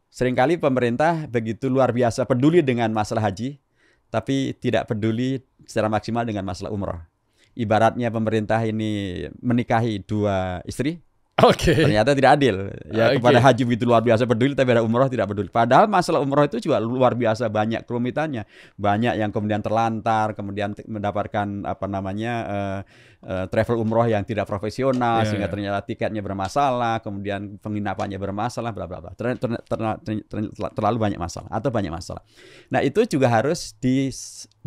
sering 0.09 0.35
kali 0.35 0.55
pemerintah 0.55 1.25
begitu 1.27 1.67
luar 1.67 1.91
biasa 1.91 2.25
peduli 2.25 2.61
dengan 2.61 2.91
masalah 2.91 3.25
haji, 3.25 3.57
tapi 4.07 4.53
tidak 4.55 4.85
peduli 4.87 5.41
secara 5.65 5.89
maksimal 5.89 6.23
dengan 6.23 6.45
masalah 6.45 6.69
umroh. 6.69 7.01
Ibaratnya 7.59 8.15
pemerintah 8.15 8.63
ini 8.63 9.27
menikahi 9.43 10.07
dua 10.07 10.63
istri, 10.63 11.03
Oke. 11.39 11.71
ternyata 11.71 12.19
tidak 12.19 12.35
adil. 12.35 12.67
Ya 12.91 13.15
Oke. 13.15 13.23
kepada 13.23 13.39
haji 13.39 13.63
begitu 13.63 13.87
luar 13.87 14.03
biasa 14.03 14.27
peduli 14.27 14.59
tapi 14.59 14.75
ada 14.75 14.83
umroh 14.83 15.07
tidak 15.07 15.31
peduli. 15.31 15.47
Padahal 15.47 15.87
masalah 15.87 16.19
umroh 16.19 16.43
itu 16.43 16.59
juga 16.59 16.83
luar 16.83 17.15
biasa 17.15 17.47
banyak 17.47 17.87
kerumitannya. 17.87 18.43
Banyak 18.75 19.15
yang 19.23 19.31
kemudian 19.31 19.63
terlantar, 19.63 20.35
kemudian 20.35 20.75
mendapatkan 20.91 21.63
apa 21.63 21.87
namanya 21.87 22.33
eh, 22.43 22.81
eh, 23.23 23.47
travel 23.55 23.79
umroh 23.79 24.11
yang 24.11 24.27
tidak 24.27 24.51
profesional 24.51 25.23
Ya, 25.23 25.31
sehingga 25.31 25.47
ya. 25.47 25.53
ternyata 25.55 25.79
tiketnya 25.87 26.27
bermasalah, 26.27 27.07
kemudian 27.07 27.55
penginapannya 27.63 28.19
bermasalah 28.19 28.75
bla 28.75 28.91
bla 28.91 28.99
bla. 28.99 29.15
Ter- 29.15 29.39
ter- 29.39 29.63
ter- 29.63 29.99
ter- 30.03 30.25
ter- 30.27 30.73
terlalu 30.75 30.99
banyak 30.99 31.23
masalah 31.23 31.47
atau 31.55 31.71
banyak 31.71 31.95
masalah. 31.95 32.23
Nah, 32.67 32.83
itu 32.83 33.07
juga 33.07 33.31
harus 33.31 33.79
di, 33.79 34.11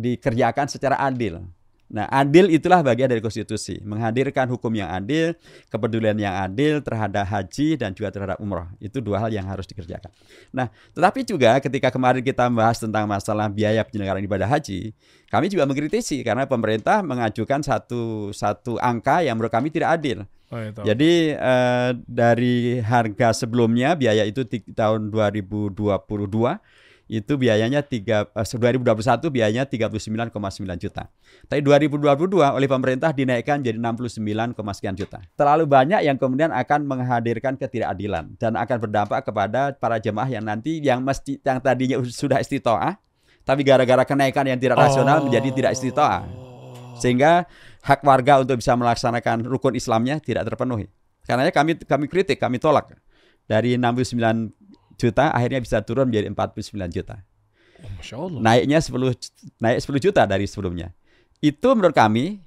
dikerjakan 0.00 0.72
secara 0.72 0.96
adil. 1.04 1.44
Nah, 1.92 2.08
adil 2.08 2.48
itulah 2.48 2.80
bagian 2.80 3.04
dari 3.04 3.20
konstitusi, 3.20 3.76
menghadirkan 3.84 4.48
hukum 4.48 4.72
yang 4.72 4.88
adil, 4.88 5.36
kepedulian 5.68 6.16
yang 6.16 6.32
adil 6.40 6.80
terhadap 6.80 7.28
haji 7.28 7.76
dan 7.76 7.92
juga 7.92 8.08
terhadap 8.08 8.40
umroh. 8.40 8.64
Itu 8.80 9.04
dua 9.04 9.20
hal 9.20 9.28
yang 9.28 9.44
harus 9.44 9.68
dikerjakan. 9.68 10.08
Nah, 10.56 10.72
tetapi 10.96 11.20
juga 11.28 11.60
ketika 11.60 11.92
kemarin 11.92 12.24
kita 12.24 12.48
membahas 12.48 12.80
tentang 12.80 13.04
masalah 13.04 13.52
biaya 13.52 13.84
penyelenggaraan 13.84 14.24
ibadah 14.24 14.48
haji, 14.48 14.96
kami 15.28 15.52
juga 15.52 15.68
mengkritisi 15.68 16.24
karena 16.24 16.48
pemerintah 16.48 17.04
mengajukan 17.04 17.60
satu 17.60 18.32
satu 18.32 18.80
angka 18.80 19.20
yang 19.20 19.36
menurut 19.36 19.52
kami 19.52 19.68
tidak 19.68 20.00
adil. 20.00 20.24
Oh, 20.48 20.60
itu. 20.60 20.80
Jadi 20.88 21.12
eh, 21.36 21.90
dari 22.08 22.80
harga 22.80 23.36
sebelumnya 23.36 23.92
biaya 24.00 24.24
itu 24.24 24.48
di 24.48 24.64
tahun 24.64 25.12
2022 25.12 25.76
itu 27.12 27.36
biayanya 27.36 27.84
tiga 27.84 28.24
eh, 28.32 28.46
2021 28.48 29.20
biayanya 29.28 29.68
39,9 29.68 30.32
juta. 30.80 31.12
Tapi 31.44 31.60
2022 31.60 32.08
oleh 32.40 32.68
pemerintah 32.72 33.12
dinaikkan 33.12 33.60
jadi 33.60 33.76
69, 33.76 34.56
sekian 34.72 34.96
juta. 34.96 35.20
Terlalu 35.36 35.68
banyak 35.68 36.00
yang 36.08 36.16
kemudian 36.16 36.48
akan 36.48 36.88
menghadirkan 36.88 37.60
ketidakadilan 37.60 38.32
dan 38.40 38.56
akan 38.56 38.76
berdampak 38.80 39.28
kepada 39.28 39.76
para 39.76 40.00
jemaah 40.00 40.32
yang 40.32 40.40
nanti 40.48 40.80
yang 40.80 41.04
mesti 41.04 41.36
yang 41.44 41.60
tadinya 41.60 42.00
sudah 42.00 42.40
istitoah 42.40 42.96
tapi 43.42 43.66
gara-gara 43.66 44.06
kenaikan 44.06 44.46
yang 44.46 44.58
tidak 44.58 44.78
rasional 44.78 45.20
Oh. 45.20 45.26
menjadi 45.26 45.48
tidak 45.50 45.72
istitoah. 45.74 46.22
Sehingga 46.96 47.50
hak 47.82 48.00
warga 48.06 48.38
untuk 48.40 48.62
bisa 48.62 48.78
melaksanakan 48.78 49.42
rukun 49.44 49.74
Islamnya 49.74 50.22
tidak 50.22 50.46
terpenuhi. 50.46 50.86
Karena 51.26 51.50
kami 51.50 51.78
kami 51.82 52.06
kritik, 52.06 52.38
kami 52.38 52.62
tolak. 52.62 52.94
Dari 53.50 53.74
69 53.74 54.54
juta 55.02 55.34
akhirnya 55.34 55.58
bisa 55.58 55.82
turun 55.82 56.06
menjadi 56.06 56.30
49 56.30 56.94
juta. 56.94 57.16
Oh, 57.82 57.90
Masya 57.98 58.16
Allah. 58.16 58.40
Naiknya 58.40 58.78
10 58.78 59.58
naik 59.58 59.78
10 59.82 59.98
juta 59.98 60.22
dari 60.22 60.46
sebelumnya. 60.46 60.94
Itu 61.42 61.74
menurut 61.74 61.94
kami 61.94 62.38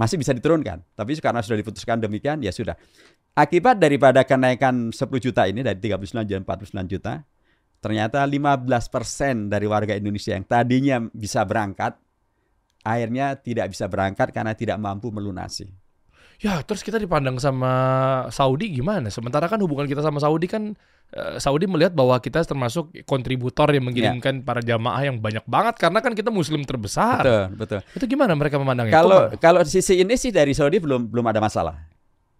masih 0.00 0.16
bisa 0.16 0.32
diturunkan. 0.32 0.80
Tapi 0.96 1.10
karena 1.20 1.44
sudah 1.44 1.60
diputuskan 1.60 2.00
demikian 2.00 2.40
ya 2.40 2.50
sudah. 2.50 2.74
Akibat 3.32 3.80
daripada 3.80 4.24
kenaikan 4.24 4.92
10 4.92 4.96
juta 5.20 5.48
ini 5.48 5.64
dari 5.64 5.76
39 5.80 6.28
jadi 6.28 6.40
49 6.44 6.92
juta, 6.92 7.24
ternyata 7.80 8.20
15% 8.24 9.48
dari 9.48 9.64
warga 9.64 9.96
Indonesia 9.96 10.36
yang 10.36 10.44
tadinya 10.44 11.00
bisa 11.12 11.40
berangkat 11.48 11.96
akhirnya 12.82 13.38
tidak 13.38 13.72
bisa 13.72 13.86
berangkat 13.86 14.34
karena 14.34 14.52
tidak 14.52 14.76
mampu 14.76 15.08
melunasi. 15.14 15.70
Ya, 16.40 16.62
terus 16.64 16.80
kita 16.80 16.96
dipandang 16.96 17.36
sama 17.36 17.72
Saudi 18.32 18.72
gimana? 18.72 19.12
Sementara 19.12 19.46
kan 19.50 19.60
hubungan 19.60 19.84
kita 19.84 20.00
sama 20.00 20.18
Saudi 20.18 20.48
kan 20.48 20.72
eh, 21.12 21.36
Saudi 21.38 21.68
melihat 21.68 21.92
bahwa 21.92 22.16
kita 22.18 22.42
termasuk 22.46 22.90
kontributor 23.04 23.68
yang 23.70 23.86
mengirimkan 23.86 24.42
para 24.42 24.64
jamaah 24.64 25.02
yang 25.04 25.20
banyak 25.20 25.44
banget 25.44 25.74
karena 25.78 25.98
kan 26.00 26.12
kita 26.16 26.32
muslim 26.32 26.64
terbesar. 26.64 27.22
Betul, 27.22 27.44
betul. 27.58 27.80
Itu 27.94 28.04
gimana 28.08 28.32
mereka 28.34 28.56
memandangnya? 28.58 28.94
Kalau 28.94 29.20
kalau 29.36 29.60
sisi 29.68 30.00
ini 30.00 30.16
sih 30.16 30.32
dari 30.32 30.56
Saudi 30.56 30.80
belum 30.80 31.12
belum 31.12 31.26
ada 31.28 31.38
masalah. 31.38 31.92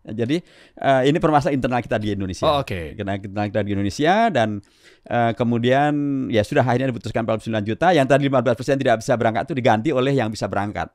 Jadi 0.02 0.42
eh, 0.82 1.02
ini 1.06 1.18
permasalahan 1.22 1.54
internal 1.54 1.78
kita 1.78 1.94
di 2.02 2.10
Indonesia. 2.10 2.42
Oh, 2.50 2.66
oke. 2.66 2.98
Karena 2.98 3.14
internal 3.14 3.46
kita 3.54 3.62
di 3.62 3.70
Indonesia 3.70 4.14
dan 4.34 4.58
eh, 5.06 5.32
kemudian 5.38 5.92
ya 6.26 6.42
sudah 6.42 6.66
akhirnya 6.66 6.90
diputuskan 6.90 7.22
49 7.22 7.62
juta. 7.62 7.94
Yang 7.94 8.06
tadi 8.10 8.22
15% 8.26 8.82
tidak 8.82 8.96
bisa 8.98 9.14
berangkat 9.14 9.42
itu 9.46 9.54
diganti 9.54 9.88
oleh 9.94 10.10
yang 10.10 10.26
bisa 10.26 10.50
berangkat. 10.50 10.90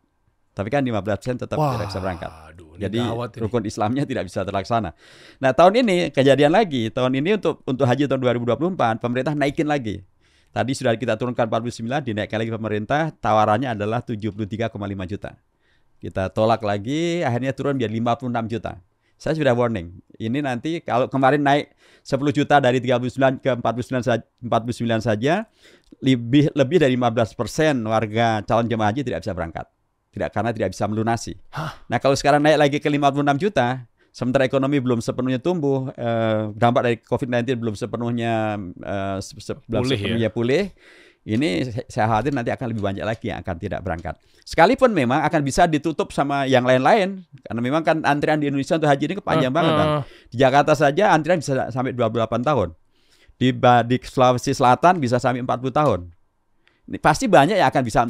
Tapi 0.52 0.68
kan 0.68 0.84
15% 0.84 1.48
tetap 1.48 1.56
Wah, 1.56 1.78
tidak 1.78 1.88
bisa 1.94 2.02
berangkat. 2.04 2.32
Jadi 2.78 3.02
rukun 3.42 3.66
Islamnya 3.66 4.06
tidak 4.06 4.30
bisa 4.30 4.46
terlaksana. 4.46 4.94
Nah 5.42 5.52
tahun 5.52 5.84
ini 5.84 6.14
kejadian 6.14 6.54
lagi. 6.54 6.94
Tahun 6.94 7.12
ini 7.12 7.42
untuk 7.42 7.66
untuk 7.66 7.86
haji 7.90 8.06
tahun 8.06 8.22
2024 8.46 9.02
pemerintah 9.02 9.34
naikin 9.34 9.66
lagi. 9.66 10.06
Tadi 10.56 10.72
sudah 10.74 10.98
kita 10.98 11.20
turunkan 11.22 11.46
49, 11.46 12.02
dinaikkan 12.02 12.42
lagi 12.42 12.50
pemerintah. 12.50 13.02
Tawarannya 13.14 13.78
adalah 13.78 14.02
73,5 14.02 14.74
juta. 15.06 15.38
Kita 15.98 16.34
tolak 16.34 16.62
lagi, 16.66 17.22
akhirnya 17.22 17.54
turun 17.54 17.78
menjadi 17.78 17.94
56 17.94 18.46
juta. 18.50 18.82
Saya 19.18 19.34
sudah 19.34 19.54
warning. 19.54 19.98
Ini 20.18 20.46
nanti 20.46 20.82
kalau 20.86 21.10
kemarin 21.10 21.42
naik 21.42 21.74
10 22.06 22.34
juta 22.34 22.62
dari 22.62 22.78
39 22.78 23.42
ke 23.42 23.50
49 23.54 24.06
saja, 24.06 24.24
49 24.42 25.02
saja 25.02 25.34
lebih 26.02 26.54
lebih 26.54 26.78
dari 26.78 26.94
15 26.94 27.34
persen 27.34 27.82
warga 27.86 28.46
calon 28.46 28.70
jemaah 28.70 28.94
haji 28.94 29.02
tidak 29.02 29.26
bisa 29.26 29.34
berangkat. 29.34 29.66
Tidak 30.18 30.30
karena 30.30 30.50
tidak 30.50 30.74
bisa 30.74 30.84
melunasi. 30.84 31.38
Hah? 31.54 31.78
Nah 31.86 31.98
kalau 31.98 32.18
sekarang 32.18 32.42
naik 32.42 32.58
lagi 32.58 32.78
ke 32.78 32.90
56 32.90 33.38
juta, 33.38 33.86
sementara 34.10 34.44
ekonomi 34.44 34.82
belum 34.82 34.98
sepenuhnya 34.98 35.38
tumbuh, 35.38 35.94
eh, 35.94 36.50
dampak 36.52 36.82
dari 36.84 36.98
COVID-19 37.00 37.54
belum 37.56 37.76
sepenuhnya 37.78 38.34
eh, 38.82 39.18
se- 39.22 39.38
se- 39.38 39.62
belum 39.64 39.86
Pulih 39.86 39.94
ya. 39.94 40.02
sepenuhnya 40.02 40.30
pulih. 40.30 40.64
Ini 41.28 41.50
saya 41.86 42.08
khawatir 42.08 42.32
nanti 42.32 42.50
akan 42.50 42.72
lebih 42.72 42.80
banyak 42.82 43.04
lagi 43.04 43.28
yang 43.28 43.44
akan 43.44 43.56
tidak 43.60 43.84
berangkat. 43.84 44.16
Sekalipun 44.48 44.96
memang 44.96 45.28
akan 45.28 45.44
bisa 45.44 45.68
ditutup 45.68 46.16
sama 46.16 46.48
yang 46.48 46.64
lain-lain, 46.64 47.28
karena 47.44 47.60
memang 47.60 47.84
kan 47.84 48.00
antrian 48.08 48.40
di 48.40 48.48
Indonesia 48.48 48.80
untuk 48.80 48.88
haji 48.88 49.04
ini 49.06 49.16
kepanjang 49.20 49.52
Eh, 49.52 49.56
banget, 49.60 49.74
Bang. 49.76 49.90
eh, 49.92 50.02
Di 50.32 50.40
Jakarta 50.40 50.72
saja 50.72 51.12
antrian 51.12 51.44
bisa 51.44 51.68
sampai 51.68 51.92
28 51.92 52.42
tahun. 52.42 52.72
Di, 53.36 53.52
di 53.84 53.98
Sulawesi 54.02 54.56
Selatan 54.56 54.98
bisa 54.98 55.20
sampai 55.20 55.44
40 55.44 55.68
tahun. 55.70 56.00
Pasti 57.04 57.28
banyak 57.28 57.60
yang 57.60 57.68
akan 57.68 57.84
bisa 57.84 58.08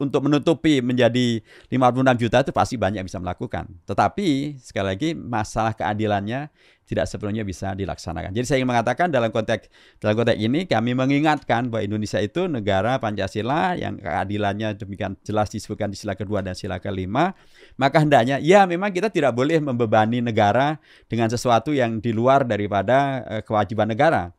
untuk 0.00 0.20
menutupi 0.24 0.80
menjadi 0.80 1.44
56 1.68 2.16
juta 2.16 2.36
itu 2.40 2.52
pasti 2.56 2.80
banyak 2.80 3.04
yang 3.04 3.08
bisa 3.08 3.20
melakukan. 3.20 3.68
Tetapi 3.84 4.56
sekali 4.56 4.86
lagi 4.88 5.08
masalah 5.12 5.76
keadilannya 5.76 6.48
tidak 6.90 7.06
sepenuhnya 7.06 7.46
bisa 7.46 7.70
dilaksanakan. 7.78 8.34
Jadi 8.34 8.46
saya 8.48 8.58
ingin 8.58 8.74
mengatakan 8.74 9.14
dalam 9.14 9.30
konteks 9.30 9.70
dalam 10.02 10.18
konteks 10.18 10.40
ini 10.42 10.66
kami 10.66 10.98
mengingatkan 10.98 11.70
bahwa 11.70 11.86
Indonesia 11.86 12.18
itu 12.18 12.50
negara 12.50 12.98
Pancasila 12.98 13.78
yang 13.78 14.00
keadilannya 14.02 14.74
demikian 14.74 15.14
jelas 15.22 15.54
disebutkan 15.54 15.94
di 15.94 16.00
sila 16.00 16.18
kedua 16.18 16.42
dan 16.42 16.58
sila 16.58 16.82
kelima. 16.82 17.38
Maka 17.78 18.02
hendaknya 18.02 18.42
ya 18.42 18.66
memang 18.66 18.90
kita 18.90 19.06
tidak 19.06 19.38
boleh 19.38 19.62
membebani 19.62 20.18
negara 20.18 20.82
dengan 21.06 21.30
sesuatu 21.30 21.70
yang 21.70 22.02
di 22.02 22.10
luar 22.10 22.42
daripada 22.42 23.22
eh, 23.28 23.42
kewajiban 23.46 23.86
negara. 23.86 24.34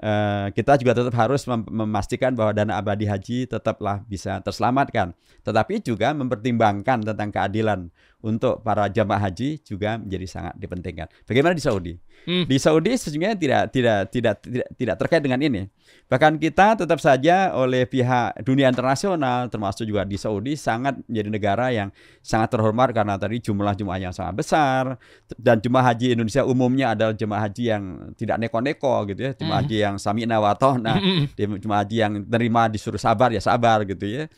Eh, 0.00 0.48
kita 0.56 0.80
juga 0.80 0.96
tetap 0.96 1.12
harus 1.20 1.44
mem- 1.44 1.68
memastikan 1.68 2.32
bahwa 2.32 2.56
dana 2.56 2.80
abadi 2.80 3.04
haji 3.04 3.44
tetaplah 3.44 4.00
bisa 4.08 4.40
terselamatkan. 4.40 5.12
Tetapi 5.44 5.84
juga 5.84 6.16
mempertimbangkan 6.16 7.04
tentang 7.04 7.28
keadilan 7.28 7.92
untuk 8.22 8.62
para 8.62 8.86
jamaah 8.86 9.28
haji 9.28 9.58
juga 9.66 9.98
menjadi 9.98 10.26
sangat 10.30 10.54
dipentingkan. 10.56 11.10
Bagaimana 11.26 11.52
di 11.58 11.62
Saudi? 11.62 11.94
Hmm. 12.22 12.46
Di 12.46 12.54
Saudi 12.62 12.94
sesungguhnya 12.94 13.34
tidak 13.34 13.74
tidak 13.74 13.98
tidak 14.14 14.34
tidak 14.46 14.66
tidak 14.78 14.96
terkait 15.02 15.22
dengan 15.26 15.42
ini. 15.42 15.62
Bahkan 16.06 16.38
kita 16.38 16.78
tetap 16.78 17.02
saja 17.02 17.50
oleh 17.50 17.82
pihak 17.82 18.46
dunia 18.46 18.70
internasional 18.70 19.50
termasuk 19.50 19.90
juga 19.90 20.06
di 20.06 20.14
Saudi 20.14 20.54
sangat 20.54 21.02
menjadi 21.10 21.28
negara 21.34 21.66
yang 21.74 21.88
sangat 22.22 22.54
terhormat 22.54 22.94
karena 22.94 23.18
tadi 23.18 23.42
jumlah 23.42 23.74
jemaah 23.74 23.98
yang 23.98 24.14
sangat 24.14 24.38
besar 24.38 25.02
dan 25.34 25.58
jemaah 25.58 25.90
haji 25.90 26.14
Indonesia 26.14 26.46
umumnya 26.46 26.94
adalah 26.94 27.14
jemaah 27.16 27.42
haji 27.50 27.64
yang 27.74 27.82
tidak 28.14 28.38
neko-neko 28.38 28.94
gitu 29.10 29.20
ya, 29.26 29.32
jemaah 29.34 29.58
haji 29.66 29.76
yang 29.82 29.94
sami'na 29.98 30.38
wa 30.38 30.54
ta'na, 30.54 30.94
Mm-mm. 31.02 31.58
jemaah 31.58 31.80
haji 31.82 31.96
yang 31.98 32.12
terima 32.22 32.70
disuruh 32.70 33.00
sabar 33.02 33.34
ya 33.34 33.42
sabar 33.42 33.82
gitu 33.82 34.06
ya. 34.06 34.30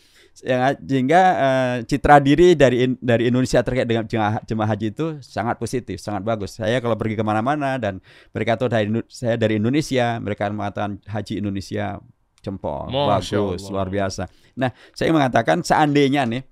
Yang- 0.42 0.82
sehingga 0.82 1.22
eh, 1.38 1.76
citra 1.86 2.18
diri 2.18 2.58
dari 2.58 2.90
In- 2.90 2.98
dari 2.98 3.30
Indonesia 3.30 3.62
terkait 3.62 3.86
dengan 3.86 4.02
jemaah, 4.02 4.42
jemaah 4.42 4.68
haji 4.74 4.90
itu 4.90 5.06
sangat 5.22 5.62
positif, 5.62 6.02
sangat 6.02 6.26
bagus. 6.26 6.58
Saya 6.58 6.82
kalau 6.82 6.98
pergi 6.98 7.14
ke 7.14 7.22
mana-mana 7.22 7.78
dan 7.78 8.02
mereka 8.34 8.58
tahu 8.58 8.66
dari 8.66 8.90
saya 9.06 9.38
dari 9.38 9.62
Indonesia, 9.62 10.18
mereka 10.18 10.50
mengatakan 10.50 10.98
haji 11.06 11.38
Indonesia 11.38 12.02
jempol, 12.42 12.90
Masya 12.90 13.06
bagus, 13.38 13.62
Allah. 13.64 13.72
luar 13.72 13.88
biasa. 13.88 14.22
Nah, 14.58 14.70
saya 14.90 15.10
mengatakan 15.14 15.62
seandainya 15.62 16.26
nih 16.26 16.42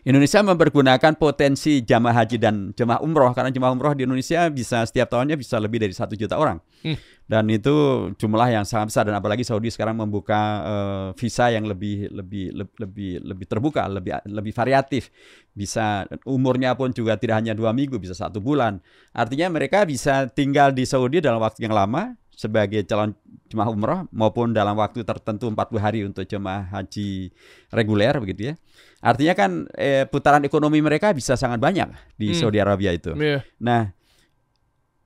Indonesia 0.00 0.40
mempergunakan 0.40 1.12
potensi 1.20 1.84
jamaah 1.84 2.24
haji 2.24 2.36
dan 2.40 2.72
jamaah 2.72 3.04
umroh 3.04 3.32
karena 3.36 3.52
jamaah 3.52 3.72
umroh 3.76 3.92
di 3.92 4.08
Indonesia 4.08 4.48
bisa 4.48 4.84
setiap 4.88 5.12
tahunnya 5.12 5.36
bisa 5.36 5.60
lebih 5.60 5.84
dari 5.84 5.92
satu 5.92 6.16
juta 6.16 6.40
orang. 6.40 6.60
Hmm. 6.80 6.96
dan 7.30 7.44
itu 7.46 8.08
jumlah 8.16 8.48
yang 8.50 8.64
sangat 8.66 8.90
besar 8.90 9.04
dan 9.06 9.14
apalagi 9.14 9.44
Saudi 9.44 9.70
sekarang 9.70 10.00
membuka 10.00 10.40
eh, 10.64 11.08
visa 11.14 11.52
yang 11.52 11.62
lebih 11.68 12.08
lebih 12.10 12.50
lebih 12.56 12.72
lebih, 12.80 13.10
lebih 13.22 13.46
terbuka 13.46 13.86
lebih 13.86 14.18
lebih 14.26 14.50
variatif. 14.50 15.12
Bisa 15.54 16.08
umurnya 16.26 16.74
pun 16.74 16.90
juga 16.90 17.14
tidak 17.20 17.44
hanya 17.44 17.54
dua 17.54 17.70
minggu 17.70 18.00
bisa 18.02 18.16
satu 18.16 18.42
bulan. 18.42 18.82
Artinya 19.14 19.46
mereka 19.52 19.86
bisa 19.86 20.26
tinggal 20.26 20.74
di 20.74 20.82
Saudi 20.88 21.22
dalam 21.22 21.38
waktu 21.38 21.68
yang 21.68 21.76
lama 21.76 22.18
sebagai 22.40 22.80
calon 22.88 23.12
jemaah 23.52 23.68
umroh 23.68 24.00
maupun 24.08 24.56
dalam 24.56 24.72
waktu 24.80 25.04
tertentu 25.04 25.52
40 25.52 25.76
hari 25.76 26.00
untuk 26.08 26.24
jemaah 26.24 26.72
haji 26.72 27.28
reguler 27.68 28.16
begitu 28.16 28.40
ya. 28.48 28.54
Artinya 29.04 29.34
kan 29.36 29.50
eh, 29.76 30.08
putaran 30.08 30.40
ekonomi 30.48 30.80
mereka 30.80 31.12
bisa 31.12 31.36
sangat 31.36 31.60
banyak 31.60 31.92
di 32.16 32.32
Hmm. 32.32 32.38
Saudi 32.40 32.56
Arabia 32.56 32.96
itu. 32.96 33.12
Iya. 33.12 33.44
Nah, 33.60 33.92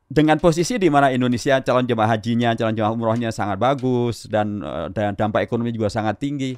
dengan 0.07 0.39
posisi 0.39 0.78
di 0.78 0.87
mana 0.87 1.11
Indonesia 1.11 1.59
calon 1.59 1.82
jemaah 1.91 2.14
hajinya, 2.14 2.55
calon 2.55 2.76
jemaah 2.78 2.95
umrohnya 2.95 3.35
sangat 3.35 3.59
bagus 3.59 4.30
dan, 4.30 4.62
eh, 4.62 4.87
dan 4.95 5.18
dampak 5.18 5.43
ekonomi 5.43 5.74
juga 5.74 5.91
sangat 5.91 6.22
tinggi. 6.22 6.55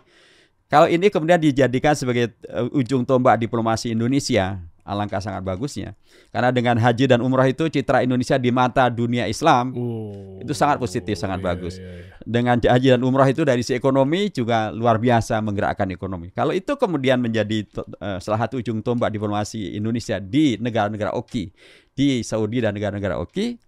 Kalau 0.68 0.91
ini 0.91 1.09
kemudian 1.09 1.41
dijadikan 1.41 1.97
sebagai 1.97 2.37
eh, 2.45 2.68
ujung 2.77 3.09
tombak 3.09 3.41
diplomasi 3.41 3.97
Indonesia, 3.97 4.61
alangkah 4.87 5.18
sangat 5.18 5.43
bagusnya. 5.43 5.99
Karena 6.30 6.55
dengan 6.55 6.78
haji 6.78 7.11
dan 7.11 7.18
umroh 7.18 7.43
itu 7.43 7.66
citra 7.66 8.07
Indonesia 8.07 8.39
di 8.39 8.55
mata 8.55 8.87
dunia 8.87 9.26
Islam 9.26 9.74
Oh, 9.74 10.39
Itu 10.39 10.55
sangat 10.55 10.78
positif, 10.78 11.18
sangat 11.18 11.43
iya, 11.43 11.47
bagus. 11.51 11.74
iya, 11.76 11.91
iya. 11.91 12.14
dengan 12.22 12.57
haji 12.62 12.89
dan 12.95 13.03
umrah 13.03 13.26
itu 13.26 13.43
dari 13.43 13.66
sisi 13.66 13.74
ekonomi 13.74 14.30
juga 14.30 14.70
luar 14.70 15.03
biasa 15.03 15.43
menggerakkan 15.43 15.91
ekonomi. 15.91 16.30
Kalau 16.30 16.55
itu 16.55 16.78
kemudian 16.78 17.18
menjadi 17.18 17.66
eh, 17.99 18.18
salah 18.22 18.47
satu 18.47 18.62
ujung 18.62 18.78
tombak 18.80 19.11
diplomasi 19.11 19.74
Indonesia 19.74 20.22
di 20.22 20.55
negara-negara 20.62 21.11
OKI, 21.18 21.51
di 21.95 22.22
Saudi 22.22 22.62
dan 22.62 22.74
negara-negara 22.74 23.18
OKI, 23.18 23.59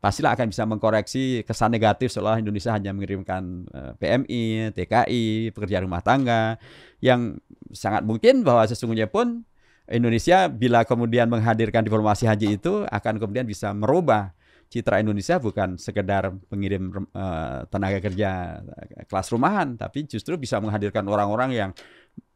pastilah 0.00 0.34
akan 0.34 0.50
bisa 0.50 0.66
mengkoreksi 0.66 1.46
kesan 1.46 1.70
negatif 1.70 2.10
seolah 2.10 2.40
Indonesia 2.40 2.72
hanya 2.74 2.90
mengirimkan 2.96 3.68
eh, 3.70 3.92
PMI, 4.00 4.44
TKI, 4.74 5.52
pekerja 5.52 5.84
rumah 5.84 6.00
tangga, 6.00 6.56
yang 6.98 7.38
sangat 7.72 8.02
mungkin 8.04 8.42
bahwa 8.42 8.66
sesungguhnya 8.66 9.06
pun 9.08 9.44
Indonesia 9.90 10.46
bila 10.46 10.86
kemudian 10.86 11.26
menghadirkan 11.26 11.82
diplomasi 11.82 12.28
haji 12.28 12.60
itu 12.60 12.86
akan 12.86 13.18
kemudian 13.18 13.46
bisa 13.46 13.74
merubah 13.74 14.30
citra 14.72 15.04
Indonesia 15.04 15.36
bukan 15.36 15.76
sekedar 15.76 16.32
pengirim 16.48 17.04
eh, 17.12 17.58
tenaga 17.68 17.98
kerja 18.00 18.62
eh, 18.96 19.04
kelas 19.04 19.28
rumahan, 19.28 19.76
tapi 19.76 20.08
justru 20.08 20.40
bisa 20.40 20.56
menghadirkan 20.64 21.04
orang-orang 21.04 21.52
yang 21.52 21.70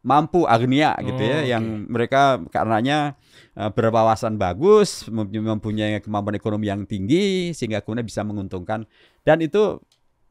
mampu 0.07 0.47
agnia 0.47 0.94
gitu 1.03 1.18
ya, 1.18 1.36
Oh, 1.36 1.42
oke. 1.42 1.51
yang 1.51 1.64
mereka 1.88 2.22
karenanya 2.53 3.16
eh, 3.57 3.70
berwawasan 3.72 4.36
bagus, 4.36 5.09
mem- 5.09 5.32
mempunyai 5.32 6.03
kemampuan 6.05 6.36
ekonomi 6.36 6.68
yang 6.68 6.84
tinggi 6.84 7.57
sehingga 7.57 7.80
kemudian 7.80 8.05
bisa 8.05 8.20
menguntungkan 8.20 8.84
dan 9.24 9.40
itu 9.40 9.80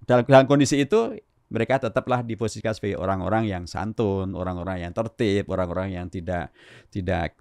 dalam, 0.05 0.21
dalam 0.29 0.45
kondisi 0.45 0.85
itu 0.85 1.17
mereka 1.49 1.77
tetaplah 1.77 2.25
diposisikan 2.25 2.73
sebagai 2.73 2.97
orang-orang 2.97 3.45
yang 3.45 3.63
santun, 3.69 4.33
orang-orang 4.33 4.85
yang 4.87 4.93
tertib, 4.93 5.45
orang-orang 5.49 5.93
yang 5.93 6.07
tidak 6.09 6.49
tidak 6.89 7.37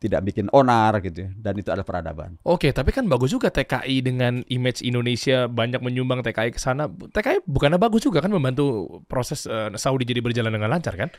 tidak 0.00 0.20
bikin 0.24 0.48
onar 0.56 0.96
gitu 1.04 1.28
dan 1.36 1.52
itu 1.60 1.68
adalah 1.68 1.84
peradaban. 1.84 2.40
Oke, 2.48 2.72
tapi 2.72 2.88
kan 2.88 3.04
bagus 3.04 3.36
juga 3.36 3.52
TKI 3.52 4.00
dengan 4.00 4.40
image 4.48 4.80
Indonesia 4.80 5.44
banyak 5.44 5.84
menyumbang 5.84 6.24
TKI 6.24 6.56
ke 6.56 6.60
sana. 6.60 6.88
TKI 6.88 7.44
bukannya 7.44 7.76
bagus 7.76 8.08
juga 8.08 8.24
kan 8.24 8.32
membantu 8.32 8.88
proses 9.04 9.44
eh, 9.44 9.68
Saudi 9.76 10.08
jadi 10.08 10.24
berjalan 10.24 10.56
dengan 10.56 10.72
lancar 10.72 10.96
kan? 10.96 11.12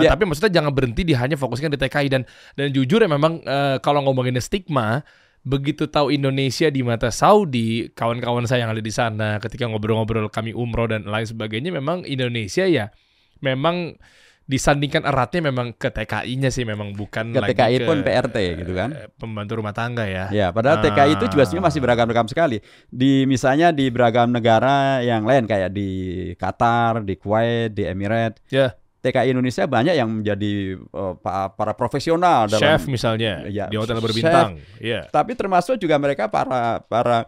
Ya. 0.00 0.16
Tapi 0.16 0.24
maksudnya 0.24 0.48
jangan 0.48 0.72
berhenti 0.72 1.04
di 1.04 1.12
hanya 1.12 1.36
fokuskan 1.36 1.76
di 1.76 1.76
TKI 1.76 2.08
dan 2.08 2.24
dan 2.56 2.72
jujur 2.72 3.04
ya 3.04 3.08
memang 3.12 3.44
eh, 3.44 3.76
kalau 3.84 4.00
ngomongin 4.00 4.40
stigma 4.40 5.04
begitu 5.42 5.90
tahu 5.90 6.14
Indonesia 6.14 6.70
di 6.70 6.86
mata 6.86 7.10
Saudi, 7.10 7.90
kawan-kawan 7.90 8.46
saya 8.46 8.66
yang 8.66 8.72
ada 8.72 8.82
di 8.82 8.94
sana 8.94 9.42
ketika 9.42 9.66
ngobrol-ngobrol 9.66 10.30
kami 10.30 10.54
umroh 10.54 10.86
dan 10.86 11.02
lain 11.02 11.26
sebagainya 11.26 11.74
memang 11.74 12.06
Indonesia 12.06 12.62
ya 12.62 12.94
memang 13.42 13.98
disandingkan 14.42 15.06
eratnya 15.06 15.48
memang 15.48 15.70
ke 15.70 15.88
TKI-nya 15.88 16.50
sih 16.50 16.66
memang 16.66 16.98
bukan 16.98 17.30
Ke 17.30 17.40
lagi 17.40 17.54
TKI 17.54 17.76
ke, 17.78 17.86
pun 17.86 17.98
PRT 18.02 18.36
gitu 18.58 18.72
kan. 18.74 18.90
eh, 18.90 19.08
pembantu 19.14 19.62
rumah 19.62 19.70
tangga 19.70 20.02
ya. 20.02 20.26
Ya, 20.34 20.50
padahal 20.50 20.82
TKI 20.82 21.14
itu 21.14 21.30
juga 21.30 21.46
masih 21.46 21.78
Ah. 21.78 21.84
beragam-agam 21.86 22.26
sekali. 22.26 22.58
Di 22.90 23.22
misalnya 23.24 23.70
di 23.70 23.86
beragam 23.88 24.34
negara 24.34 24.98
yang 25.00 25.22
lain 25.22 25.46
kayak 25.46 25.70
di 25.70 25.90
Qatar, 26.34 27.06
di 27.06 27.14
Kuwait, 27.16 27.70
di 27.70 27.86
Emirat. 27.86 28.42
Ya. 28.50 28.74
TKI 29.02 29.30
Indonesia 29.30 29.66
banyak 29.66 29.94
yang 29.94 30.08
menjadi 30.14 30.78
pa- 31.18 31.50
para 31.50 31.72
profesional 31.72 32.46
dalam 32.46 32.62
chef 32.62 32.86
misalnya 32.86 33.42
Ya, 33.44 33.66
di 33.66 33.74
hotel 33.74 33.98
chef. 33.98 34.04
berbintang. 34.04 34.62
Iya. 34.78 35.06
tapi 35.08 35.34
termasuk 35.34 35.76
juga 35.76 35.96
mereka 35.96 36.26
para 36.26 36.78
para 36.80 37.26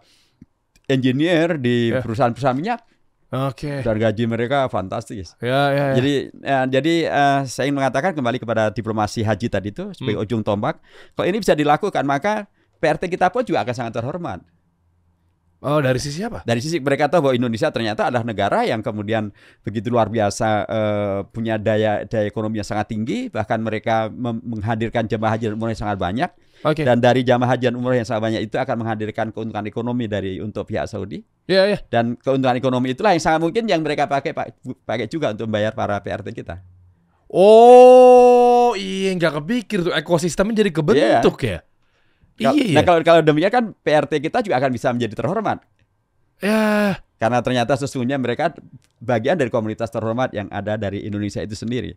engineer 0.87 1.57
di 1.57 1.91
Ya. 1.91 1.99
perusahaan-perusahaan 1.99 2.55
minyak 2.55 2.81
Oke. 3.31 3.81
dan 3.81 3.97
gaji 3.97 4.25
mereka 4.25 4.69
fantastis. 4.69 5.35
Ya, 5.39 5.51
ya, 5.69 5.85
ya. 5.91 5.95
Jadi 5.97 6.13
eh, 6.31 6.65
jadi 6.71 6.95
eh, 7.05 7.41
saya 7.45 7.67
ingin 7.67 7.77
mengatakan 7.77 8.13
kembali 8.13 8.39
kepada 8.39 8.71
diplomasi 8.71 9.21
haji 9.21 9.47
tadi 9.49 9.69
itu 9.69 9.91
sebagai 9.93 10.21
Hmm. 10.21 10.25
ujung 10.25 10.43
tombak. 10.43 10.79
Kalau 11.13 11.27
ini 11.27 11.39
bisa 11.39 11.53
dilakukan 11.53 12.05
maka 12.05 12.47
PRT 12.77 13.09
kita 13.09 13.29
pun 13.29 13.43
juga 13.43 13.65
akan 13.65 13.75
sangat 13.75 13.93
terhormat. 13.97 14.39
Oh, 15.65 15.81
dari 15.81 15.97
sisi 15.97 16.21
apa? 16.21 16.45
Dari 16.45 16.61
sisi 16.61 16.77
mereka 16.77 17.09
tahu 17.09 17.25
bahwa 17.25 17.35
Indonesia 17.41 17.73
ternyata 17.73 18.13
adalah 18.13 18.21
negara 18.21 18.69
yang 18.69 18.85
kemudian 18.85 19.33
begitu 19.65 19.89
luar 19.89 20.13
biasa 20.13 20.69
eh, 20.69 21.19
punya 21.33 21.57
daya 21.57 22.05
daya 22.05 22.29
ekonomi 22.29 22.61
yang 22.61 22.69
sangat 22.69 22.93
tinggi, 22.93 23.33
bahkan 23.33 23.65
mereka 23.65 24.13
menghadirkan 24.13 25.09
jemaah 25.09 25.41
haji 25.41 25.49
dan 25.49 25.55
umroh 25.57 25.73
yang 25.73 25.81
sangat 25.81 25.97
banyak. 25.97 26.31
Oke. 26.69 26.85
Dan 26.85 27.01
dari 27.01 27.25
jamaah 27.25 27.57
haji 27.57 27.73
dan 27.73 27.75
umroh 27.81 27.97
yang 27.97 28.05
sangat 28.05 28.23
banyak 28.29 28.41
itu 28.45 28.61
akan 28.61 28.77
menghadirkan 28.85 29.27
keuntungan 29.33 29.65
ekonomi 29.65 30.05
dari 30.05 30.37
untuk 30.45 30.69
pihak 30.69 30.85
Saudi. 30.85 31.25
Iya, 31.49 31.73
iya. 31.73 31.79
Dan 31.89 32.21
keuntungan 32.21 32.61
ekonomi 32.61 32.93
itulah 32.93 33.17
yang 33.17 33.25
sangat 33.25 33.41
mungkin 33.41 33.65
yang 33.65 33.81
mereka 33.81 34.05
pakai 34.05 34.37
pakai 34.85 35.09
juga 35.09 35.33
untuk 35.33 35.49
membayar 35.49 35.73
para 35.73 35.97
PRT 35.97 36.45
kita. 36.45 36.61
Oh, 37.33 38.77
iya 38.77 39.17
nggak 39.17 39.41
kepikir 39.41 39.81
tuh 39.81 39.97
ekosistemnya 39.97 40.61
jadi 40.61 40.71
kebentuk 40.71 41.41
ya. 41.41 41.65
Iya. 42.39 42.51
Nah 42.75 42.83
kalau 42.83 43.01
kalau 43.07 43.21
demikian 43.23 43.53
kan 43.53 43.65
PRT 43.83 44.19
kita 44.19 44.43
juga 44.43 44.59
akan 44.59 44.71
bisa 44.75 44.91
menjadi 44.91 45.15
terhormat. 45.23 45.63
Ya, 46.43 46.99
Karena 47.17 47.41
ternyata 47.41 47.79
sesungguhnya 47.79 48.19
mereka 48.19 48.53
bagian 48.99 49.39
dari 49.39 49.49
komunitas 49.49 49.89
terhormat 49.89 50.35
yang 50.35 50.51
ada 50.51 50.75
dari 50.75 51.07
Indonesia 51.07 51.41
itu 51.41 51.55
sendiri. 51.55 51.95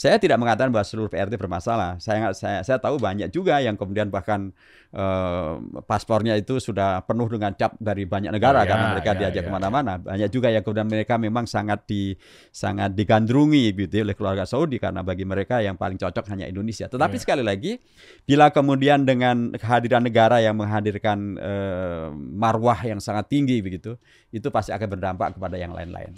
Saya 0.00 0.16
tidak 0.16 0.40
mengatakan 0.40 0.72
bahwa 0.72 0.80
seluruh 0.88 1.12
PRT 1.12 1.36
bermasalah. 1.36 2.00
Saya 2.00 2.32
saya 2.32 2.64
saya 2.64 2.80
tahu 2.80 2.96
banyak 2.96 3.28
juga 3.28 3.60
yang 3.60 3.76
kemudian 3.76 4.08
bahkan 4.08 4.48
eh, 4.96 5.54
paspornya 5.84 6.40
itu 6.40 6.56
sudah 6.56 7.04
penuh 7.04 7.28
dengan 7.28 7.52
cap 7.52 7.76
dari 7.76 8.08
banyak 8.08 8.32
negara 8.32 8.60
Oh, 8.60 8.64
ya, 8.64 8.68
karena 8.72 8.86
mereka 8.96 9.12
ya, 9.12 9.18
diajak 9.20 9.44
ya, 9.44 9.48
ke 9.48 9.52
mana-mana. 9.52 10.00
Banyak 10.00 10.32
juga 10.32 10.48
yang 10.48 10.64
kemudian 10.64 10.88
mereka 10.88 11.20
memang 11.20 11.44
sangat 11.44 11.84
di 11.84 12.16
sangat 12.48 12.96
digandrungi 12.96 13.76
gitu 13.76 14.00
ya, 14.00 14.02
oleh 14.08 14.16
keluarga 14.16 14.48
Saudi 14.48 14.80
karena 14.80 15.04
bagi 15.04 15.28
mereka 15.28 15.60
yang 15.60 15.76
paling 15.76 16.00
cocok 16.00 16.32
hanya 16.32 16.48
Indonesia. 16.48 16.88
Tetapi 16.88 17.16
Ya. 17.16 17.20
sekali 17.20 17.44
lagi, 17.44 17.76
bila 18.24 18.48
kemudian 18.48 19.04
dengan 19.04 19.52
kehadiran 19.52 20.00
negara 20.00 20.40
yang 20.40 20.56
menghadirkan 20.56 21.36
eh, 21.36 22.08
marwah 22.16 22.80
yang 22.88 23.04
sangat 23.04 23.28
tinggi 23.28 23.60
begitu, 23.60 24.00
itu 24.30 24.46
pasti 24.48 24.70
akan 24.70 24.88
berdampak 24.88 25.34
kepada 25.34 25.58
yang 25.58 25.74
lain-lain. 25.74 26.14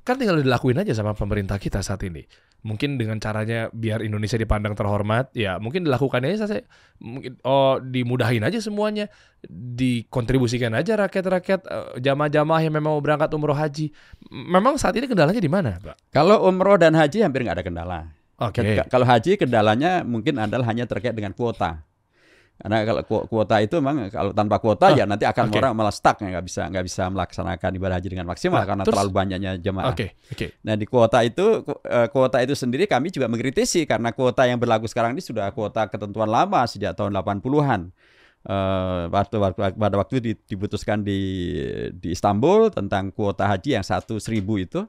Kan 0.00 0.16
tinggal 0.16 0.40
dilakuin 0.40 0.80
aja 0.80 0.96
sama 0.96 1.12
pemerintah 1.12 1.60
kita 1.60 1.84
saat 1.84 2.00
ini. 2.02 2.24
Mungkin 2.64 2.96
dengan 2.96 3.20
caranya 3.20 3.68
biar 3.68 4.00
Indonesia 4.00 4.40
dipandang 4.40 4.72
terhormat, 4.72 5.28
ya 5.36 5.60
mungkin 5.60 5.84
dilakukan 5.84 6.24
aja 6.24 6.48
saya 6.48 6.64
mungkin 6.96 7.36
oh 7.44 7.76
dimudahin 7.76 8.40
aja 8.40 8.56
semuanya, 8.56 9.12
dikontribusikan 9.44 10.72
aja 10.72 10.96
rakyat-rakyat 10.96 11.60
eh, 11.60 11.88
jamaah-jamaah 12.00 12.60
yang 12.64 12.72
memang 12.72 12.96
mau 12.96 13.02
berangkat 13.04 13.28
umroh 13.36 13.52
haji. 13.52 13.92
Memang 14.32 14.80
saat 14.80 14.96
ini 14.96 15.04
kendalanya 15.04 15.42
di 15.44 15.50
mana, 15.52 15.76
Pak? 15.76 16.08
Kalau 16.08 16.48
umroh 16.48 16.80
dan 16.80 16.96
haji 16.96 17.20
hampir 17.20 17.44
nggak 17.44 17.60
ada 17.60 17.64
kendala. 17.66 17.98
Oke. 18.40 18.64
Ke- 18.64 18.88
Kalau 18.88 19.04
haji 19.04 19.36
kendalanya 19.36 20.00
mungkin 20.02 20.40
adalah 20.40 20.64
hanya 20.72 20.88
terkait 20.88 21.12
dengan 21.12 21.36
kuota. 21.36 21.84
Karena 22.54 22.86
kalau 22.86 23.02
ku- 23.02 23.26
kuota 23.26 23.58
itu 23.58 23.74
memang 23.76 24.06
kalau 24.08 24.30
tanpa 24.30 24.56
kuota 24.56 24.88
Ah, 24.88 24.94
ya 24.94 25.04
nanti 25.04 25.22
akan 25.22 25.50
oke. 25.50 25.58
orang 25.58 25.74
malah 25.74 25.90
stuck 25.90 26.18
ya, 26.18 26.30
nggak 26.30 26.44
bisa 26.44 26.62
nggak 26.66 26.84
bisa 26.84 27.02
melaksanakan 27.06 27.70
ibadah 27.72 27.96
haji 27.98 28.08
dengan 28.08 28.26
maksimal 28.26 28.62
Nah, 28.62 28.64
karena 28.64 28.82
terus- 28.82 28.94
terlalu 28.94 29.10
banyaknya 29.12 29.50
jemaah. 29.58 29.90
Oke, 29.90 30.14
oke. 30.28 30.46
Nah 30.62 30.74
di 30.74 30.86
kuota 30.86 31.18
itu 31.20 31.44
eh, 31.82 32.06
kuota 32.08 32.38
itu 32.38 32.54
sendiri 32.54 32.86
kami 32.86 33.10
juga 33.10 33.26
mengkritisi 33.26 33.82
karena 33.84 34.10
kuota 34.10 34.44
yang 34.44 34.56
berlaku 34.56 34.86
sekarang 34.86 35.12
ini 35.12 35.20
sudah 35.20 35.50
kuota 35.50 35.86
ketentuan 35.86 36.26
lama 36.26 36.62
sejak 36.64 36.94
tahun 36.94 37.10
80-an. 37.12 37.90
Eh, 38.44 39.02
waktu, 39.08 39.36
waktu 39.36 39.58
pada 39.74 39.96
waktu 39.96 40.14
di- 40.20 40.36
diputuskan 40.46 41.00
di 41.00 41.20
di 41.92 42.12
Istanbul 42.12 42.70
tentang 42.70 43.10
kuota 43.10 43.44
haji 43.46 43.74
yang 43.74 43.82
satu 43.82 44.16
seribu 44.16 44.56
itu. 44.58 44.86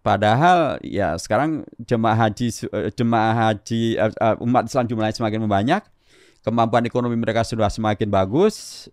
Padahal 0.00 0.80
ya 0.80 1.12
sekarang 1.14 1.62
jemaah 1.78 2.28
haji 2.28 2.46
eh, 2.66 2.88
jemaah 2.90 3.34
haji 3.52 4.00
umat 4.40 4.64
Islam 4.64 4.84
jumlahnya 4.86 5.12
semakin 5.12 5.44
banyak, 5.44 5.82
kemampuan 6.40 6.84
ekonomi 6.88 7.16
mereka 7.16 7.44
sudah 7.44 7.68
semakin 7.68 8.08
bagus, 8.08 8.86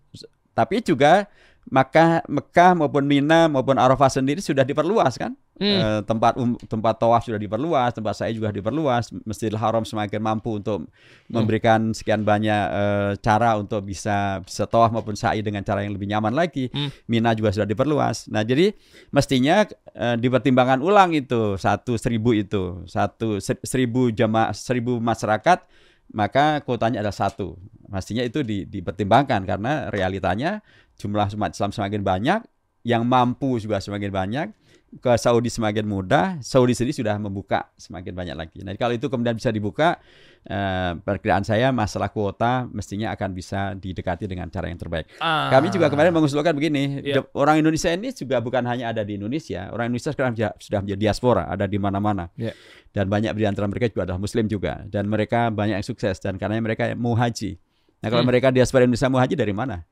tapi 0.52 0.80
juga 0.82 1.28
maka 1.68 2.24
Mekah 2.24 2.72
maupun 2.72 3.04
Mina 3.04 3.46
maupun 3.46 3.76
Arafah 3.76 4.08
sendiri 4.08 4.40
sudah 4.40 4.64
diperluas 4.64 5.20
kan? 5.20 5.36
Hmm. 5.58 5.78
Eh, 5.82 6.00
tempat 6.06 6.38
um, 6.38 6.54
tempat 6.54 6.96
tawaf 6.96 7.26
sudah 7.26 7.36
diperluas, 7.36 7.92
tempat 7.92 8.14
saya 8.16 8.32
juga 8.32 8.48
diperluas, 8.48 9.10
Masjidil 9.26 9.58
Haram 9.58 9.84
semakin 9.84 10.22
mampu 10.22 10.56
untuk 10.56 10.86
memberikan 11.28 11.92
sekian 11.92 12.24
banyak 12.24 12.62
eh, 12.72 13.12
cara 13.20 13.58
untuk 13.60 13.84
bisa 13.84 14.40
bisa 14.40 14.64
tawaf 14.64 14.94
maupun 14.94 15.18
sa'i 15.18 15.44
dengan 15.44 15.60
cara 15.60 15.84
yang 15.84 15.92
lebih 15.92 16.08
nyaman 16.08 16.32
lagi. 16.32 16.72
Hmm. 16.72 16.88
Mina 17.04 17.36
juga 17.36 17.52
sudah 17.52 17.68
diperluas. 17.68 18.32
Nah 18.32 18.46
jadi 18.46 18.72
mestinya 19.12 19.66
eh, 19.92 20.16
dipertimbangkan 20.16 20.80
ulang 20.80 21.12
itu 21.12 21.60
satu 21.60 22.00
seribu 22.00 22.32
itu 22.32 22.86
satu 22.88 23.42
ser- 23.44 23.60
seribu 23.66 24.08
jamaah 24.14 24.54
seribu 24.56 25.02
masyarakat 25.02 25.68
maka 26.12 26.60
kuotanya 26.64 27.04
ada 27.04 27.12
satu. 27.12 27.56
Mestinya 27.88 28.24
itu 28.24 28.44
di, 28.44 28.68
dipertimbangkan 28.68 29.44
karena 29.48 29.88
realitanya 29.88 30.60
jumlah 31.00 31.32
umat 31.36 31.56
Islam 31.56 31.72
semakin 31.72 32.02
banyak, 32.04 32.40
yang 32.84 33.04
mampu 33.04 33.60
juga 33.60 33.80
semakin 33.80 34.10
banyak, 34.12 34.48
ke 34.88 35.12
Saudi 35.20 35.52
semakin 35.52 35.84
mudah, 35.84 36.40
Saudi 36.40 36.72
sendiri 36.72 36.96
sudah 36.96 37.20
membuka 37.20 37.68
semakin 37.76 38.16
banyak 38.16 38.32
lagi. 38.32 38.58
Nah 38.64 38.72
kalau 38.74 38.96
itu 38.96 39.04
kemudian 39.06 39.36
bisa 39.36 39.52
dibuka, 39.52 40.00
eh, 40.42 40.92
perkiraan 40.96 41.44
saya 41.44 41.68
masalah 41.68 42.08
kuota 42.08 42.64
mestinya 42.72 43.12
akan 43.12 43.36
bisa 43.36 43.76
didekati 43.76 44.24
dengan 44.24 44.48
cara 44.48 44.72
yang 44.72 44.80
terbaik. 44.80 45.12
Ah. 45.20 45.52
Kami 45.52 45.68
juga 45.68 45.92
kemarin 45.92 46.08
mengusulkan 46.08 46.56
begini, 46.56 47.04
Iya. 47.04 47.20
de- 47.20 47.28
orang 47.36 47.60
Indonesia 47.60 47.92
ini 47.92 48.08
juga 48.16 48.40
bukan 48.40 48.64
hanya 48.64 48.88
ada 48.88 49.04
di 49.04 49.20
Indonesia, 49.20 49.68
orang 49.68 49.92
Indonesia 49.92 50.10
sekarang 50.16 50.32
sudah 50.56 50.80
menjadi 50.80 51.00
diaspora, 51.04 51.44
ada 51.44 51.68
di 51.68 51.76
mana-mana. 51.76 52.32
Iya. 52.32 52.56
Dan 52.88 53.12
banyak 53.12 53.36
di 53.36 53.44
antara 53.44 53.68
mereka 53.68 53.92
juga 53.92 54.08
adalah 54.08 54.18
Muslim 54.18 54.48
juga, 54.48 54.88
dan 54.88 55.04
mereka 55.04 55.52
banyak 55.52 55.76
yang 55.76 55.86
sukses 55.86 56.16
dan 56.16 56.40
karena 56.40 56.56
mereka 56.58 56.96
mau 56.96 57.12
haji. 57.12 57.60
Nah 58.00 58.08
kalau 58.08 58.24
Hmm. 58.24 58.30
mereka 58.32 58.48
diaspora 58.48 58.88
Indonesia 58.88 59.12
mau 59.12 59.20
haji 59.20 59.36
dari 59.36 59.52
mana? 59.52 59.84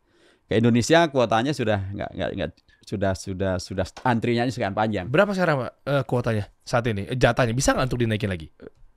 Ke 0.46 0.62
Indonesia 0.62 1.10
kuotanya 1.10 1.50
sudah 1.50 1.90
nggak 1.90 2.10
nggak 2.14 2.30
nggak 2.38 2.50
sudah 2.86 3.12
sudah 3.18 3.52
sudah 3.58 3.86
antrinya 4.06 4.46
sekian 4.46 4.70
panjang. 4.70 5.10
Berapa 5.10 5.34
sekarang 5.34 5.66
Pak 5.66 5.72
eh, 5.90 6.02
kuotanya 6.06 6.44
saat 6.62 6.86
ini? 6.86 7.10
Eh, 7.10 7.18
Jatahnya 7.18 7.50
bisa 7.50 7.74
nggak 7.74 7.86
untuk 7.90 8.00
dinaikin 8.06 8.30
lagi? 8.30 8.46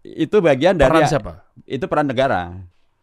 Itu 0.06 0.40
bagian 0.46 0.78
dari 0.78 0.94
Peran 0.94 1.10
siapa? 1.10 1.34
itu 1.66 1.86
peran 1.90 2.08
negara. 2.08 2.54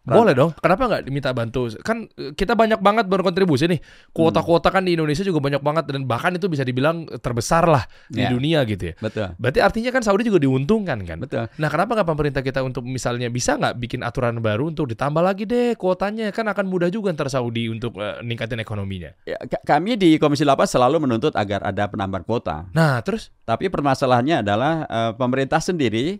Peran- 0.06 0.16
Boleh 0.16 0.32
dong. 0.32 0.50
Kenapa 0.56 0.82
nggak 0.86 1.02
diminta 1.02 1.30
bantu? 1.30 1.66
Kan 1.82 2.06
eh, 2.08 2.30
kita 2.32 2.54
banyak 2.54 2.78
banget 2.78 3.04
berkontribusi 3.04 3.66
nih. 3.66 3.82
Kuota-kuota 4.10 4.70
kan 4.70 4.80
di 4.80 4.94
Indonesia 4.94 5.20
juga 5.20 5.42
banyak 5.42 5.58
banget 5.58 5.84
dan 5.88 6.06
bahkan 6.06 6.30
itu 6.30 6.46
bisa 6.46 6.62
dibilang 6.62 6.94
terbesar 7.16 7.66
lah 7.66 7.82
di 8.06 8.22
Ya. 8.22 8.30
dunia 8.30 8.62
gitu 8.62 8.90
ya. 8.90 8.94
Betul. 8.96 9.34
Berarti 9.34 9.58
artinya 9.60 9.90
kan 9.90 10.00
Saudi 10.00 10.22
juga 10.22 10.38
diuntungkan 10.38 11.02
kan? 11.02 11.18
Betul. 11.18 11.50
Nah 11.52 11.66
kenapa 11.66 11.92
nggak 11.92 12.08
pemerintah 12.08 12.40
kita 12.40 12.62
untuk 12.62 12.82
misalnya 12.82 13.26
bisa 13.26 13.54
nggak 13.54 13.74
bikin 13.76 14.00
aturan 14.00 14.38
baru 14.38 14.68
untuk 14.68 14.86
ditambah 14.86 15.20
lagi 15.20 15.42
deh 15.42 15.74
kuotanya 15.74 16.30
kan 16.30 16.46
akan 16.46 16.64
mudah 16.64 16.86
juga 16.86 17.10
ntar 17.10 17.26
Saudi 17.26 17.66
untuk 17.66 17.96
eh, 17.96 18.22
ningkatin 18.22 18.56
ekonominya. 18.56 19.10
Ya, 19.24 19.42
ka- 19.42 19.66
kami 19.66 19.94
di 19.94 20.16
Komisi 20.16 20.42
8 20.42 20.62
selalu 20.64 21.00
menuntut 21.00 21.34
agar 21.34 21.60
ada 21.62 21.84
penambahan 21.84 22.22
kuota. 22.22 22.70
Nah 22.70 22.98
terus 23.00 23.34
Tapi 23.42 23.66
permasalahannya 23.66 24.40
adalah 24.40 24.72
eh, 24.84 25.12
pemerintah 25.14 25.58
sendiri 25.58 26.18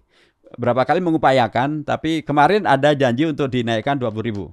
berapa 0.57 0.82
kali 0.82 1.00
mengupayakan, 1.04 1.84
tapi 1.84 2.24
kemarin 2.24 2.64
ada 2.64 2.92
janji 2.96 3.28
untuk 3.28 3.52
dinaikkan 3.52 3.96
20 4.00 4.12
ribu. 4.24 4.52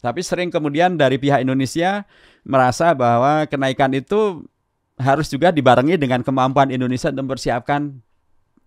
Tapi 0.00 0.20
sering 0.20 0.52
kemudian 0.52 1.00
dari 1.00 1.16
pihak 1.16 1.40
Indonesia 1.40 2.04
merasa 2.44 2.92
bahwa 2.92 3.48
kenaikan 3.48 3.88
itu 3.96 4.44
harus 5.00 5.32
juga 5.32 5.48
dibarengi 5.48 5.96
dengan 5.96 6.20
kemampuan 6.20 6.68
Indonesia 6.68 7.08
untuk 7.08 7.24
mempersiapkan 7.24 7.88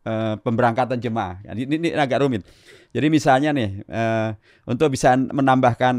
eh, 0.07 0.35
pemberangkatan 0.41 0.97
jemaah. 0.97 1.37
Jadi 1.45 1.59
ini, 1.69 1.75
ini 1.77 1.89
agak 1.93 2.25
rumit. 2.25 2.41
Jadi 2.89 3.07
misalnya 3.11 3.53
nih, 3.53 3.85
eh, 3.85 4.29
untuk 4.65 4.97
bisa 4.97 5.13
menambahkan 5.13 5.95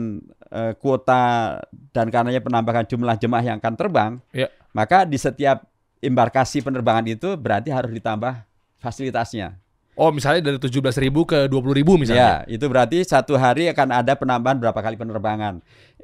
eh, 0.49 0.73
kuota 0.81 1.55
dan 1.95 2.09
karenanya 2.11 2.41
penambahan 2.43 2.89
jumlah 2.89 3.15
jemaah 3.21 3.45
yang 3.45 3.57
akan 3.63 3.75
terbang, 3.79 4.13
Ya. 4.35 4.49
maka 4.75 5.05
di 5.07 5.21
setiap 5.21 5.69
embarkasi 6.03 6.65
penerbangan 6.65 7.07
itu 7.07 7.37
berarti 7.39 7.71
harus 7.71 7.93
ditambah 7.95 8.43
fasilitasnya. 8.81 9.59
Oh 9.99 10.15
misalnya 10.15 10.55
dari 10.55 10.59
17.000 10.63 11.03
ribu 11.03 11.27
ke 11.27 11.51
20.000 11.51 11.79
ribu 11.83 11.93
misalnya. 11.99 12.47
Ya, 12.47 12.55
itu 12.55 12.65
berarti 12.71 13.03
satu 13.03 13.35
hari 13.35 13.67
akan 13.69 13.91
ada 13.93 14.15
penambahan 14.15 14.57
berapa 14.57 14.79
kali 14.79 14.95
penerbangan. 14.95 15.59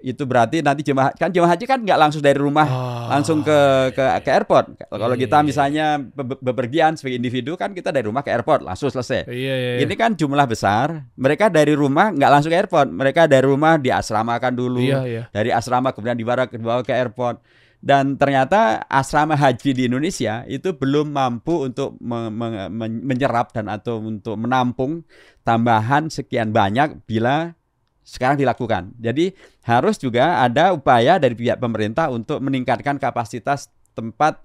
Itu 0.04 0.28
berarti 0.28 0.60
nanti 0.60 0.84
jemaah 0.84 1.16
kan 1.16 1.32
jemaah 1.32 1.56
haji 1.56 1.64
kan 1.64 1.80
nggak 1.80 1.96
langsung 1.96 2.20
dari 2.20 2.36
rumah 2.36 2.68
Ah, 2.68 3.08
langsung 3.16 3.40
ke 3.40 3.56
ke, 3.96 4.04
ke 4.20 4.30
airport. 4.30 4.76
Kalau 4.84 5.16
Iya, 5.16 5.22
kita 5.24 5.36
iya, 5.38 5.40
iya. 5.40 5.48
misalnya 5.48 5.86
be- 5.96 6.36
bepergian 6.44 6.92
sebagai 6.92 7.16
individu 7.16 7.56
kan 7.56 7.72
kita 7.72 7.88
dari 7.88 8.04
rumah 8.04 8.20
ke 8.20 8.28
airport 8.28 8.60
langsung 8.60 8.92
selesai. 8.92 9.24
Iya 9.24 9.32
iya. 9.32 9.70
iya. 9.78 9.88
Ini 9.88 9.94
kan 9.96 10.12
jumlah 10.12 10.44
besar. 10.44 11.08
Mereka 11.16 11.48
dari 11.48 11.72
rumah 11.72 12.12
nggak 12.12 12.28
langsung 12.28 12.52
ke 12.52 12.58
airport. 12.60 12.92
Mereka 12.92 13.24
dari 13.24 13.48
rumah 13.48 13.80
diasramakan 13.80 14.52
dulu. 14.52 14.84
Iya 14.84 15.00
iya. 15.08 15.22
Dari 15.32 15.48
asrama 15.48 15.96
kemudian 15.96 16.20
dibawa 16.20 16.44
dibawa 16.52 16.84
ke 16.84 16.92
airport. 16.92 17.40
Dan 17.84 18.16
ternyata 18.16 18.80
asrama 18.88 19.36
haji 19.36 19.76
di 19.76 19.82
Indonesia 19.84 20.40
itu 20.48 20.72
belum 20.72 21.12
mampu 21.12 21.68
untuk 21.68 22.00
me- 22.00 22.32
me- 22.32 22.72
men- 22.72 23.04
menyerap 23.04 23.52
dan 23.52 23.68
atau 23.68 24.00
untuk 24.00 24.40
menampung 24.40 25.04
tambahan 25.44 26.08
sekian 26.08 26.48
banyak 26.48 27.04
bila 27.04 27.52
sekarang 28.00 28.40
dilakukan. 28.40 28.96
Jadi 28.96 29.36
harus 29.68 30.00
juga 30.00 30.40
ada 30.40 30.72
upaya 30.72 31.20
dari 31.20 31.36
pihak 31.36 31.60
pemerintah 31.60 32.08
untuk 32.08 32.40
meningkatkan 32.40 32.96
kapasitas 32.96 33.68
tempat 33.92 34.40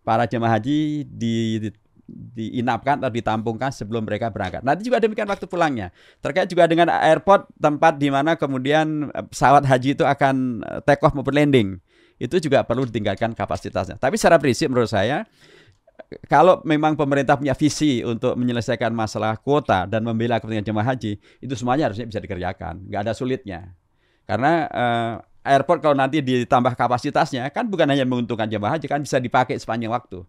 para 0.00 0.24
jemaah 0.24 0.56
haji 0.56 1.04
di, 1.04 1.60
di 1.60 1.68
diinapkan 2.08 2.96
atau 3.04 3.12
ditampungkan 3.12 3.68
sebelum 3.68 4.08
mereka 4.08 4.32
berangkat. 4.32 4.64
Nanti 4.64 4.88
juga 4.88 4.96
demikian 4.96 5.28
waktu 5.28 5.44
pulangnya. 5.44 5.92
Terkait 6.24 6.48
juga 6.48 6.64
dengan 6.64 6.88
airport 6.88 7.52
tempat 7.60 8.00
di 8.00 8.08
mana 8.08 8.32
kemudian 8.32 9.12
eh, 9.12 9.24
pesawat 9.28 9.68
haji 9.68 9.92
itu 9.92 10.08
akan 10.08 10.64
eh, 10.64 10.80
take 10.88 11.04
off 11.04 11.12
maupun 11.12 11.36
landing. 11.36 11.76
Itu 12.18 12.36
juga 12.42 12.66
perlu 12.66 12.84
ditingkatkan 12.84 13.32
kapasitasnya. 13.32 13.96
Tapi 13.96 14.18
secara 14.18 14.36
prinsip 14.42 14.68
menurut 14.68 14.90
saya 14.90 15.24
kalau 16.30 16.62
memang 16.62 16.94
pemerintah 16.94 17.34
punya 17.34 17.52
visi 17.52 18.00
untuk 18.06 18.38
menyelesaikan 18.38 18.94
masalah 18.94 19.34
kuota 19.36 19.84
dan 19.84 20.06
membela 20.06 20.38
kepentingan 20.38 20.66
jemaah 20.70 20.94
haji, 20.94 21.18
itu 21.18 21.54
semuanya 21.58 21.90
harusnya 21.90 22.06
bisa 22.06 22.22
dikerjakan, 22.22 22.86
nggak 22.86 23.00
ada 23.02 23.12
sulitnya. 23.12 23.74
Karena 24.24 24.52
eh, 24.70 25.12
airport 25.52 25.82
kalau 25.82 25.96
nanti 25.98 26.22
ditambah 26.22 26.78
kapasitasnya, 26.78 27.50
kan 27.50 27.66
bukan 27.66 27.88
hanya 27.90 28.06
menguntungkan 28.06 28.46
jemaah 28.46 28.78
haji, 28.78 28.86
kan 28.86 29.00
bisa 29.02 29.18
dipakai 29.18 29.58
sepanjang 29.58 29.90
waktu. 29.90 30.22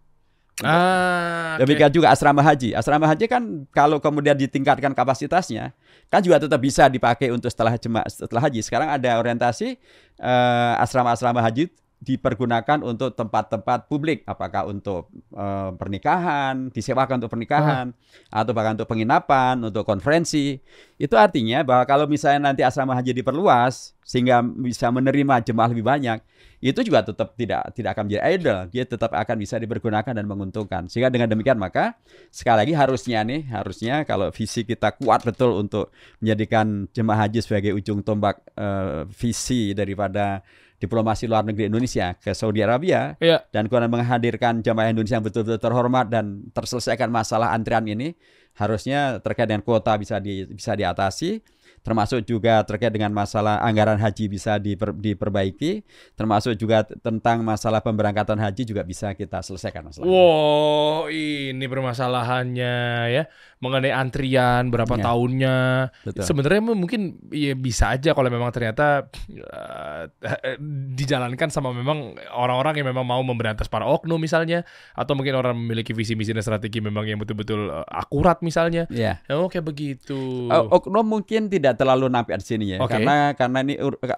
Ah. 0.60 1.56
Demikian 1.60 1.88
juga 1.92 2.12
asrama 2.12 2.44
haji. 2.44 2.76
Asrama 2.76 3.08
haji 3.08 3.24
kan 3.28 3.42
kalau 3.72 3.96
kemudian 3.96 4.36
ditingkatkan 4.36 4.92
kapasitasnya, 4.92 5.72
kan 6.12 6.20
juga 6.20 6.40
tetap 6.40 6.60
bisa 6.60 6.88
dipakai 6.88 7.32
untuk 7.32 7.48
setelah 7.48 7.76
jemaah 7.80 8.06
setelah 8.08 8.42
haji. 8.44 8.60
Sekarang 8.60 8.88
ada 8.92 9.16
orientasi 9.20 9.80
eh, 10.20 10.74
asrama-asrama 10.84 11.40
haji 11.40 11.72
dipergunakan 12.00 12.80
untuk 12.80 13.12
tempat-tempat 13.12 13.84
publik, 13.84 14.24
apakah 14.24 14.64
untuk 14.72 15.12
eh, 15.36 15.70
pernikahan, 15.76 16.72
disewakan 16.72 17.20
untuk 17.20 17.32
pernikahan, 17.36 17.92
atau 18.32 18.52
bahkan 18.56 18.72
untuk 18.80 18.88
penginapan, 18.88 19.60
untuk 19.60 19.84
konferensi. 19.84 20.56
Itu 20.96 21.20
artinya 21.20 21.60
bahwa 21.60 21.84
kalau 21.84 22.08
misalnya 22.08 22.50
nanti 22.50 22.64
asrama 22.64 22.96
haji 22.96 23.12
diperluas 23.12 23.92
sehingga 24.00 24.40
bisa 24.40 24.88
menerima 24.88 25.44
jemaah 25.44 25.68
lebih 25.70 25.84
banyak, 25.84 26.18
itu 26.60 26.80
juga 26.84 27.04
tetap 27.04 27.36
tidak 27.36 27.72
tidak 27.76 27.90
akan 27.92 28.04
menjadi 28.08 28.22
idle, 28.32 28.60
dia 28.72 28.84
tetap 28.88 29.12
akan 29.12 29.36
bisa 29.36 29.60
dipergunakan 29.60 30.12
dan 30.16 30.24
menguntungkan. 30.24 30.88
Sehingga 30.88 31.12
dengan 31.12 31.28
demikian 31.28 31.60
maka 31.60 32.00
sekali 32.32 32.64
lagi 32.64 32.72
harusnya 32.72 33.20
nih, 33.28 33.44
harusnya 33.52 34.08
kalau 34.08 34.32
visi 34.32 34.64
kita 34.64 34.96
kuat 34.96 35.20
betul 35.24 35.56
untuk 35.60 35.92
menjadikan 36.24 36.88
jemaah 36.96 37.28
haji 37.28 37.44
sebagai 37.44 37.76
ujung 37.76 38.00
tombak 38.00 38.40
eh, 38.56 39.04
visi 39.12 39.76
daripada 39.76 40.40
diplomasi 40.80 41.28
luar 41.28 41.44
negeri 41.44 41.68
Indonesia 41.68 42.16
ke 42.16 42.32
Saudi 42.32 42.64
Arabia 42.64 43.14
Iya. 43.20 43.44
dan 43.52 43.68
kemudian 43.68 43.92
menghadirkan 43.92 44.64
jamaah 44.64 44.88
Indonesia 44.90 45.20
yang 45.20 45.26
betul-betul 45.28 45.60
terhormat 45.60 46.08
dan 46.08 46.48
terselesaikan 46.56 47.12
masalah 47.12 47.52
antrian 47.52 47.84
ini 47.84 48.16
harusnya 48.56 49.20
terkait 49.20 49.46
dengan 49.46 49.60
kuota 49.60 49.94
bisa 50.00 50.16
di, 50.18 50.48
bisa 50.48 50.72
diatasi 50.72 51.44
termasuk 51.80 52.24
juga 52.24 52.60
terkait 52.62 52.92
dengan 52.92 53.08
masalah 53.10 53.60
anggaran 53.60 53.96
haji 53.96 54.28
bisa 54.28 54.60
diper- 54.60 54.92
diperbaiki 54.92 55.80
termasuk 56.12 56.54
juga 56.54 56.84
tentang 56.84 57.40
masalah 57.40 57.80
pemberangkatan 57.80 58.36
haji 58.36 58.62
juga 58.64 58.84
bisa 58.84 59.12
kita 59.12 59.40
selesaikan 59.40 59.88
masalah. 59.88 60.04
Wow, 60.04 61.08
ini 61.08 61.64
permasalahannya 61.64 62.76
ya 63.10 63.24
mengenai 63.60 63.92
antrian 63.92 64.68
berapa 64.68 64.96
Ya. 64.96 65.04
tahunnya. 65.04 65.56
Betul. 66.04 66.24
Sebenarnya 66.24 66.60
mungkin 66.72 67.00
ya 67.28 67.52
bisa 67.56 67.92
aja 67.92 68.12
kalau 68.12 68.28
memang 68.32 68.48
ternyata 68.52 69.08
eh, 69.30 70.56
dijalankan 70.96 71.48
sama 71.52 71.72
memang 71.72 72.16
orang-orang 72.32 72.80
yang 72.80 72.88
memang 72.92 73.04
mau 73.04 73.20
memberantas 73.20 73.68
para 73.68 73.84
oknum 73.84 74.16
misalnya 74.16 74.64
atau 74.96 75.12
mungkin 75.12 75.36
orang 75.36 75.56
memiliki 75.56 75.92
visi 75.92 76.16
misi 76.16 76.32
dan 76.32 76.40
strategi 76.44 76.80
memang 76.80 77.04
yang 77.04 77.20
betul-betul 77.20 77.68
eh, 77.68 77.86
akurat 77.88 78.40
misalnya. 78.40 78.88
Ya. 78.88 79.20
Oh, 79.28 79.48
kayak 79.48 79.64
begitu. 79.68 80.48
Uh, 80.48 80.66
oknum 80.72 81.04
mungkin 81.04 81.52
tidak 81.52 81.69
terlalu 81.74 82.06
nampak 82.06 82.38
di 82.38 82.46
sini 82.46 82.64
ya, 82.74 82.78
Oke. 82.78 82.96
karena 82.96 83.34
karena 83.34 83.58
ini 83.60 83.74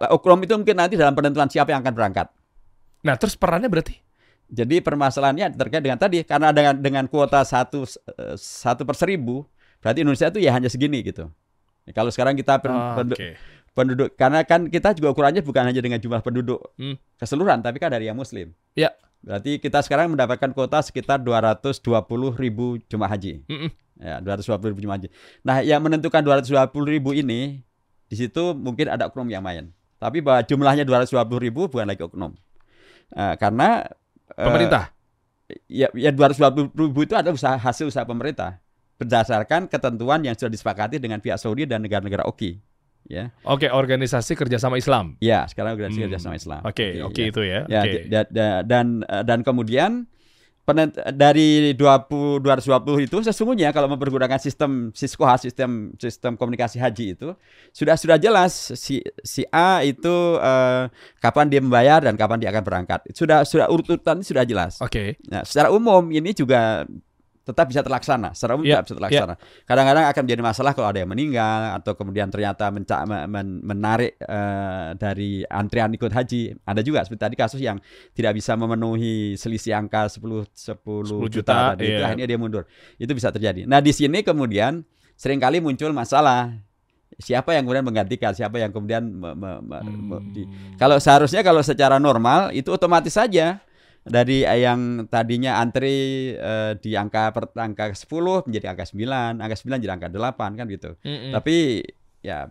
oknum 0.09 0.41
itu 0.43 0.55
mungkin 0.55 0.77
nanti 0.77 0.95
dalam 0.95 1.13
penentuan 1.13 1.47
siapa 1.47 1.71
yang 1.71 1.81
akan 1.81 1.93
berangkat. 1.93 2.27
Nah, 3.03 3.17
terus 3.17 3.35
perannya 3.35 3.67
berarti 3.67 3.99
Jadi 4.53 4.85
permasalahannya 4.85 5.57
terkait 5.57 5.81
dengan 5.81 5.97
tadi 5.97 6.21
karena 6.23 6.53
dengan 6.53 6.77
dengan 6.77 7.05
kuota 7.09 7.41
satu 7.41 7.89
satu 8.37 8.85
per 8.85 8.93
seribu, 8.95 9.49
berarti 9.81 10.05
Indonesia 10.05 10.29
itu 10.29 10.39
ya 10.39 10.53
hanya 10.53 10.69
segini 10.69 11.01
gitu. 11.01 11.33
Kalau 11.91 12.13
sekarang 12.13 12.37
kita 12.37 12.61
pen- 12.61 12.69
Ah, 12.71 12.93
pendu- 12.95 13.17
oke. 13.17 13.33
penduduk, 13.73 14.13
karena 14.13 14.45
kan 14.45 14.69
kita 14.69 14.93
juga 14.93 15.09
ukurannya 15.11 15.41
bukan 15.41 15.65
hanya 15.65 15.81
dengan 15.81 15.97
jumlah 15.97 16.21
penduduk 16.21 16.61
Hmm. 16.77 17.01
keseluruhan, 17.17 17.65
tapi 17.65 17.81
kan 17.81 17.89
dari 17.91 18.07
yang 18.07 18.15
Muslim. 18.15 18.53
Ya. 18.77 18.93
Berarti 19.23 19.57
kita 19.57 19.81
sekarang 19.81 20.13
mendapatkan 20.13 20.51
kuota 20.53 20.83
sekitar 20.83 21.23
220 21.23 22.35
ribu 22.35 22.77
jemaah 22.87 23.15
haji. 23.15 23.47
Mm-mm. 23.47 23.71
Ya, 24.03 24.19
220 24.19 24.75
ribu 24.75 24.91
haji. 24.91 25.07
Nah, 25.47 25.63
yang 25.63 25.79
menentukan 25.79 26.19
220 26.21 26.75
ribu 26.91 27.15
ini, 27.15 27.63
di 28.11 28.17
situ 28.19 28.51
mungkin 28.53 28.91
ada 28.91 29.07
oknum 29.07 29.31
yang 29.31 29.41
main. 29.41 29.71
Tapi 29.97 30.19
bahwa 30.19 30.43
jumlahnya 30.43 30.83
220 30.83 31.39
ribu 31.39 31.71
bukan 31.71 31.87
lagi 31.87 32.03
oknum. 32.03 32.35
Eh, 33.15 33.35
karena 33.39 33.87
eh, 34.35 34.43
Pemerintah. 34.43 34.91
ya, 35.71 35.87
ya 35.95 36.11
220 36.11 36.75
ribu 36.75 37.07
itu 37.07 37.15
adalah 37.15 37.33
usaha 37.33 37.55
hasil 37.55 37.87
usaha 37.87 38.03
pemerintah 38.03 38.59
berdasarkan 38.99 39.71
ketentuan 39.71 40.23
yang 40.23 40.35
sudah 40.35 40.51
disepakati 40.51 40.99
dengan 40.99 41.23
pihak 41.23 41.39
Saudi 41.39 41.63
dan 41.63 41.83
negara-negara 41.83 42.27
OKI. 42.27 42.59
Ya, 43.03 43.35
Oke, 43.43 43.67
organisasi 43.67 44.39
kerjasama 44.39 44.79
Islam. 44.79 45.19
ya 45.19 45.43
sekarang 45.51 45.75
organisasi 45.75 45.99
Hmm. 45.99 46.07
kerjasama 46.07 46.35
Islam. 46.39 46.61
Oke, 46.63 47.03
oke 47.03 47.19
ya. 47.19 47.31
itu 47.35 47.43
ya. 47.43 47.61
Ya, 47.67 47.81
Oke. 47.83 47.99
da- 48.07 48.31
da- 48.31 48.63
dan 48.63 48.87
dan 49.27 49.39
kemudian 49.43 50.07
penen- 50.63 50.95
dari 51.15 51.75
20 51.75 52.39
220 52.39 53.07
itu 53.07 53.17
sesungguhnya 53.23 53.75
kalau 53.75 53.91
mempergunakan 53.91 54.39
sistem 54.39 54.95
Siskoha 54.95 55.35
sistem 55.39 55.91
sistem 55.99 56.39
komunikasi 56.39 56.79
haji 56.79 57.19
itu 57.19 57.35
sudah 57.75 57.99
sudah 57.99 58.17
jelas 58.19 58.55
si 58.79 59.03
si 59.27 59.43
A 59.51 59.83
itu 59.83 60.39
eh, 60.39 60.87
kapan 61.19 61.47
dia 61.51 61.61
membayar 61.61 61.99
dan 62.03 62.15
kapan 62.15 62.39
dia 62.39 62.51
akan 62.55 62.63
berangkat. 62.63 63.01
Sudah 63.15 63.43
sudah 63.43 63.67
urut-urutan 63.69 64.23
sudah 64.23 64.47
jelas. 64.47 64.79
Oke. 64.79 65.19
Nah, 65.27 65.43
secara 65.43 65.75
umum 65.75 66.07
ini 66.15 66.31
juga 66.31 66.87
tetap 67.43 67.67
bisa 67.67 67.83
terlaksana. 67.83 68.31
Secara 68.39 68.55
umum 68.55 68.63
Ya, 68.63 68.79
tetap 68.79 68.87
bisa 68.87 68.97
terlaksana. 69.03 69.35
Kadang-kadang 69.67 70.05
akan 70.07 70.23
menjadi 70.23 70.43
masalah 70.43 70.73
kalau 70.79 70.89
ada 70.95 70.99
yang 71.03 71.11
meninggal 71.11 71.75
atau 71.75 71.93
kemudian 71.99 72.31
ternyata 72.31 72.71
menca- 72.71 73.03
men- 73.03 73.27
men- 73.27 73.61
menarik 73.67 74.15
eh, 74.17 74.89
dari 74.95 75.43
antrian 75.45 75.91
ikut 75.91 76.15
haji. 76.15 76.55
Ada 76.63 76.81
juga 76.81 77.03
seperti 77.03 77.23
tadi 77.27 77.35
kasus 77.35 77.59
yang 77.59 77.83
tidak 78.15 78.39
bisa 78.39 78.55
memenuhi 78.55 79.35
selisih 79.35 79.75
angka 79.75 80.07
10 80.07 80.47
10, 80.55 80.79
10 81.19 81.27
juta, 81.27 81.31
juta, 81.43 81.55
tadi 81.75 81.85
itu 81.85 81.99
iya. 81.99 82.07
akhirnya 82.07 82.27
dia 82.31 82.39
mundur. 82.39 82.63
Itu 82.95 83.11
bisa 83.11 83.35
terjadi. 83.35 83.67
Nah, 83.67 83.83
di 83.83 83.91
sini 83.91 84.23
kemudian 84.23 84.87
sering 85.19 85.43
kali 85.43 85.59
muncul 85.59 85.91
masalah 85.91 86.55
siapa 87.19 87.53
yang 87.55 87.67
kemudian 87.69 87.85
menggantikan, 87.87 88.33
siapa 88.33 88.57
yang 88.59 88.71
kemudian 88.71 89.03
me- 89.05 89.35
me- 89.37 89.63
me- 89.63 89.85
me- 89.85 90.25
di- 90.33 90.47
Hmm. 90.49 90.79
kalau 90.81 90.97
seharusnya 90.97 91.45
kalau 91.45 91.61
secara 91.61 91.99
normal 91.99 92.51
itu 92.55 92.73
otomatis 92.73 93.13
saja 93.15 93.61
dari 94.03 94.43
yang 94.43 95.07
tadinya 95.07 95.63
antri 95.63 96.31
eh, 96.35 96.75
di 96.83 96.99
angka 96.99 97.31
per 97.31 97.55
angka 97.55 97.95
10 97.95 98.47
menjadi 98.51 98.75
angka 98.75 98.85
9, 98.91 99.39
angka 99.39 99.57
9 99.59 99.79
jadi 99.79 99.95
angka 99.95 100.09
8 100.11 100.59
kan 100.59 100.67
gitu. 100.67 100.91
Mm-mm. 101.07 101.31
Tapi 101.31 101.87
ya 102.23 102.51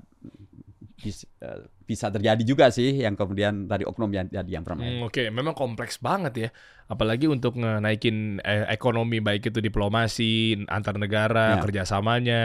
bis- 0.99 1.27
eh, 1.43 1.67
bisa 1.81 2.07
terjadi 2.07 2.41
juga 2.41 2.69
sih 2.69 2.99
yang 2.99 3.13
kemudian 3.13 3.65
dari 3.65 3.83
oknum 3.83 4.09
yang 4.09 4.25
jadi 4.25 4.47
yang 4.49 4.63
bermain. 4.63 4.97
Hmm, 4.97 5.07
Oke, 5.07 5.27
memang 5.27 5.51
kompleks 5.51 5.97
banget 5.97 6.33
ya. 6.37 6.49
Apalagi 6.85 7.23
untuk 7.25 7.55
naikin 7.55 8.41
eh, 8.41 8.67
ekonomi 8.67 9.17
baik 9.17 9.47
itu 9.47 9.63
diplomasi 9.63 10.31
antar 10.67 10.95
negara, 10.95 11.55
Ya. 11.55 11.63
kerjasamanya, 11.63 12.41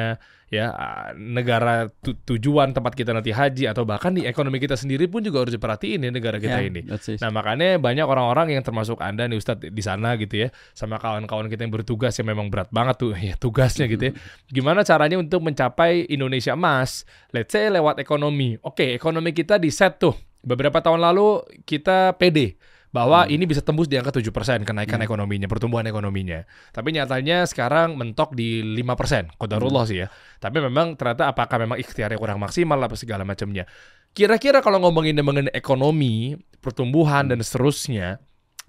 ya 0.47 0.71
ah, 0.71 1.11
negara 1.13 1.91
tu- 1.99 2.15
tujuan 2.15 2.71
tempat 2.71 2.95
kita 2.95 3.11
nanti 3.11 3.35
haji 3.35 3.67
atau 3.67 3.83
bahkan 3.83 4.15
di 4.15 4.23
ekonomi 4.23 4.59
kita 4.59 4.79
sendiri 4.79 5.11
pun 5.11 5.19
juga 5.19 5.43
harus 5.43 5.51
diperhatiin 5.51 5.99
ya 6.01 6.11
negara 6.15 6.39
kita 6.39 6.63
Ya, 6.63 6.71
ini. 6.71 6.87
Nah 7.19 7.31
makanya 7.31 7.75
banyak 7.77 8.07
orang-orang 8.07 8.55
yang 8.55 8.63
termasuk 8.63 9.03
anda 9.03 9.27
nih 9.27 9.35
Ustadz 9.35 9.67
di 9.67 9.83
sana 9.83 10.15
gitu 10.15 10.47
ya, 10.47 10.49
sama 10.71 10.97
kawan-kawan 10.97 11.51
kita 11.51 11.67
yang 11.67 11.75
bertugas 11.75 12.15
yang 12.15 12.31
memang 12.31 12.47
berat 12.47 12.71
banget 12.71 12.95
tuh 12.97 13.19
ya 13.27 13.35
tugasnya 13.35 13.91
gitu 13.91 14.11
ya. 14.11 14.13
Gimana 14.47 14.87
caranya 14.87 15.19
untuk 15.19 15.43
mencapai 15.43 16.07
Indonesia 16.07 16.55
emas? 16.55 17.03
Let's 17.35 17.51
say 17.51 17.67
lewat 17.67 17.99
ekonomi. 17.99 18.55
Oke, 18.63 18.95
ekonomi 18.95 19.26
kita 19.33 19.57
di 19.57 19.71
set 19.73 19.99
tuh. 20.03 20.15
Beberapa 20.47 20.79
tahun 20.79 21.03
lalu 21.03 21.43
kita 21.67 22.15
pede 22.15 22.55
bahwa 22.97 23.29
ini 23.29 23.45
bisa 23.45 23.61
tembus 23.61 23.91
di 23.93 24.01
angka 24.01 24.15
7% 24.17 24.65
kenaikan 24.65 24.97
ekonominya, 25.05 25.45
pertumbuhan 25.45 25.85
ekonominya. 25.85 26.49
Tapi 26.73 26.97
nyatanya 26.97 27.45
sekarang 27.45 27.93
mentok 27.93 28.33
di 28.33 28.65
5%, 28.65 29.37
qadarullah 29.37 29.85
sih 29.85 30.01
ya. 30.01 30.09
Tapi 30.41 30.65
memang 30.65 30.97
ternyata 30.97 31.29
apakah 31.29 31.61
memang 31.61 31.77
ikhtiarnya 31.77 32.17
kurang 32.17 32.41
maksimal 32.41 32.81
apa 32.81 32.97
segala 32.97 33.29
macamnya. 33.29 33.69
Kira-kira 34.17 34.65
kalau 34.65 34.81
ngomongin 34.81 35.19
mengenai 35.21 35.53
ekonomi, 35.53 36.41
pertumbuhan 36.65 37.29
dan 37.29 37.45
seterusnya, 37.45 38.17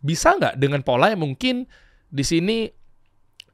bisa 0.03 0.35
nggak 0.35 0.59
dengan 0.59 0.83
pola 0.83 1.07
yang 1.07 1.23
mungkin 1.23 1.63
di 2.11 2.23
sini 2.27 2.67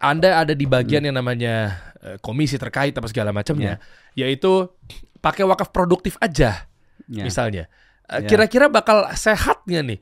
Anda 0.01 0.41
ada 0.41 0.57
di 0.57 0.65
bagian 0.65 1.05
yang 1.05 1.21
namanya 1.21 1.69
eh, 2.01 2.17
komisi 2.17 2.57
terkait 2.57 2.97
apa 2.97 3.05
segala 3.05 3.29
macamnya, 3.29 3.77
yaitu 4.17 4.73
pakai 5.21 5.45
wakaf 5.45 5.69
produktif 5.69 6.17
aja 6.17 6.65
Ya. 7.07 7.23
misalnya. 7.23 7.63
Eh, 8.05 8.19
Ya. 8.19 8.27
Kira-kira 8.27 8.67
bakal 8.67 9.07
sehat 9.13 9.63
nggak 9.63 9.83
nih? 9.85 9.99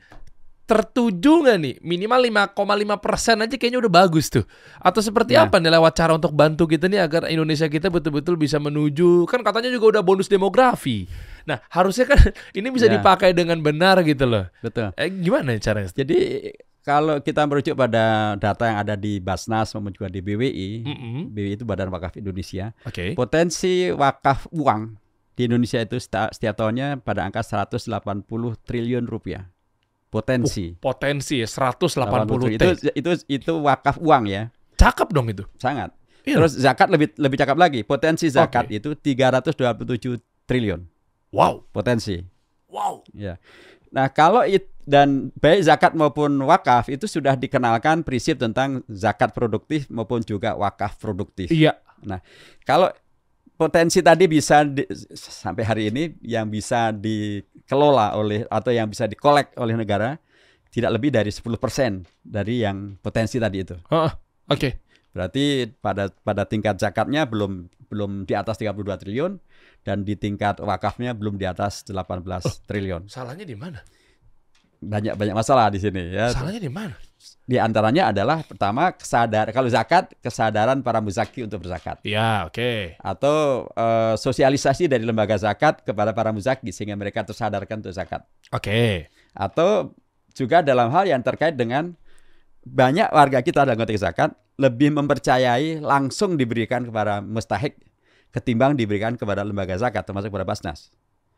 Tertuju 0.62 1.44
nggak 1.44 1.58
nih? 1.60 1.76
Minimal 1.84 2.20
5,5 2.56 2.96
persen 2.98 3.44
aja 3.44 3.52
kayaknya 3.52 3.84
udah 3.84 3.92
bagus 3.92 4.32
tuh. 4.32 4.48
Atau 4.80 5.04
seperti 5.04 5.36
Ya. 5.36 5.44
apa 5.44 5.60
nih 5.60 5.68
lewat 5.68 5.94
cara 5.94 6.16
untuk 6.16 6.32
bantu 6.32 6.64
kita 6.64 6.88
nih 6.88 7.04
agar 7.04 7.28
Indonesia 7.28 7.68
kita 7.68 7.92
betul-betul 7.92 8.40
bisa 8.40 8.56
menuju 8.56 9.28
kan 9.28 9.44
katanya 9.44 9.68
juga 9.68 10.00
udah 10.00 10.04
bonus 10.04 10.32
demografi. 10.32 11.12
Nah 11.44 11.60
harusnya 11.68 12.08
kan 12.08 12.16
ini 12.58 12.72
bisa 12.72 12.88
Ya. 12.88 12.96
dipakai 12.96 13.36
dengan 13.36 13.60
benar 13.60 14.00
gitu 14.02 14.24
loh. 14.24 14.48
Betul. 14.64 14.96
Eh, 14.96 15.12
gimana 15.12 15.60
caranya? 15.60 15.92
Jadi 15.92 16.18
kalau 16.82 17.20
kita 17.20 17.46
merujuk 17.46 17.76
pada 17.76 18.34
data 18.34 18.64
yang 18.66 18.78
ada 18.80 18.96
di 18.96 19.20
Basnas 19.20 19.70
maupun 19.76 19.92
juga 19.92 20.08
di 20.08 20.18
BWI, 20.18 20.70
Mm-mm. 20.82 21.30
BWI 21.30 21.54
itu 21.54 21.66
Badan 21.68 21.92
Wakaf 21.92 22.16
Indonesia, 22.16 22.72
Oke. 22.82 23.12
potensi 23.14 23.92
wakaf 23.92 24.48
uang 24.50 24.98
di 25.34 25.48
Indonesia 25.48 25.80
itu 25.80 25.98
setiap 25.98 26.54
tahunnya 26.54 27.02
pada 27.02 27.24
angka 27.24 27.42
180 27.42 27.88
triliun 28.64 29.06
rupiah. 29.08 29.48
potensi. 30.12 30.76
Potensi 30.76 31.40
ya 31.40 31.48
180 31.48 32.04
80 32.28 32.60
T. 32.60 32.60
itu 32.60 32.68
itu 33.00 33.12
itu 33.32 33.54
wakaf 33.64 33.96
uang 33.96 34.28
ya, 34.28 34.52
Cakep 34.76 35.08
dong 35.16 35.32
itu. 35.32 35.48
sangat. 35.56 35.96
Iya. 36.28 36.36
Terus 36.36 36.52
zakat 36.60 36.92
lebih 36.92 37.16
lebih 37.16 37.40
cakep 37.40 37.56
lagi. 37.56 37.80
Potensi 37.82 38.28
zakat 38.28 38.68
Oke. 38.68 38.76
itu 38.76 38.90
327 38.92 40.20
triliun 40.44 40.84
Wow. 41.32 41.64
potensi. 41.72 42.20
Wow. 42.68 43.08
Ya. 43.16 43.40
Nah, 43.92 44.12
kalau 44.12 44.44
it, 44.44 44.68
dan 44.84 45.32
baik 45.40 45.64
zakat 45.64 45.96
maupun 45.96 46.44
wakaf 46.44 46.92
itu 46.92 47.08
sudah 47.08 47.40
dikenalkan 47.40 48.04
prinsip 48.04 48.36
tentang 48.36 48.84
zakat 48.92 49.32
produktif 49.32 49.88
maupun 49.88 50.20
juga 50.22 50.60
wakaf 50.60 51.00
produktif. 51.00 51.48
Iya. 51.48 51.80
Kalau 52.64 52.92
potensi 53.62 54.02
tadi 54.02 54.26
bisa 54.26 54.66
di- 54.66 54.90
sampai 55.14 55.62
hari 55.62 55.84
ini 55.94 56.18
yang 56.26 56.50
bisa 56.50 56.90
dikelola 56.90 58.18
oleh 58.18 58.42
atau 58.50 58.74
yang 58.74 58.90
bisa 58.90 59.06
dikolek 59.06 59.54
oleh 59.62 59.78
negara 59.78 60.18
tidak 60.74 60.98
lebih 60.98 61.14
dari 61.14 61.30
10% 61.30 61.46
dari 62.26 62.66
yang 62.66 62.98
potensi 62.98 63.38
tadi 63.38 63.62
itu. 63.62 63.78
Heeh. 63.78 64.12
Oke. 64.50 64.82
Berarti 65.14 65.70
pada 65.78 66.10
pada 66.10 66.50
tingkat 66.50 66.82
zakatnya 66.82 67.30
belum 67.30 67.70
belum 67.92 68.26
di 68.26 68.34
atas 68.34 68.58
32 68.58 68.82
triliun 68.98 69.38
dan 69.86 70.08
di 70.08 70.18
tingkat 70.18 70.58
wakafnya 70.64 71.14
belum 71.14 71.38
di 71.38 71.46
atas 71.46 71.86
18 71.86 72.66
triliun. 72.66 73.12
Salahnya 73.12 73.46
di 73.46 73.54
mana? 73.54 73.84
Banyak 74.82 75.14
banyak 75.14 75.36
masalah 75.38 75.70
di 75.70 75.78
sini 75.78 76.10
ya. 76.10 76.34
Salahnya 76.34 76.58
di 76.58 76.72
mana? 76.74 76.98
Di 77.46 77.62
antaranya 77.62 78.10
adalah 78.10 78.42
pertama 78.42 78.90
kesadar 78.98 79.54
kalau 79.54 79.70
zakat 79.70 80.10
kesadaran 80.26 80.82
para 80.82 80.98
muzaki 80.98 81.46
untuk 81.46 81.62
berzakat 81.62 82.02
Ya, 82.02 82.50
oke. 82.50 82.98
atau 82.98 83.70
eh, 83.78 84.16
sosialisasi 84.18 84.90
dari 84.90 85.06
lembaga 85.06 85.38
zakat 85.38 85.86
kepada 85.86 86.18
para 86.18 86.34
muzaki 86.34 86.74
sehingga 86.74 86.98
mereka 86.98 87.22
tersadarkan 87.22 87.86
untuk 87.86 87.94
zakat. 87.94 88.26
Oke. 88.50 89.06
Atau 89.38 89.94
juga 90.34 90.66
dalam 90.66 90.90
hal 90.90 91.06
yang 91.14 91.22
terkait 91.22 91.54
dengan 91.54 91.94
banyak 92.66 93.10
warga 93.14 93.42
kita 93.46 93.66
dalam 93.70 93.78
konteks 93.78 94.02
zakat 94.02 94.34
lebih 94.58 94.94
mempercayai 94.94 95.82
langsung 95.82 96.38
diberikan 96.38 96.86
kepada 96.90 97.22
mustahik 97.22 97.78
ketimbang 98.32 98.78
diberikan 98.80 99.14
kepada 99.20 99.44
lembaga 99.44 99.76
zakat 99.78 100.08
termasuk 100.08 100.32
kepada 100.32 100.48
Basnas. 100.48 100.90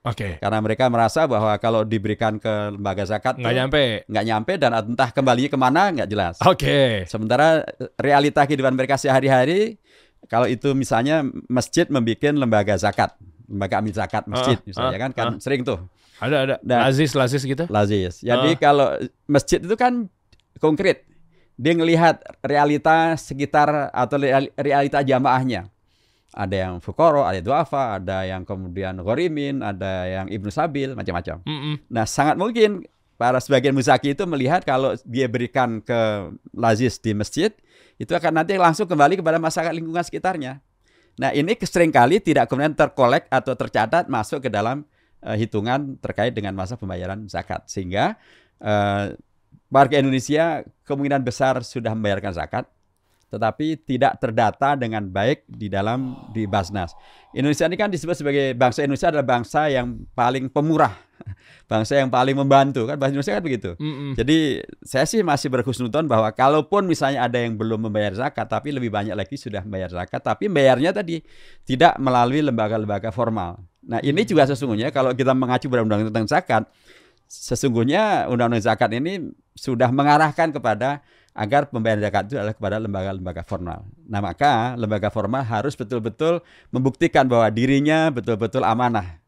Oke. 0.04 0.36
Karena 0.36 0.60
mereka 0.60 0.92
merasa 0.92 1.24
bahwa 1.24 1.56
kalau 1.58 1.88
diberikan 1.88 2.36
ke 2.36 2.52
lembaga 2.76 3.08
zakat 3.08 3.40
Nggak 3.40 3.48
tuh 3.48 3.56
nyampe. 3.56 3.84
nggak 4.04 4.26
nyampe 4.28 4.54
dan 4.60 4.72
entah 4.76 5.10
kembalinya 5.10 5.48
ke 5.48 5.56
mana 5.56 5.82
nggak 5.96 6.10
jelas. 6.12 6.36
Oke. 6.44 7.08
Sementara 7.08 7.64
realita 7.96 8.44
kehidupan 8.44 8.76
mereka 8.76 9.00
sehari-hari, 9.00 9.80
kalau 10.28 10.44
itu 10.44 10.76
misalnya 10.76 11.24
masjid 11.48 11.88
membuat 11.88 12.36
lembaga 12.36 12.76
zakat, 12.76 13.16
lembaga 13.48 13.80
amil 13.80 13.96
zakat 13.96 14.28
masjid, 14.28 14.60
Ah, 14.60 14.66
misalnya 14.68 14.98
ah, 15.00 15.02
kan, 15.02 15.12
kan 15.16 15.28
sering 15.40 15.64
tuh 15.64 15.80
Ada 16.20 16.36
ada. 16.42 16.56
Nah. 16.62 16.88
Lazis 16.88 17.16
lazis 17.16 17.44
gitu. 17.44 17.64
lazis. 17.68 18.20
Jadi 18.20 18.56
Ah. 18.56 18.60
kalau 18.60 18.88
masjid 19.24 19.60
itu 19.60 19.76
kan 19.76 20.08
konkret, 20.56 21.08
dia 21.56 21.74
ngelihat 21.74 22.20
realita 22.40 23.16
sekitar 23.16 23.88
atau 23.90 24.16
real- 24.18 24.52
realita 24.56 25.00
jamaahnya. 25.00 25.72
Ada 26.34 26.56
yang 26.68 26.74
fukoro, 26.82 27.22
ada 27.22 27.38
yang 27.38 27.46
duafa, 27.46 28.02
ada 28.02 28.26
yang 28.26 28.42
kemudian 28.42 28.98
ghorimin, 29.06 29.62
ada 29.62 30.10
yang 30.10 30.26
ibnu 30.34 30.50
sabil, 30.50 30.98
macam-macam. 30.98 31.46
Mm-mm. 31.46 31.86
Nah, 31.94 32.10
sangat 32.10 32.42
mungkin 32.42 32.90
para 33.22 33.38
sebagian 33.38 33.78
muzaki 33.78 34.18
itu 34.18 34.26
melihat 34.26 34.66
kalau 34.66 34.98
dia 35.06 35.30
berikan 35.30 35.78
ke 35.78 36.34
lazis 36.58 36.98
di 36.98 37.14
masjid, 37.14 37.54
itu 38.02 38.10
akan 38.10 38.42
nanti 38.42 38.58
langsung 38.58 38.90
kembali 38.90 39.22
kepada 39.22 39.38
masyarakat 39.38 39.74
lingkungan 39.78 40.02
sekitarnya. 40.02 40.60
Nah, 41.22 41.30
ini 41.30 41.54
sering 41.62 41.94
kali 41.94 42.18
tidak 42.18 42.50
kemudian 42.50 42.74
terkolek 42.74 43.30
atau 43.30 43.54
tercatat 43.54 44.10
masuk 44.10 44.42
ke 44.42 44.50
dalam 44.50 44.82
eh, 45.22 45.38
hitungan 45.38 46.02
terkait 46.02 46.34
dengan 46.34 46.58
masa 46.58 46.74
pembayaran 46.74 47.30
zakat. 47.30 47.70
Sehingga 47.70 48.18
eh, 48.58 49.14
warga 49.70 49.96
Indonesia 50.02 50.66
kemungkinan 50.90 51.22
besar 51.22 51.62
sudah 51.62 51.94
membayarkan 51.94 52.34
zakat, 52.34 52.66
tetapi 53.34 53.82
tidak 53.82 54.22
terdata 54.22 54.78
dengan 54.78 55.10
baik 55.10 55.50
di 55.50 55.66
dalam 55.66 56.30
di 56.30 56.46
Basnas. 56.46 56.94
Indonesia 57.34 57.66
ini 57.66 57.74
kan 57.82 57.90
disebut 57.90 58.14
sebagai 58.14 58.54
bangsa 58.54 58.86
Indonesia 58.86 59.10
adalah 59.10 59.26
bangsa 59.26 59.74
yang 59.74 60.06
paling 60.14 60.54
pemurah, 60.54 60.94
bangsa 61.72 61.98
yang 61.98 62.14
paling 62.14 62.38
membantu 62.38 62.86
kan 62.86 62.94
bahasa 63.02 63.18
Indonesia 63.18 63.34
kan 63.34 63.42
begitu. 63.42 63.74
Mm-mm. 63.82 64.14
Jadi 64.14 64.62
saya 64.86 65.10
sih 65.10 65.26
masih 65.26 65.50
berhusnudon 65.50 66.06
bahwa 66.06 66.30
kalaupun 66.30 66.86
misalnya 66.86 67.26
ada 67.26 67.42
yang 67.42 67.58
belum 67.58 67.90
membayar 67.90 68.14
zakat, 68.14 68.46
tapi 68.46 68.70
lebih 68.70 68.94
banyak 68.94 69.18
lagi 69.18 69.34
sudah 69.34 69.66
membayar 69.66 69.90
zakat, 69.90 70.22
tapi 70.22 70.46
bayarnya 70.46 70.94
tadi 70.94 71.26
tidak 71.66 71.98
melalui 71.98 72.46
lembaga-lembaga 72.46 73.10
formal. 73.10 73.58
Nah 73.82 73.98
ini 74.06 74.22
juga 74.30 74.46
sesungguhnya 74.46 74.94
kalau 74.94 75.10
kita 75.18 75.34
mengacu 75.34 75.66
pada 75.74 75.82
undang-undang 75.82 76.14
tentang 76.14 76.30
zakat, 76.30 76.64
sesungguhnya 77.26 78.30
undang-undang 78.30 78.62
zakat 78.62 78.94
ini 78.94 79.34
sudah 79.58 79.90
mengarahkan 79.90 80.54
kepada 80.54 81.02
agar 81.34 81.66
pembayaran 81.70 82.02
zakat 82.06 82.30
itu 82.30 82.36
adalah 82.38 82.54
kepada 82.54 82.78
lembaga-lembaga 82.78 83.42
formal. 83.42 83.86
Nah 84.06 84.22
maka 84.22 84.78
lembaga 84.78 85.10
formal 85.10 85.42
harus 85.42 85.74
betul-betul 85.74 86.46
membuktikan 86.70 87.26
bahwa 87.26 87.50
dirinya 87.50 88.14
betul-betul 88.14 88.62
amanah 88.62 89.23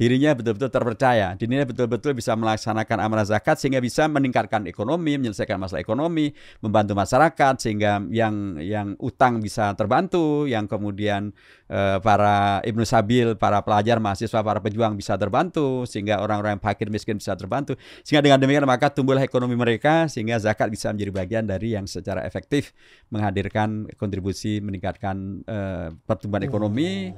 dirinya 0.00 0.32
betul-betul 0.32 0.72
terpercaya, 0.72 1.36
dirinya 1.36 1.68
betul-betul 1.68 2.16
bisa 2.16 2.32
melaksanakan 2.32 3.04
amanah 3.04 3.28
zakat 3.28 3.60
sehingga 3.60 3.84
bisa 3.84 4.08
meningkatkan 4.08 4.64
ekonomi, 4.64 5.20
menyelesaikan 5.20 5.60
masalah 5.60 5.84
ekonomi, 5.84 6.32
membantu 6.64 6.96
masyarakat 6.96 7.60
sehingga 7.60 8.00
yang 8.08 8.56
yang 8.64 8.96
utang 8.96 9.44
bisa 9.44 9.76
terbantu, 9.76 10.48
yang 10.48 10.64
kemudian 10.64 11.36
eh, 11.68 12.00
para 12.00 12.64
ibnu 12.64 12.80
sabil, 12.88 13.36
para 13.36 13.60
pelajar, 13.60 14.00
mahasiswa, 14.00 14.40
para 14.40 14.64
pejuang 14.64 14.96
bisa 14.96 15.20
terbantu 15.20 15.84
sehingga 15.84 16.24
orang-orang 16.24 16.56
yang 16.56 16.64
fakir 16.64 16.88
miskin 16.88 17.20
bisa 17.20 17.36
terbantu. 17.36 17.76
Sehingga 18.00 18.24
dengan 18.24 18.40
demikian 18.40 18.64
maka 18.64 18.88
tumbuhlah 18.88 19.20
ekonomi 19.20 19.52
mereka 19.52 20.08
sehingga 20.08 20.40
zakat 20.40 20.72
bisa 20.72 20.88
menjadi 20.96 21.12
bagian 21.12 21.44
dari 21.44 21.76
yang 21.76 21.84
secara 21.84 22.24
efektif 22.24 22.72
menghadirkan 23.12 23.84
kontribusi 24.00 24.64
meningkatkan 24.64 25.44
eh, 25.44 25.92
pertumbuhan 26.08 26.48
ekonomi. 26.48 27.12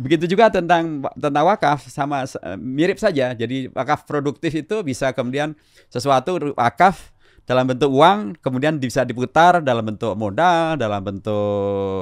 Begitu 0.00 0.24
juga 0.24 0.48
tentang 0.48 1.04
tentang 1.14 1.44
wakaf 1.44 1.84
sama 1.86 2.24
eh, 2.24 2.58
mirip 2.58 2.96
saja. 2.96 3.36
Jadi 3.36 3.68
wakaf 3.70 4.08
produktif 4.08 4.50
itu 4.56 4.80
bisa 4.80 5.12
kemudian 5.12 5.52
sesuatu 5.92 6.36
wakaf 6.56 7.11
dalam 7.42 7.66
bentuk 7.66 7.90
uang 7.90 8.38
kemudian 8.38 8.78
bisa 8.78 9.02
diputar 9.02 9.58
dalam 9.58 9.82
bentuk 9.82 10.14
modal, 10.14 10.78
dalam 10.78 11.02
bentuk 11.02 11.34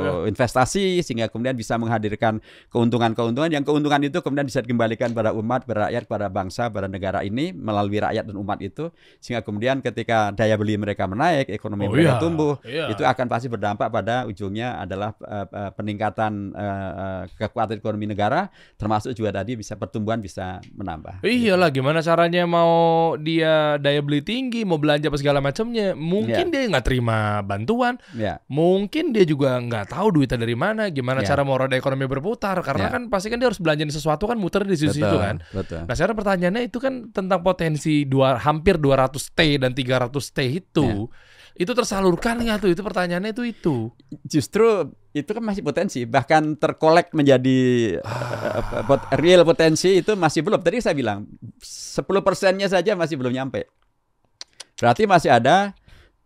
Ya. 0.01 0.13
investasi 0.27 1.01
sehingga 1.01 1.29
kemudian 1.29 1.53
bisa 1.53 1.77
menghadirkan 1.77 2.41
keuntungan-keuntungan 2.71 3.51
yang 3.51 3.65
keuntungan 3.65 4.01
itu 4.01 4.21
kemudian 4.21 4.45
bisa 4.45 4.61
dikembalikan 4.61 5.11
pada 5.11 5.33
umat, 5.33 5.65
pada 5.65 5.89
rakyat, 5.89 6.05
pada 6.05 6.27
bangsa, 6.27 6.69
pada 6.69 6.87
negara 6.87 7.21
ini 7.21 7.53
melalui 7.53 8.01
rakyat 8.01 8.25
dan 8.25 8.37
umat 8.37 8.59
itu 8.61 8.89
sehingga 9.19 9.41
kemudian 9.41 9.81
ketika 9.81 10.33
daya 10.33 10.57
beli 10.57 10.77
mereka 10.77 11.05
menaik, 11.05 11.49
ekonomi 11.49 11.85
Oh, 11.87 11.93
mereka 11.93 12.17
iya. 12.17 12.23
tumbuh, 12.23 12.55
Iya. 12.61 12.93
itu 12.93 13.03
akan 13.03 13.27
pasti 13.27 13.49
berdampak 13.49 13.89
pada 13.89 14.25
ujungnya 14.25 14.79
adalah 14.79 15.13
eh, 15.21 15.47
eh, 15.51 15.71
peningkatan 15.75 16.33
eh, 16.53 16.91
eh, 16.95 17.23
kekuatan 17.37 17.77
ekonomi 17.77 18.07
negara 18.07 18.49
termasuk 18.77 19.13
juga 19.13 19.41
tadi 19.41 19.57
bisa 19.57 19.75
pertumbuhan 19.75 20.21
bisa 20.21 20.61
menambah. 20.73 21.25
Iyalah 21.25 21.69
gimana 21.69 22.01
caranya 22.01 22.45
mau 22.45 22.73
dia 23.17 23.77
daya 23.77 24.01
beli 24.01 24.21
tinggi, 24.21 24.63
mau 24.63 24.77
belanja 24.77 25.09
apa 25.09 25.17
segala 25.31 25.47
macamnya, 25.47 25.95
mungkin 25.95 26.51
dia 26.51 26.67
nggak 26.67 26.83
terima 26.83 27.39
bantuan, 27.41 28.03
Ya, 28.11 28.43
mungkin 28.51 29.15
dia 29.15 29.23
juga 29.23 29.63
nggak 29.63 29.95
tahu 29.95 30.19
duitnya 30.19 30.43
dari 30.43 30.59
mana, 30.59 30.91
gimana 30.91 31.23
Ya. 31.23 31.31
cara 31.31 31.47
mau 31.47 31.55
roda 31.55 31.79
ekonomi 31.79 32.03
berputar, 32.05 32.59
karena 32.67 32.91
Ya. 32.91 32.93
kan 32.99 33.03
pasti 33.07 33.31
kan 33.31 33.39
dia 33.39 33.47
harus 33.47 33.63
belanjain 33.63 33.95
sesuatu 33.95 34.27
kan 34.27 34.35
muter 34.35 34.67
di 34.67 34.75
situ 34.75 34.99
betul, 34.99 35.23
kan. 35.23 35.37
betul. 35.55 35.87
Nah 35.87 35.95
sekarang 35.95 36.19
pertanyaannya 36.19 36.63
itu 36.67 36.83
kan 36.83 37.15
tentang 37.15 37.41
potensi 37.41 38.03
dua, 38.03 38.43
hampir 38.43 38.75
200 38.75 39.31
T 39.31 39.55
dan 39.57 39.71
300 39.71 40.35
T 40.35 40.39
itu, 40.59 41.07
itu 41.55 41.71
tersalurkan 41.71 42.43
nggak 42.43 42.59
tuh? 42.59 42.71
Itu 42.75 42.83
pertanyaannya 42.83 43.31
itu 43.31 43.45
itu. 43.47 43.77
Justru 44.27 44.91
itu 45.11 45.31
kan 45.31 45.43
masih 45.43 45.63
potensi, 45.63 46.07
bahkan 46.07 46.55
terkolek 46.55 47.15
menjadi 47.15 47.59
eh, 47.99 48.83
pot- 48.83 49.07
real 49.15 49.43
potensi 49.43 50.03
itu 50.03 50.15
masih 50.15 50.43
belum. 50.43 50.59
Tadi 50.59 50.83
saya 50.83 50.95
bilang 50.95 51.27
10 51.63 52.03
persennya 52.23 52.67
saja 52.67 52.99
masih 52.99 53.15
belum 53.15 53.31
nyampe. 53.31 53.67
Berarti 54.81 55.05
masih 55.05 55.31
ada 55.31 55.77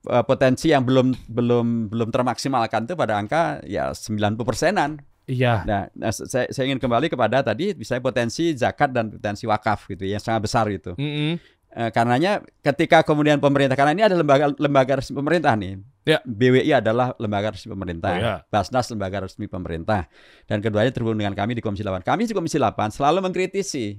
eh, 0.06 0.24
potensi 0.24 0.70
yang 0.70 0.86
belum 0.86 1.12
belum 1.26 1.90
belum 1.90 2.08
termaksimalkan 2.14 2.86
itu 2.86 2.94
pada 2.94 3.18
angka 3.18 3.60
ya 3.66 3.90
90 3.90 4.38
persenan. 4.46 5.02
Iya. 5.24 5.64
Nah, 5.64 5.82
nah, 5.96 6.12
saya, 6.12 6.52
saya 6.52 6.64
ingin 6.68 6.78
kembali 6.78 7.08
kepada 7.08 7.40
tadi 7.40 7.72
misalnya 7.72 8.04
potensi 8.04 8.52
zakat 8.54 8.92
dan 8.92 9.08
potensi 9.08 9.48
wakaf 9.48 9.88
gitu 9.88 10.04
yang 10.04 10.20
sangat 10.20 10.44
besar 10.44 10.68
itu. 10.68 10.92
Mm-mm. 10.94 11.40
Eh, 11.74 11.90
karenanya 11.90 12.38
ketika 12.62 13.02
kemudian 13.02 13.42
pemerintah 13.42 13.74
karena 13.74 13.90
ini 13.90 14.06
ada 14.06 14.14
lembaga 14.14 14.46
lembaga 14.62 15.02
resmi 15.02 15.18
pemerintah 15.18 15.58
nih. 15.58 15.82
Ya. 16.06 16.22
BWI 16.22 16.70
adalah 16.70 17.18
lembaga 17.18 17.50
resmi 17.50 17.74
pemerintah. 17.74 18.12
Oh, 18.14 18.20
ya. 18.20 18.34
Basnas 18.46 18.86
lembaga 18.94 19.26
resmi 19.26 19.50
pemerintah. 19.50 20.06
Dan 20.46 20.62
keduanya 20.62 20.94
terhubung 20.94 21.18
dengan 21.18 21.34
kami 21.34 21.58
di 21.58 21.62
Komisi 21.64 21.82
8. 21.82 22.06
Kami 22.06 22.30
di 22.30 22.36
Komisi 22.36 22.62
8 22.62 22.94
selalu 22.94 23.26
mengkritisi 23.26 23.98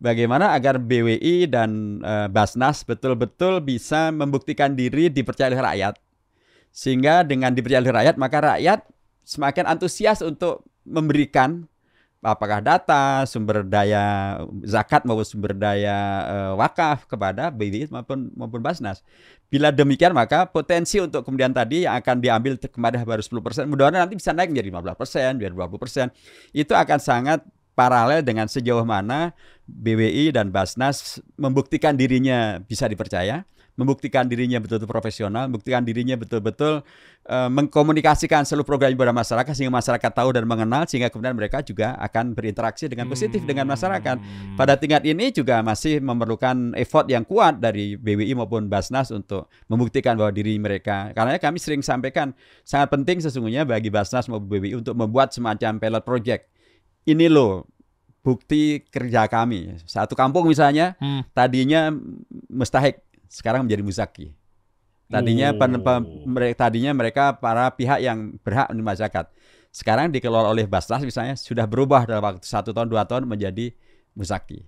bagaimana 0.00 0.52
agar 0.52 0.76
BWI 0.80 1.48
dan 1.48 2.00
eh, 2.04 2.28
Basnas 2.28 2.84
betul-betul 2.84 3.64
bisa 3.64 4.12
membuktikan 4.12 4.76
diri 4.76 5.08
dipercaya 5.08 5.52
oleh 5.52 5.62
rakyat. 5.62 5.94
Sehingga 6.72 7.24
dengan 7.24 7.56
dipercaya 7.56 7.80
oleh 7.80 7.94
rakyat 7.94 8.16
maka 8.20 8.38
rakyat 8.56 8.80
semakin 9.26 9.64
antusias 9.66 10.20
untuk 10.20 10.62
memberikan 10.86 11.66
apakah 12.26 12.58
data, 12.58 13.22
sumber 13.28 13.62
daya 13.62 14.36
zakat 14.66 15.06
maupun 15.06 15.22
sumber 15.22 15.54
daya 15.54 16.26
uh, 16.26 16.52
wakaf 16.58 17.06
kepada 17.06 17.54
BWI 17.54 17.86
maupun 17.92 18.34
maupun 18.34 18.58
Basnas. 18.58 19.06
Bila 19.46 19.70
demikian 19.70 20.10
maka 20.10 20.42
potensi 20.50 20.98
untuk 20.98 21.22
kemudian 21.22 21.54
tadi 21.54 21.86
yang 21.86 21.94
akan 22.02 22.18
diambil 22.18 22.58
kemarin 22.58 23.06
baru 23.06 23.22
10%, 23.22 23.70
mudah-mudahan 23.70 24.02
nanti 24.02 24.18
bisa 24.18 24.34
naik 24.34 24.50
menjadi 24.50 24.74
15%, 24.74 25.38
biar 25.38 25.52
20%. 25.54 26.10
Itu 26.50 26.72
akan 26.74 26.98
sangat 26.98 27.46
paralel 27.76 28.24
dengan 28.24 28.48
sejauh 28.48 28.82
mana 28.82 29.36
BWI 29.68 30.32
dan 30.32 30.48
Basnas 30.48 31.20
membuktikan 31.36 31.94
dirinya 31.94 32.58
bisa 32.64 32.88
dipercaya 32.88 33.44
membuktikan 33.76 34.24
dirinya 34.24 34.56
betul-betul 34.58 34.88
profesional, 34.88 35.46
membuktikan 35.46 35.84
dirinya 35.84 36.16
betul-betul 36.16 36.80
uh, 37.28 37.50
mengkomunikasikan 37.52 38.48
seluruh 38.48 38.64
program 38.64 38.96
kepada 38.96 39.12
masyarakat 39.12 39.52
sehingga 39.52 39.76
masyarakat 39.76 40.10
tahu 40.16 40.32
dan 40.32 40.48
mengenal 40.48 40.88
sehingga 40.88 41.12
kemudian 41.12 41.36
mereka 41.36 41.60
juga 41.60 41.92
akan 42.00 42.32
berinteraksi 42.32 42.88
dengan 42.88 43.06
positif 43.12 43.44
hmm. 43.44 43.48
dengan 43.48 43.68
masyarakat. 43.68 44.16
Pada 44.56 44.74
tingkat 44.80 45.04
ini 45.04 45.28
juga 45.30 45.60
masih 45.60 46.00
memerlukan 46.00 46.72
effort 46.80 47.06
yang 47.12 47.22
kuat 47.28 47.60
dari 47.60 48.00
BWI 48.00 48.32
maupun 48.34 48.66
Basnas 48.72 49.12
untuk 49.12 49.52
membuktikan 49.68 50.16
bahwa 50.16 50.32
diri 50.32 50.56
mereka. 50.56 51.12
Karena 51.12 51.36
kami 51.36 51.60
sering 51.60 51.84
sampaikan 51.84 52.32
sangat 52.64 52.88
penting 52.88 53.20
sesungguhnya 53.20 53.68
bagi 53.68 53.92
Basnas 53.92 54.26
maupun 54.32 54.48
BWI 54.48 54.80
untuk 54.80 54.96
membuat 54.96 55.36
semacam 55.36 55.76
pilot 55.76 56.02
project. 56.02 56.55
Ini 57.06 57.30
loh 57.30 57.64
bukti 58.26 58.82
kerja 58.90 59.30
kami. 59.30 59.78
Satu 59.86 60.18
kampung 60.18 60.50
misalnya, 60.50 60.98
hmm. 60.98 61.30
tadinya 61.30 61.94
mustahik 62.50 62.98
sekarang 63.30 63.62
menjadi 63.62 63.82
muzaki. 63.86 64.26
Tadinya 65.06 65.54
oh. 65.54 65.58
pen, 65.58 65.78
pen, 65.78 66.00
mereka 66.26 66.66
tadinya 66.66 66.90
mereka 66.90 67.24
para 67.38 67.70
pihak 67.70 68.02
yang 68.02 68.34
berhak 68.42 68.66
menerima 68.74 69.06
zakat. 69.06 69.30
Sekarang 69.70 70.10
dikelola 70.10 70.50
oleh 70.50 70.66
Basnas 70.66 71.06
misalnya 71.06 71.38
sudah 71.38 71.62
berubah 71.62 72.10
dalam 72.10 72.24
waktu 72.26 72.42
satu 72.42 72.74
tahun 72.74 72.90
dua 72.90 73.06
tahun 73.06 73.22
menjadi 73.30 73.70
muzaki. 74.18 74.66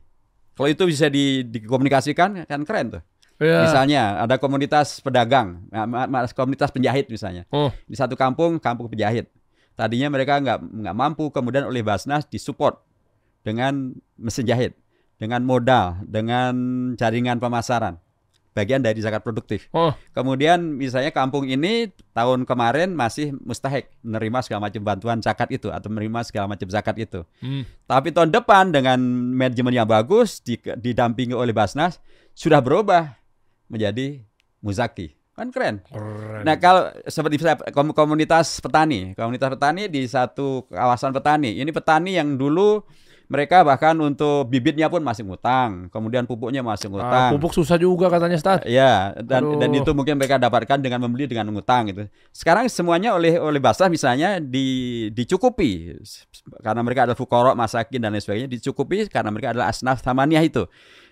Kalau 0.54 0.68
itu 0.70 0.82
bisa 0.86 1.10
di, 1.10 1.42
dikomunikasikan 1.42 2.46
kan 2.46 2.60
keren 2.62 2.98
tuh. 2.98 3.02
Yeah. 3.38 3.66
Misalnya 3.66 4.02
ada 4.18 4.34
komunitas 4.38 4.98
pedagang, 4.98 5.66
komunitas 6.34 6.74
penjahit 6.74 7.06
misalnya. 7.06 7.46
Oh. 7.54 7.70
Di 7.86 7.94
satu 7.94 8.18
kampung, 8.18 8.58
kampung 8.58 8.90
penjahit. 8.90 9.30
Tadinya 9.78 10.10
mereka 10.10 10.42
nggak 10.42 10.58
nggak 10.58 10.96
mampu, 10.98 11.30
kemudian 11.30 11.70
oleh 11.70 11.86
Basnas 11.86 12.26
disupport 12.26 12.82
dengan 13.46 13.94
mesin 14.18 14.42
jahit, 14.42 14.74
dengan 15.22 15.46
modal, 15.46 16.02
dengan 16.02 16.58
jaringan 16.98 17.38
pemasaran 17.38 18.02
bagian 18.58 18.82
dari 18.82 18.98
zakat 18.98 19.22
produktif. 19.22 19.70
Oh. 19.70 19.94
Kemudian 20.10 20.58
misalnya 20.58 21.14
kampung 21.14 21.46
ini 21.46 21.94
tahun 22.10 22.42
kemarin 22.42 22.90
masih 22.90 23.30
mustahik 23.38 23.86
menerima 24.02 24.42
segala 24.42 24.66
macam 24.66 24.82
bantuan 24.82 25.22
zakat 25.22 25.54
itu 25.54 25.70
atau 25.70 25.86
menerima 25.86 26.26
segala 26.26 26.50
macam 26.50 26.66
zakat 26.66 26.98
itu. 26.98 27.22
Hmm. 27.38 27.62
Tapi 27.86 28.10
tahun 28.10 28.34
depan 28.34 28.74
dengan 28.74 28.98
manajemen 29.30 29.78
yang 29.78 29.86
bagus 29.86 30.42
didampingi 30.82 31.38
oleh 31.38 31.54
Basnas 31.54 32.02
sudah 32.34 32.58
berubah 32.58 33.14
menjadi 33.70 34.26
muzaki. 34.58 35.17
Kan 35.38 35.54
keren. 35.54 35.78
keren. 35.86 36.42
Nah, 36.42 36.58
kalau 36.58 36.90
seperti 37.06 37.38
komunitas 37.94 38.58
petani, 38.58 39.14
komunitas 39.14 39.54
petani 39.54 39.86
di 39.86 40.02
satu 40.10 40.66
kawasan 40.66 41.14
petani. 41.14 41.62
Ini 41.62 41.70
petani 41.70 42.18
yang 42.18 42.34
dulu 42.34 42.82
mereka 43.28 43.60
bahkan 43.60 43.92
untuk 44.00 44.48
bibitnya 44.48 44.88
pun 44.88 45.04
masih 45.04 45.20
ngutang, 45.28 45.92
kemudian 45.92 46.24
pupuknya 46.24 46.64
masih 46.64 46.88
ah, 46.88 46.92
ngutang. 46.96 47.28
Ah, 47.28 47.32
pupuk 47.36 47.52
susah 47.52 47.76
juga 47.76 48.08
katanya 48.08 48.40
Stad. 48.40 48.64
Ya, 48.64 49.12
dan 49.20 49.44
Aduh. 49.44 49.60
dan 49.60 49.68
itu 49.76 49.90
mungkin 49.92 50.16
mereka 50.16 50.40
dapatkan 50.40 50.80
dengan 50.80 51.04
membeli 51.04 51.28
dengan 51.28 51.52
ngutang 51.52 51.92
gitu. 51.92 52.08
Sekarang 52.32 52.64
semuanya 52.72 53.12
oleh 53.12 53.36
oleh 53.36 53.60
Basah 53.60 53.92
misalnya 53.92 54.40
di 54.40 55.06
dicukupi 55.12 56.00
karena 56.64 56.80
mereka 56.80 57.04
adalah 57.04 57.20
fukorok, 57.20 57.52
masakin 57.52 58.00
dan 58.00 58.16
lain 58.16 58.24
sebagainya 58.24 58.48
dicukupi 58.48 59.04
karena 59.12 59.28
mereka 59.28 59.52
adalah 59.52 59.68
asnaf 59.68 60.00
tamaniyah 60.00 60.42
itu. 60.48 60.64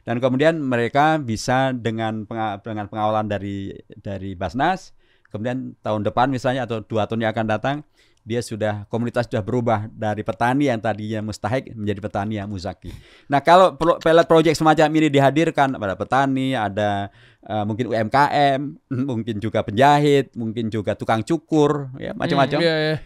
Dan 0.06 0.22
kemudian 0.22 0.62
mereka 0.62 1.18
bisa 1.18 1.74
dengan 1.74 2.22
dengan 2.62 2.86
pengawalan 2.86 3.26
dari 3.26 3.74
dari 3.98 4.38
Basnas, 4.38 4.94
kemudian 5.34 5.74
tahun 5.82 6.06
depan 6.06 6.30
misalnya 6.30 6.62
atau 6.62 6.78
dua 6.78 7.10
tahun 7.10 7.26
yang 7.26 7.34
akan 7.34 7.48
datang 7.50 7.76
dia 8.26 8.42
sudah 8.42 8.90
komunitas 8.90 9.30
sudah 9.30 9.38
berubah 9.38 9.86
dari 9.86 10.26
petani 10.26 10.66
yang 10.66 10.82
tadinya 10.82 11.22
mustahik 11.22 11.70
menjadi 11.78 12.00
petani 12.02 12.42
yang 12.42 12.50
muzaki. 12.50 12.90
Nah, 13.30 13.38
kalau 13.38 13.78
pilot 13.78 14.26
project 14.26 14.58
semacam 14.58 14.90
ini 14.98 15.06
dihadirkan 15.14 15.78
pada 15.78 15.94
petani, 15.94 16.58
ada 16.58 17.14
uh, 17.46 17.62
mungkin 17.62 17.86
UMKM, 17.86 18.60
mungkin 19.14 19.38
juga 19.38 19.62
penjahit, 19.62 20.34
mungkin 20.34 20.74
juga 20.74 20.98
tukang 20.98 21.22
cukur, 21.22 21.94
ya 22.02 22.18
macam-macam. 22.18 22.58
Hmm, 22.58 22.66
iya, 22.66 22.76
iya. 22.82 22.96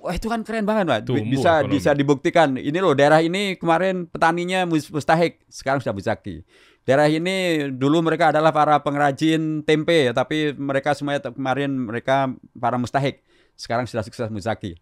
Wah 0.00 0.16
itu 0.16 0.32
kan 0.32 0.40
keren 0.40 0.64
banget, 0.64 0.88
Pak. 0.88 1.00
Tumbuh, 1.04 1.28
bisa 1.28 1.60
ekonomi. 1.60 1.72
bisa 1.76 1.90
dibuktikan. 1.92 2.48
Ini 2.56 2.78
loh 2.80 2.96
daerah 2.96 3.20
ini 3.20 3.60
kemarin 3.60 4.08
petaninya 4.08 4.64
mustahik, 4.64 5.44
sekarang 5.52 5.84
sudah 5.84 5.92
muzaki. 5.92 6.40
Daerah 6.88 7.04
ini 7.12 7.68
dulu 7.76 8.00
mereka 8.00 8.32
adalah 8.32 8.48
para 8.48 8.80
pengrajin 8.80 9.60
tempe, 9.60 10.08
tapi 10.16 10.56
mereka 10.56 10.96
semuanya 10.96 11.28
kemarin 11.28 11.68
mereka 11.76 12.32
para 12.56 12.80
mustahik 12.80 13.20
sekarang 13.60 13.84
sudah 13.84 14.00
sukses 14.00 14.32
Muzaki. 14.32 14.72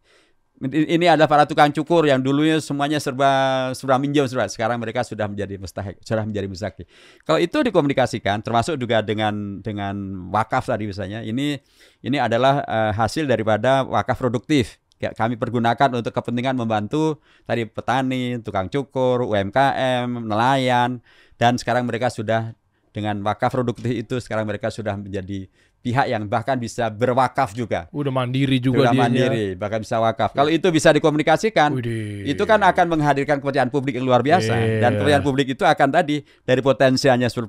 Ini 0.59 1.15
adalah 1.15 1.31
para 1.31 1.47
tukang 1.47 1.71
cukur 1.71 2.03
yang 2.03 2.19
dulunya 2.19 2.59
semuanya 2.59 2.99
serba 2.99 3.71
serba 3.79 3.95
minjam 3.95 4.27
serba. 4.27 4.51
Sekarang 4.51 4.83
mereka 4.83 5.07
sudah 5.07 5.31
menjadi 5.31 5.55
mustahik, 5.55 6.03
sudah 6.03 6.27
menjadi 6.27 6.51
muzaki. 6.51 6.83
Kalau 7.23 7.39
itu 7.39 7.63
dikomunikasikan, 7.63 8.43
termasuk 8.43 8.75
juga 8.75 8.99
dengan 8.99 9.63
dengan 9.63 9.95
wakaf 10.35 10.67
tadi 10.67 10.91
misalnya, 10.91 11.23
ini 11.23 11.63
ini 12.03 12.19
adalah 12.19 12.67
uh, 12.67 12.91
hasil 12.91 13.31
daripada 13.31 13.87
wakaf 13.87 14.19
produktif 14.19 14.83
kami 14.99 15.39
pergunakan 15.39 15.95
untuk 15.95 16.11
kepentingan 16.11 16.59
membantu 16.59 17.23
tadi 17.47 17.65
petani, 17.65 18.43
tukang 18.43 18.67
cukur, 18.67 19.23
UMKM, 19.25 20.11
nelayan, 20.27 20.99
dan 21.39 21.55
sekarang 21.55 21.87
mereka 21.87 22.11
sudah 22.11 22.53
dengan 22.91 23.23
wakaf 23.23 23.55
produktif 23.55 23.95
itu 23.95 24.19
sekarang 24.19 24.43
mereka 24.49 24.75
sudah 24.75 24.99
menjadi 24.99 25.47
pihak 25.79 26.11
yang 26.11 26.27
bahkan 26.27 26.59
bisa 26.59 26.91
berwakaf 26.91 27.55
juga. 27.55 27.87
Udah 27.95 28.11
mandiri 28.11 28.59
juga 28.59 28.91
Udah 28.91 28.95
mandiri, 28.95 29.55
bahkan 29.55 29.79
bisa 29.81 30.03
wakaf. 30.03 30.35
Kalau 30.35 30.51
itu 30.51 30.67
bisa 30.75 30.91
dikomunikasikan, 30.91 31.71
Udah. 31.71 32.27
itu 32.27 32.43
kan 32.43 32.59
akan 32.67 32.87
menghadirkan 32.99 33.39
kepercayaan 33.39 33.71
publik 33.71 33.97
yang 33.97 34.07
luar 34.07 34.27
biasa. 34.27 34.53
Yeah. 34.59 34.83
Dan 34.83 34.99
kepercayaan 34.99 35.25
publik 35.25 35.47
itu 35.55 35.63
akan 35.63 35.89
tadi 35.95 36.27
dari 36.43 36.61
potensialnya 36.61 37.31
10% 37.31 37.47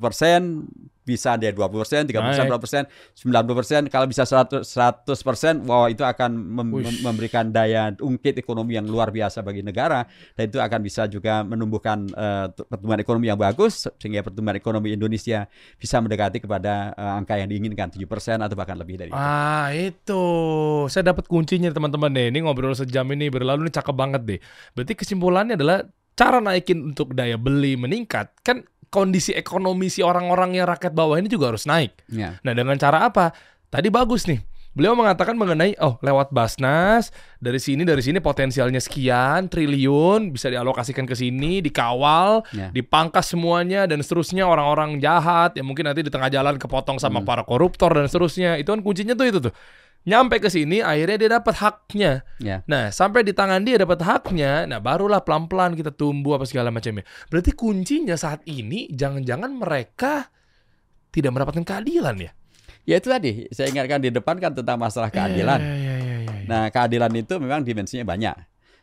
bisa 1.10 1.34
dia 1.42 1.50
20 1.50 1.82
persen, 1.82 2.02
30 2.06 2.22
persen, 2.22 2.46
20 2.46 2.62
persen, 2.62 2.84
90 3.18 3.58
persen. 3.58 3.82
Kalau 3.90 4.06
bisa 4.06 4.24
100 4.30 4.62
persen, 5.26 5.54
wow 5.66 5.90
itu 5.90 6.06
akan 6.06 6.30
mem 6.38 6.70
memberikan 7.02 7.50
daya 7.50 7.90
ungkit 7.98 8.38
ekonomi 8.38 8.78
yang 8.78 8.86
luar 8.86 9.10
biasa 9.10 9.42
bagi 9.42 9.66
negara 9.66 10.06
dan 10.38 10.44
itu 10.46 10.62
akan 10.62 10.80
bisa 10.86 11.10
juga 11.10 11.42
menumbuhkan 11.42 12.06
uh, 12.14 12.54
pertumbuhan 12.54 13.02
ekonomi 13.02 13.26
yang 13.34 13.40
bagus 13.42 13.90
sehingga 13.98 14.22
pertumbuhan 14.22 14.62
ekonomi 14.62 14.94
Indonesia 14.94 15.50
bisa 15.82 15.98
mendekati 15.98 16.38
kepada 16.38 16.94
uh, 16.94 17.18
angka 17.18 17.42
yang 17.42 17.50
diinginkan 17.50 17.90
7 17.90 18.06
persen 18.06 18.38
atau 18.46 18.54
bahkan 18.54 18.78
lebih 18.78 19.02
dari 19.02 19.10
itu. 19.10 19.18
Ah 19.18 19.74
itu, 19.74 20.24
saya 20.92 21.10
dapat 21.10 21.26
kuncinya 21.26 21.74
teman-teman 21.74 22.14
deh. 22.14 22.30
Ini 22.30 22.46
ngobrol 22.46 22.78
sejam 22.78 23.10
ini 23.16 23.34
berlalu 23.34 23.66
ini 23.66 23.74
cakep 23.74 23.96
banget 23.98 24.22
deh. 24.28 24.40
Berarti 24.78 24.94
kesimpulannya 24.94 25.58
adalah 25.58 25.82
cara 26.20 26.44
naikin 26.44 26.84
untuk 26.92 27.16
daya 27.16 27.40
beli 27.40 27.80
meningkat 27.80 28.36
kan 28.44 28.68
kondisi 28.90 29.32
ekonomi 29.34 29.88
si 29.88 30.02
orang-orang 30.02 30.58
yang 30.58 30.68
rakyat 30.70 30.94
bawah 30.94 31.18
ini 31.18 31.30
juga 31.30 31.54
harus 31.54 31.70
naik. 31.70 31.94
Yeah. 32.10 32.42
Nah, 32.42 32.54
dengan 32.58 32.76
cara 32.78 33.06
apa? 33.06 33.32
Tadi 33.70 33.88
bagus 33.94 34.26
nih. 34.26 34.42
Beliau 34.70 34.94
mengatakan 34.94 35.34
mengenai 35.34 35.74
oh 35.82 35.98
lewat 35.98 36.30
Basnas 36.30 37.10
dari 37.42 37.58
sini 37.58 37.82
dari 37.82 38.06
sini 38.06 38.22
potensialnya 38.22 38.78
sekian 38.78 39.50
triliun 39.50 40.30
bisa 40.30 40.46
dialokasikan 40.46 41.10
ke 41.10 41.18
sini 41.18 41.58
dikawal 41.66 42.46
yeah. 42.54 42.70
dipangkas 42.70 43.34
semuanya 43.34 43.90
dan 43.90 44.06
seterusnya 44.06 44.46
orang-orang 44.46 45.02
jahat 45.02 45.58
yang 45.58 45.66
mungkin 45.66 45.90
nanti 45.90 46.06
di 46.06 46.14
tengah 46.14 46.30
jalan 46.30 46.62
kepotong 46.62 47.02
sama 47.02 47.20
hmm. 47.20 47.28
para 47.28 47.42
koruptor 47.50 47.98
dan 47.98 48.06
seterusnya 48.06 48.62
itu 48.62 48.70
kan 48.70 48.86
kuncinya 48.86 49.18
tuh 49.18 49.26
itu 49.26 49.40
tuh 49.50 49.54
nyampe 50.08 50.40
ke 50.40 50.48
sini 50.48 50.80
akhirnya 50.80 51.18
dia 51.20 51.30
dapat 51.40 51.56
haknya. 51.60 52.12
Yeah. 52.40 52.64
Nah, 52.68 52.92
sampai 52.94 53.28
di 53.28 53.36
tangan 53.36 53.64
dia 53.64 53.80
dapat 53.80 54.00
haknya, 54.04 54.64
nah 54.70 54.80
barulah 54.80 55.20
pelan-pelan 55.24 55.76
kita 55.76 55.92
tumbuh 55.92 56.40
apa 56.40 56.48
segala 56.48 56.72
macamnya. 56.72 57.04
Berarti 57.28 57.52
kuncinya 57.52 58.16
saat 58.16 58.44
ini 58.48 58.88
jangan-jangan 58.92 59.52
mereka 59.52 60.32
tidak 61.12 61.36
mendapatkan 61.36 61.66
keadilan 61.66 62.16
ya? 62.20 62.32
Ya 62.88 62.96
itu 62.98 63.08
tadi, 63.12 63.46
saya 63.54 63.70
ingatkan 63.70 64.02
di 64.02 64.10
depan 64.10 64.40
kan 64.40 64.56
tentang 64.56 64.80
masalah 64.80 65.12
keadilan. 65.14 65.60
Yeah, 65.62 65.78
yeah, 65.78 65.98
yeah, 66.00 66.20
yeah, 66.26 66.44
Nah, 66.50 66.64
keadilan 66.74 67.12
itu 67.14 67.38
memang 67.38 67.62
dimensinya 67.62 68.02
banyak. 68.08 68.34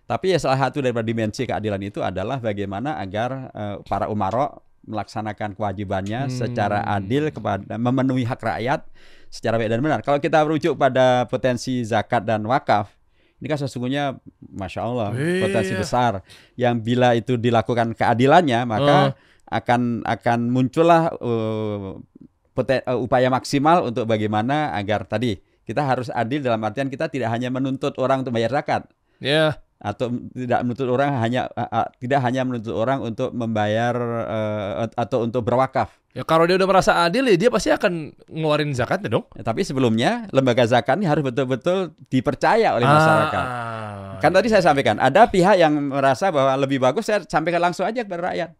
Tapi 0.07 0.31
ya 0.31 0.39
salah 0.39 0.71
satu 0.71 0.79
dari 0.79 0.95
dimensi 1.03 1.43
keadilan 1.43 1.83
itu 1.83 1.99
adalah 1.99 2.39
bagaimana 2.39 3.03
agar 3.03 3.51
uh, 3.51 3.77
para 3.83 4.07
umaro 4.07 4.66
melaksanakan 4.87 5.59
kewajibannya 5.59 6.31
hmm. 6.31 6.33
secara 6.33 6.87
adil 6.87 7.29
kepada 7.35 7.77
memenuhi 7.77 8.23
hak 8.23 8.41
rakyat 8.41 8.87
secara 9.29 9.59
baik 9.59 9.71
dan 9.71 9.83
benar. 9.83 10.01
Kalau 10.07 10.23
kita 10.23 10.41
merujuk 10.47 10.79
pada 10.79 11.27
potensi 11.27 11.83
zakat 11.83 12.23
dan 12.23 12.47
wakaf, 12.47 12.97
ini 13.43 13.47
kan 13.51 13.59
sesungguhnya 13.61 14.17
masya 14.41 14.81
Allah 14.87 15.13
Wee. 15.13 15.45
potensi 15.45 15.77
besar 15.77 16.25
yang 16.57 16.81
bila 16.81 17.13
itu 17.13 17.37
dilakukan 17.37 17.93
keadilannya 17.93 18.65
maka 18.65 18.97
uh. 18.97 19.11
akan 19.53 20.01
akan 20.09 20.39
muncullah 20.49 21.13
uh, 21.21 22.01
uh, 22.01 22.99
upaya 22.99 23.29
maksimal 23.29 23.85
untuk 23.85 24.09
bagaimana 24.09 24.73
agar 24.73 25.05
tadi 25.05 25.37
kita 25.69 25.83
harus 25.83 26.09
adil 26.15 26.41
dalam 26.41 26.63
artian 26.63 26.89
kita 26.89 27.11
tidak 27.11 27.29
hanya 27.35 27.51
menuntut 27.51 27.99
orang 27.99 28.23
untuk 28.23 28.33
bayar 28.33 28.55
zakat. 28.55 28.87
Yeah. 29.19 29.59
Atau 29.77 30.09
tidak 30.33 30.61
menuntut 30.65 30.89
orang 30.89 31.21
hanya 31.21 31.53
uh, 31.53 31.85
tidak 32.01 32.25
hanya 32.25 32.49
menuntut 32.49 32.73
orang 32.73 33.05
untuk 33.05 33.31
membayar 33.37 33.95
uh, 34.25 34.89
atau 34.97 35.29
untuk 35.29 35.45
berwakaf. 35.45 35.93
Ya 36.17 36.25
kalau 36.25 36.49
dia 36.49 36.57
udah 36.57 36.65
merasa 36.65 37.05
adil 37.05 37.29
ya 37.29 37.37
dia 37.37 37.53
pasti 37.53 37.69
akan 37.69 38.17
ngeluarin 38.33 38.73
zakatnya 38.73 39.21
dong. 39.21 39.29
Ya, 39.37 39.45
tapi 39.45 39.69
sebelumnya 39.69 40.25
lembaga 40.33 40.65
zakat 40.65 40.97
ini 40.97 41.05
harus 41.05 41.21
betul-betul 41.21 41.93
dipercaya 42.09 42.73
oleh 42.73 42.89
masyarakat. 42.89 43.45
Ah, 43.45 44.17
Kan 44.17 44.33
tadi 44.33 44.49
saya 44.49 44.65
sampaikan, 44.65 44.97
ada 44.97 45.29
pihak 45.29 45.61
yang 45.61 45.77
merasa 45.93 46.33
bahwa 46.33 46.57
lebih 46.57 46.81
bagus 46.81 47.05
saya 47.05 47.21
sampaikan 47.29 47.61
langsung 47.61 47.85
aja 47.85 48.01
kepada 48.01 48.33
rakyat. 48.33 48.51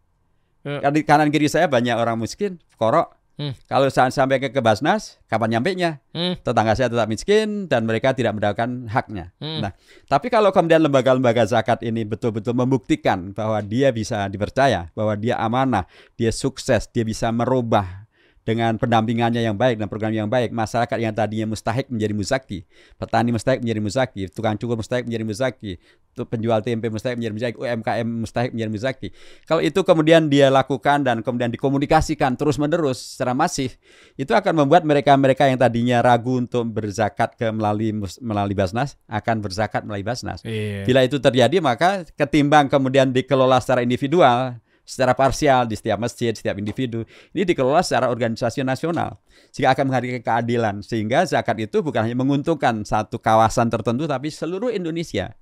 Ya. 0.61 0.79
Kan 0.85 0.91
Di 0.93 1.01
kanan 1.01 1.33
kiri 1.33 1.49
saya 1.49 1.65
banyak 1.65 1.97
orang 1.97 2.21
miskin, 2.21 2.61
korok. 2.77 3.17
Hmm. 3.37 3.53
Kalau 3.69 3.85
saya 3.93 4.09
sampai 4.09 4.41
ke, 4.41 4.49
ke 4.49 4.61
Basnas, 4.65 5.21
kapan 5.29 5.57
nyampe 5.57 5.77
nya? 5.77 6.01
Hmm. 6.09 6.33
Tetangga 6.41 6.73
saya 6.73 6.89
tetap 6.89 7.05
miskin 7.05 7.69
dan 7.69 7.85
mereka 7.85 8.17
tidak 8.17 8.33
mendapatkan 8.33 8.89
haknya. 8.89 9.29
Hmm. 9.37 9.61
Nah, 9.61 9.71
tapi 10.09 10.33
kalau 10.33 10.49
kemudian 10.49 10.81
lembaga-lembaga 10.81 11.45
zakat 11.45 11.85
ini 11.85 12.01
betul-betul 12.01 12.57
membuktikan 12.57 13.37
bahwa 13.37 13.61
dia 13.61 13.93
bisa 13.93 14.25
dipercaya, 14.25 14.89
bahwa 14.97 15.13
dia 15.13 15.37
amanah, 15.37 15.85
dia 16.17 16.33
sukses, 16.33 16.89
dia 16.89 17.05
bisa 17.05 17.29
merubah 17.29 18.06
dengan 18.47 18.79
pendampingannya 18.79 19.43
yang 19.43 19.59
baik 19.59 19.75
dan 19.75 19.91
program 19.91 20.15
yang 20.15 20.31
baik, 20.31 20.55
masyarakat 20.55 20.95
yang 21.03 21.11
tadinya 21.11 21.51
mustahik 21.51 21.91
menjadi 21.91 22.15
muzaki, 22.15 22.63
petani 22.95 23.35
mustahik 23.35 23.59
menjadi 23.59 23.81
muzaki, 23.83 24.21
tukang 24.31 24.55
cukur 24.55 24.79
mustahik 24.79 25.03
menjadi 25.03 25.27
muzaki, 25.27 25.71
penjual 26.15 26.63
tempe 26.63 26.87
mustahik 26.87 27.19
menjadi 27.19 27.35
muzaki, 27.35 27.55
UMKM 27.59 28.07
mustahik 28.07 28.55
menjadi 28.55 28.71
muzaki. 28.71 29.07
Kalau 29.43 29.59
itu 29.59 29.83
kemudian 29.83 30.31
dia 30.31 30.47
lakukan 30.47 31.03
dan 31.03 31.19
kemudian 31.19 31.51
dikomunikasikan 31.51 32.39
terus-menerus 32.39 33.19
secara 33.19 33.35
masif, 33.35 33.75
itu 34.15 34.31
akan 34.31 34.63
membuat 34.63 34.87
mereka-mereka 34.87 35.51
yang 35.51 35.59
tadinya 35.59 35.99
ragu 35.99 36.39
untuk 36.39 36.63
berzakat 36.71 37.35
ke 37.35 37.51
melalui 37.51 37.91
melalui 38.23 38.55
Basnas 38.55 38.95
akan 39.11 39.43
berzakat 39.43 39.83
melalui 39.83 40.07
Basnas. 40.07 40.39
Iya. 40.47 40.87
Bila 40.87 41.03
itu 41.03 41.19
terjadi 41.19 41.59
maka 41.59 42.07
ketimbang 42.15 42.71
kemudian 42.71 43.11
dikelola 43.11 43.59
secara 43.59 43.83
individual, 43.83 44.55
secara 44.87 45.11
parsial 45.11 45.67
di 45.67 45.75
setiap 45.75 45.99
masjid, 45.99 46.31
setiap 46.31 46.55
individu, 46.55 47.03
ini 47.35 47.43
dikelola 47.43 47.83
secara 47.83 48.07
organisasi 48.07 48.63
nasional 48.63 49.19
sehingga 49.51 49.75
akan 49.75 49.91
menghadirkan 49.91 50.23
keadilan 50.23 50.75
sehingga 50.79 51.27
zakat 51.27 51.59
itu 51.59 51.83
bukan 51.83 52.07
hanya 52.07 52.15
menguntungkan 52.15 52.87
satu 52.87 53.19
kawasan 53.19 53.67
tertentu 53.67 54.07
tapi 54.07 54.31
seluruh 54.31 54.71
Indonesia. 54.71 55.35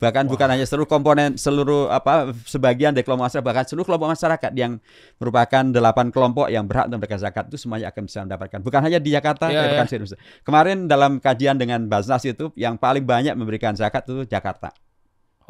Bahkan 0.00 0.32
bukan 0.32 0.48
hanya 0.48 0.64
seluruh 0.64 0.88
komponen 0.88 1.36
seluruh 1.36 1.92
apa 1.92 2.32
sebagian 2.48 2.96
dari 2.96 3.04
kelompok 3.04 3.28
masyarakat 3.28 3.44
bahkan 3.44 3.64
seluruh 3.68 3.84
kelompok 3.84 4.08
masyarakat 4.16 4.52
yang 4.56 4.80
merupakan 5.20 5.64
delapan 5.68 6.08
kelompok 6.08 6.48
yang 6.48 6.64
berhak 6.64 6.88
untuk 6.88 7.04
memberikan 7.04 7.20
zakat 7.20 7.44
itu 7.52 7.56
semuanya 7.60 7.92
akan 7.92 8.02
bisa 8.08 8.24
mendapatkan. 8.24 8.60
Bukan 8.64 8.80
hanya 8.80 8.96
di 8.96 9.12
Jakarta, 9.12 9.52
iya. 9.52 9.64
seluruh 9.64 10.04
Indonesia. 10.04 10.20
Kemarin 10.44 10.76
dalam 10.88 11.20
kajian 11.20 11.56
dengan 11.60 11.84
Basnas 11.88 12.24
itu 12.24 12.48
yang 12.56 12.80
paling 12.80 13.04
banyak 13.04 13.36
memberikan 13.36 13.76
zakat 13.76 14.08
itu 14.08 14.24
Jakarta. 14.24 14.72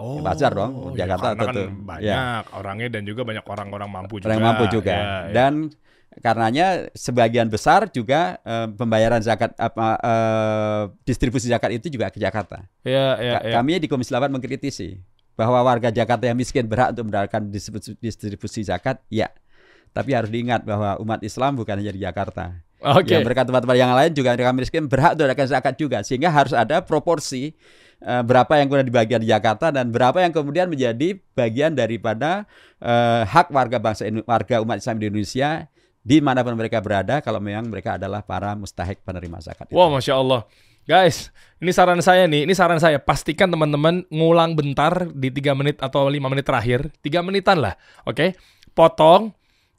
Oh, 0.01 0.19
Bazar 0.19 0.51
dong, 0.51 0.97
ya, 0.97 1.05
Jakarta 1.05 1.29
karena 1.31 1.43
kan 1.43 1.53
tentu. 1.53 1.63
banyak 1.85 2.09
Ya. 2.09 2.41
orangnya 2.51 2.89
dan 2.89 3.03
juga 3.05 3.21
banyak 3.23 3.45
orang-orang 3.45 3.89
mampu 3.89 4.15
juga. 4.17 4.29
orang 4.29 4.41
mampu 4.43 4.65
juga 4.67 4.91
Ya, 4.91 5.05
ya. 5.05 5.13
dan 5.31 5.53
karenanya 6.17 6.67
sebagian 6.93 7.47
besar 7.47 7.87
juga 7.87 8.41
eh, 8.41 8.67
pembayaran 8.67 9.21
zakat 9.21 9.53
apa 9.55 9.89
eh, 9.97 10.83
distribusi 11.05 11.47
zakat 11.47 11.71
itu 11.73 11.87
juga 11.89 12.09
ke 12.09 12.17
Jakarta. 12.17 12.65
ya, 12.81 13.15
ya, 13.17 13.33
Ka- 13.37 13.45
ya. 13.45 13.53
Kami 13.57 13.79
di 13.79 13.87
Komisi 13.87 14.09
8 14.09 14.27
mengkritisi 14.27 14.97
bahwa 15.37 15.61
warga 15.63 15.89
Jakarta 15.89 16.25
yang 16.25 16.35
miskin 16.35 16.65
berhak 16.65 16.93
untuk 16.93 17.07
mendapatkan 17.07 17.47
distribusi, 17.47 17.93
distribusi 17.97 18.61
zakat, 18.61 19.01
ya. 19.09 19.29
Tapi 19.91 20.13
harus 20.13 20.29
diingat 20.29 20.63
bahwa 20.63 20.97
umat 20.99 21.21
Islam 21.21 21.57
bukan 21.57 21.77
hanya 21.77 21.91
di 21.91 21.99
Jakarta. 21.99 22.57
Oke. 22.81 23.11
Yang 23.11 23.27
mereka 23.27 23.43
tempat-tempat 23.43 23.77
yang 23.77 23.93
lain 23.93 24.13
juga 24.13 24.33
mereka 24.33 24.53
miskin 24.53 24.85
berhak 24.87 25.13
untuk 25.13 25.27
mendapatkan 25.27 25.51
zakat 25.51 25.75
juga. 25.77 25.99
Sehingga 26.01 26.29
harus 26.29 26.53
ada 26.53 26.81
proporsi 26.81 27.53
eh, 28.01 28.23
berapa 28.25 28.53
yang 28.57 28.67
kemudian 28.69 29.21
di 29.21 29.29
Jakarta 29.29 29.71
dan 29.71 29.93
berapa 29.93 30.19
yang 30.21 30.33
kemudian 30.33 30.67
menjadi 30.69 31.21
bagian 31.37 31.77
daripada 31.77 32.49
eh, 32.81 33.23
hak 33.25 33.53
warga 33.53 33.79
bangsa 33.81 34.09
warga 34.25 34.61
umat 34.65 34.81
Islam 34.81 34.97
di 35.01 35.07
Indonesia 35.09 35.69
di 36.01 36.19
mana 36.25 36.41
pun 36.41 36.57
mereka 36.57 36.81
berada 36.81 37.21
kalau 37.21 37.39
memang 37.39 37.69
mereka 37.69 38.01
adalah 38.01 38.25
para 38.25 38.57
mustahik 38.57 39.05
penerima 39.05 39.41
zakat. 39.45 39.69
itu. 39.69 39.77
Wow, 39.77 39.93
masya 39.93 40.17
Allah. 40.17 40.49
Guys, 40.89 41.29
ini 41.61 41.71
saran 41.77 42.01
saya 42.01 42.25
nih, 42.25 42.49
ini 42.49 42.55
saran 42.57 42.81
saya. 42.81 42.97
Pastikan 42.97 43.53
teman-teman 43.53 44.09
ngulang 44.09 44.57
bentar 44.57 45.13
di 45.13 45.29
3 45.29 45.53
menit 45.53 45.77
atau 45.79 46.09
5 46.09 46.17
menit 46.33 46.49
terakhir. 46.49 46.89
3 47.05 47.21
menitan 47.21 47.61
lah, 47.61 47.77
oke? 48.09 48.33
Potong, 48.73 49.31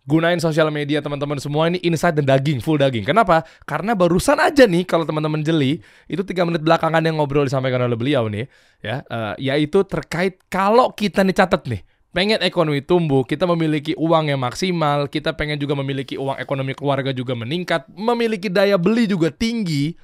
gunain 0.06 0.42
sosial 0.42 0.74
media 0.74 1.00
teman-teman 1.00 1.38
semua 1.38 1.70
ini 1.70 1.78
inside 1.86 2.18
dan 2.18 2.26
daging, 2.26 2.60
full 2.60 2.78
daging. 2.78 3.06
Kenapa? 3.06 3.46
Karena 3.70 3.94
barusan 3.94 4.42
aja 4.42 4.66
nih 4.66 4.86
kalau 4.86 5.06
teman-teman 5.06 5.46
jeli, 5.46 5.82
itu 6.10 6.22
3 6.26 6.48
menit 6.48 6.62
belakangan 6.66 7.02
yang 7.06 7.22
ngobrol 7.22 7.46
disampaikan 7.46 7.86
oleh 7.86 7.98
beliau 7.98 8.26
nih, 8.26 8.50
ya, 8.82 9.06
eh, 9.06 9.34
yaitu 9.52 9.86
terkait 9.86 10.42
kalau 10.50 10.90
kita 10.94 11.22
nih 11.22 11.36
catat 11.38 11.62
nih, 11.70 11.82
pengen 12.12 12.44
ekonomi 12.44 12.84
tumbuh, 12.84 13.24
kita 13.24 13.48
memiliki 13.48 13.96
uang 13.96 14.34
yang 14.34 14.40
maksimal, 14.42 15.08
kita 15.08 15.38
pengen 15.38 15.58
juga 15.58 15.78
memiliki 15.80 16.20
uang 16.20 16.38
ekonomi 16.38 16.76
keluarga 16.76 17.16
juga 17.16 17.38
meningkat, 17.38 17.88
memiliki 17.94 18.52
daya 18.52 18.76
beli 18.76 19.08
juga 19.08 19.32
tinggi. 19.32 19.96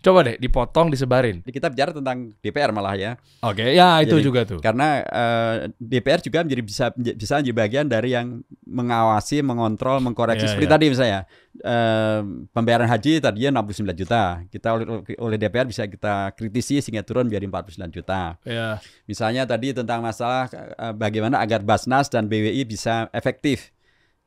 Coba 0.00 0.24
deh 0.24 0.40
dipotong, 0.40 0.88
disebarin. 0.88 1.44
Kita 1.44 1.68
bicara 1.68 1.92
tentang 1.92 2.32
DPR 2.40 2.72
malah 2.72 2.96
ya. 2.96 3.20
Oke, 3.44 3.76
ya 3.76 4.00
itu 4.00 4.16
Jadi, 4.16 4.24
juga 4.24 4.40
tuh. 4.48 4.56
Karena 4.64 5.04
eh, 5.04 5.54
DPR 5.76 6.24
juga 6.24 6.40
menjadi 6.40 6.62
bisa 6.64 6.84
bisa 6.96 7.32
menjadi 7.36 7.56
bagian 7.56 7.84
dari 7.84 8.16
yang 8.16 8.40
mengawasi, 8.64 9.44
mengontrol, 9.44 10.00
mengkoreksi 10.00 10.48
Iya, 10.48 10.50
seperti 10.56 10.68
iya. 10.68 10.74
tadi 10.74 10.84
misalnya 10.88 11.20
eh, 11.60 12.20
pembayaran 12.48 12.88
haji 12.88 13.12
tadinya 13.20 13.60
69 13.60 14.00
juta. 14.00 14.22
Kita 14.48 14.68
oleh, 14.72 14.84
oleh 15.20 15.36
DPR 15.36 15.68
bisa 15.68 15.84
kita 15.84 16.32
kritisi 16.32 16.80
sehingga 16.80 17.04
turun 17.04 17.28
menjadi 17.28 17.44
49 17.68 17.92
juta. 17.92 18.40
Ya, 18.48 18.80
Misalnya 19.04 19.44
tadi 19.44 19.76
tentang 19.76 20.00
masalah 20.00 20.48
eh, 20.56 20.94
bagaimana 20.96 21.44
agar 21.44 21.60
Basnas 21.60 22.08
dan 22.08 22.24
BWI 22.24 22.64
bisa 22.64 23.12
efektif. 23.12 23.68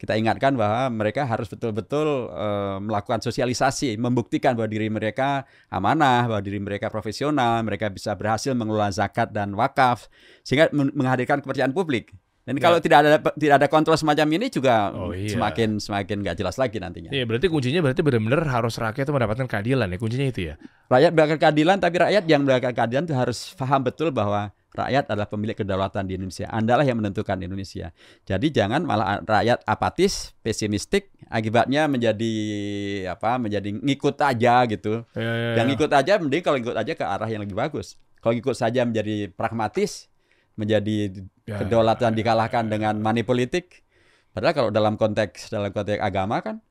Kita 0.04 0.20
ingatkan 0.20 0.60
bahwa 0.60 0.92
mereka 0.92 1.24
harus 1.24 1.48
betul-betul 1.48 2.28
eh, 2.28 2.78
melakukan 2.84 3.24
sosialisasi, 3.24 3.96
membuktikan 3.96 4.52
bahwa 4.52 4.68
diri 4.68 4.92
mereka 4.92 5.48
amanah, 5.72 6.28
bahwa 6.28 6.44
diri 6.44 6.60
mereka 6.60 6.92
profesional, 6.92 7.64
mereka 7.64 7.88
bisa 7.88 8.12
berhasil 8.12 8.52
mengelola 8.52 8.92
zakat 8.92 9.32
dan 9.32 9.56
wakaf, 9.56 10.12
sehingga 10.44 10.68
men- 10.76 10.92
menghadirkan 10.92 11.40
kepercayaan 11.40 11.72
publik. 11.72 12.12
Dan 12.44 12.60
Ya. 12.60 12.68
kalau 12.68 12.84
tidak 12.84 12.98
ada 13.08 13.24
tidak 13.40 13.56
ada 13.56 13.68
kontrol 13.72 13.96
semacam 13.96 14.28
ini 14.36 14.52
juga 14.52 14.92
Oh, 14.92 15.16
iya. 15.16 15.32
semakin 15.32 15.80
semakin 15.80 16.20
nggak 16.20 16.36
jelas 16.36 16.60
lagi 16.60 16.76
nantinya. 16.76 17.08
Iya, 17.08 17.24
berarti 17.24 17.48
kuncinya 17.48 17.80
berarti 17.80 18.04
benar-benar 18.04 18.44
harus 18.52 18.76
rakyat 18.76 19.08
itu 19.08 19.16
mendapatkan 19.16 19.48
keadilan 19.48 19.88
ya. 19.88 19.96
Kuncinya 19.96 20.28
itu 20.28 20.42
ya. 20.52 20.60
Rakyat 20.92 21.16
mendapatkan 21.16 21.40
keadilan, 21.40 21.78
tapi 21.80 21.96
rakyat 22.04 22.24
yang 22.28 22.44
mendapatkan 22.44 22.76
keadilan 22.76 23.04
itu 23.08 23.16
harus 23.16 23.56
paham 23.56 23.80
betul 23.88 24.12
bahwa 24.12 24.52
rakyat 24.74 25.14
adalah 25.14 25.30
pemilik 25.30 25.54
kedaulatan 25.54 26.10
di 26.10 26.18
Indonesia. 26.18 26.50
Anda 26.50 26.82
lah 26.82 26.86
yang 26.86 26.98
menentukan 27.00 27.38
Indonesia. 27.40 27.94
Jadi 28.26 28.50
jangan 28.50 28.82
malah 28.84 29.22
rakyat 29.22 29.62
apatis, 29.70 30.34
pesimistik, 30.42 31.14
akibatnya 31.30 31.86
menjadi 31.86 32.34
apa? 33.14 33.38
Menjadi 33.38 33.70
ngikut 33.70 34.18
aja 34.20 34.66
gitu. 34.66 35.06
Ya, 35.14 35.22
ya, 35.22 35.50
Yang 35.62 35.66
ya. 35.66 35.72
ngikut 35.74 35.92
aja 35.94 36.14
mending 36.18 36.44
kalau 36.44 36.58
ngikut 36.58 36.78
aja 36.78 36.94
ke 36.98 37.06
arah 37.06 37.30
yang 37.30 37.42
lebih 37.46 37.58
bagus. 37.58 38.02
Kalau 38.20 38.34
ngikut 38.34 38.58
saja 38.58 38.82
menjadi 38.84 39.30
pragmatis, 39.32 40.10
menjadi 40.58 41.24
Ya, 41.44 41.60
kedaulatan 41.60 42.16
dikalahkan 42.16 42.72
dengan 42.72 43.04
money 43.04 43.20
politik. 43.28 43.84
Padahal 44.32 44.56
kalau 44.56 44.70
dalam 44.72 44.96
konteks 44.96 45.52
dalam 45.52 45.76
konteks 45.76 46.00
agama 46.00 46.40
kan 46.40 46.64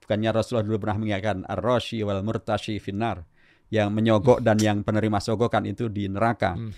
bukannya 0.00 0.32
Rasulullah 0.32 0.64
dulu 0.64 0.80
pernah 0.80 0.96
mengingatkan 0.96 1.44
ar-rashi 1.44 2.00
wal 2.00 2.24
murtashi 2.24 2.80
finnar 2.80 3.28
yang 3.72 3.90
menyogok 3.90 4.44
dan 4.44 4.60
yang 4.60 4.84
penerima 4.84 5.18
sogokan 5.18 5.64
itu 5.64 5.88
di 5.88 6.08
neraka. 6.08 6.56
Hmm. 6.56 6.72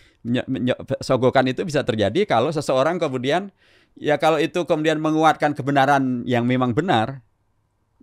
Sogokan 1.03 1.47
itu 1.51 1.62
bisa 1.62 1.87
terjadi 1.87 2.26
kalau 2.26 2.51
seseorang 2.51 2.99
kemudian 2.99 3.55
ya 3.95 4.18
kalau 4.18 4.37
itu 4.37 4.64
kemudian 4.66 5.01
menguatkan 5.01 5.57
kebenaran 5.57 6.22
yang 6.28 6.45
memang 6.45 6.76
benar, 6.76 7.22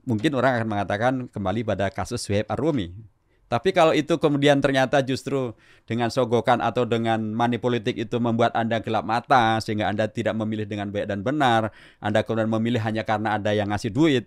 mungkin 0.03 0.35
orang 0.35 0.61
akan 0.61 0.67
mengatakan 0.67 1.13
kembali 1.31 1.61
pada 1.63 1.87
kasus 1.91 2.23
Suhaib 2.23 2.47
Ar-Rumi. 2.51 2.91
Tapi 3.51 3.69
kalau 3.69 3.93
itu 3.93 4.17
kemudian 4.17 4.57
ternyata 4.65 5.05
justru 5.05 5.53
dengan 5.85 6.09
sogokan 6.09 6.57
atau 6.57 6.89
dengan 6.89 7.21
money 7.21 7.61
politik 7.61 7.93
itu 8.01 8.17
membuat 8.17 8.57
Anda 8.57 8.81
gelap 8.81 9.05
mata 9.05 9.61
sehingga 9.61 9.93
Anda 9.93 10.09
tidak 10.09 10.33
memilih 10.33 10.65
dengan 10.65 10.89
baik 10.89 11.05
dan 11.05 11.21
benar, 11.21 11.69
Anda 12.01 12.25
kemudian 12.25 12.49
memilih 12.49 12.81
hanya 12.81 13.05
karena 13.05 13.37
ada 13.37 13.53
yang 13.53 13.69
ngasih 13.69 13.93
duit. 13.93 14.25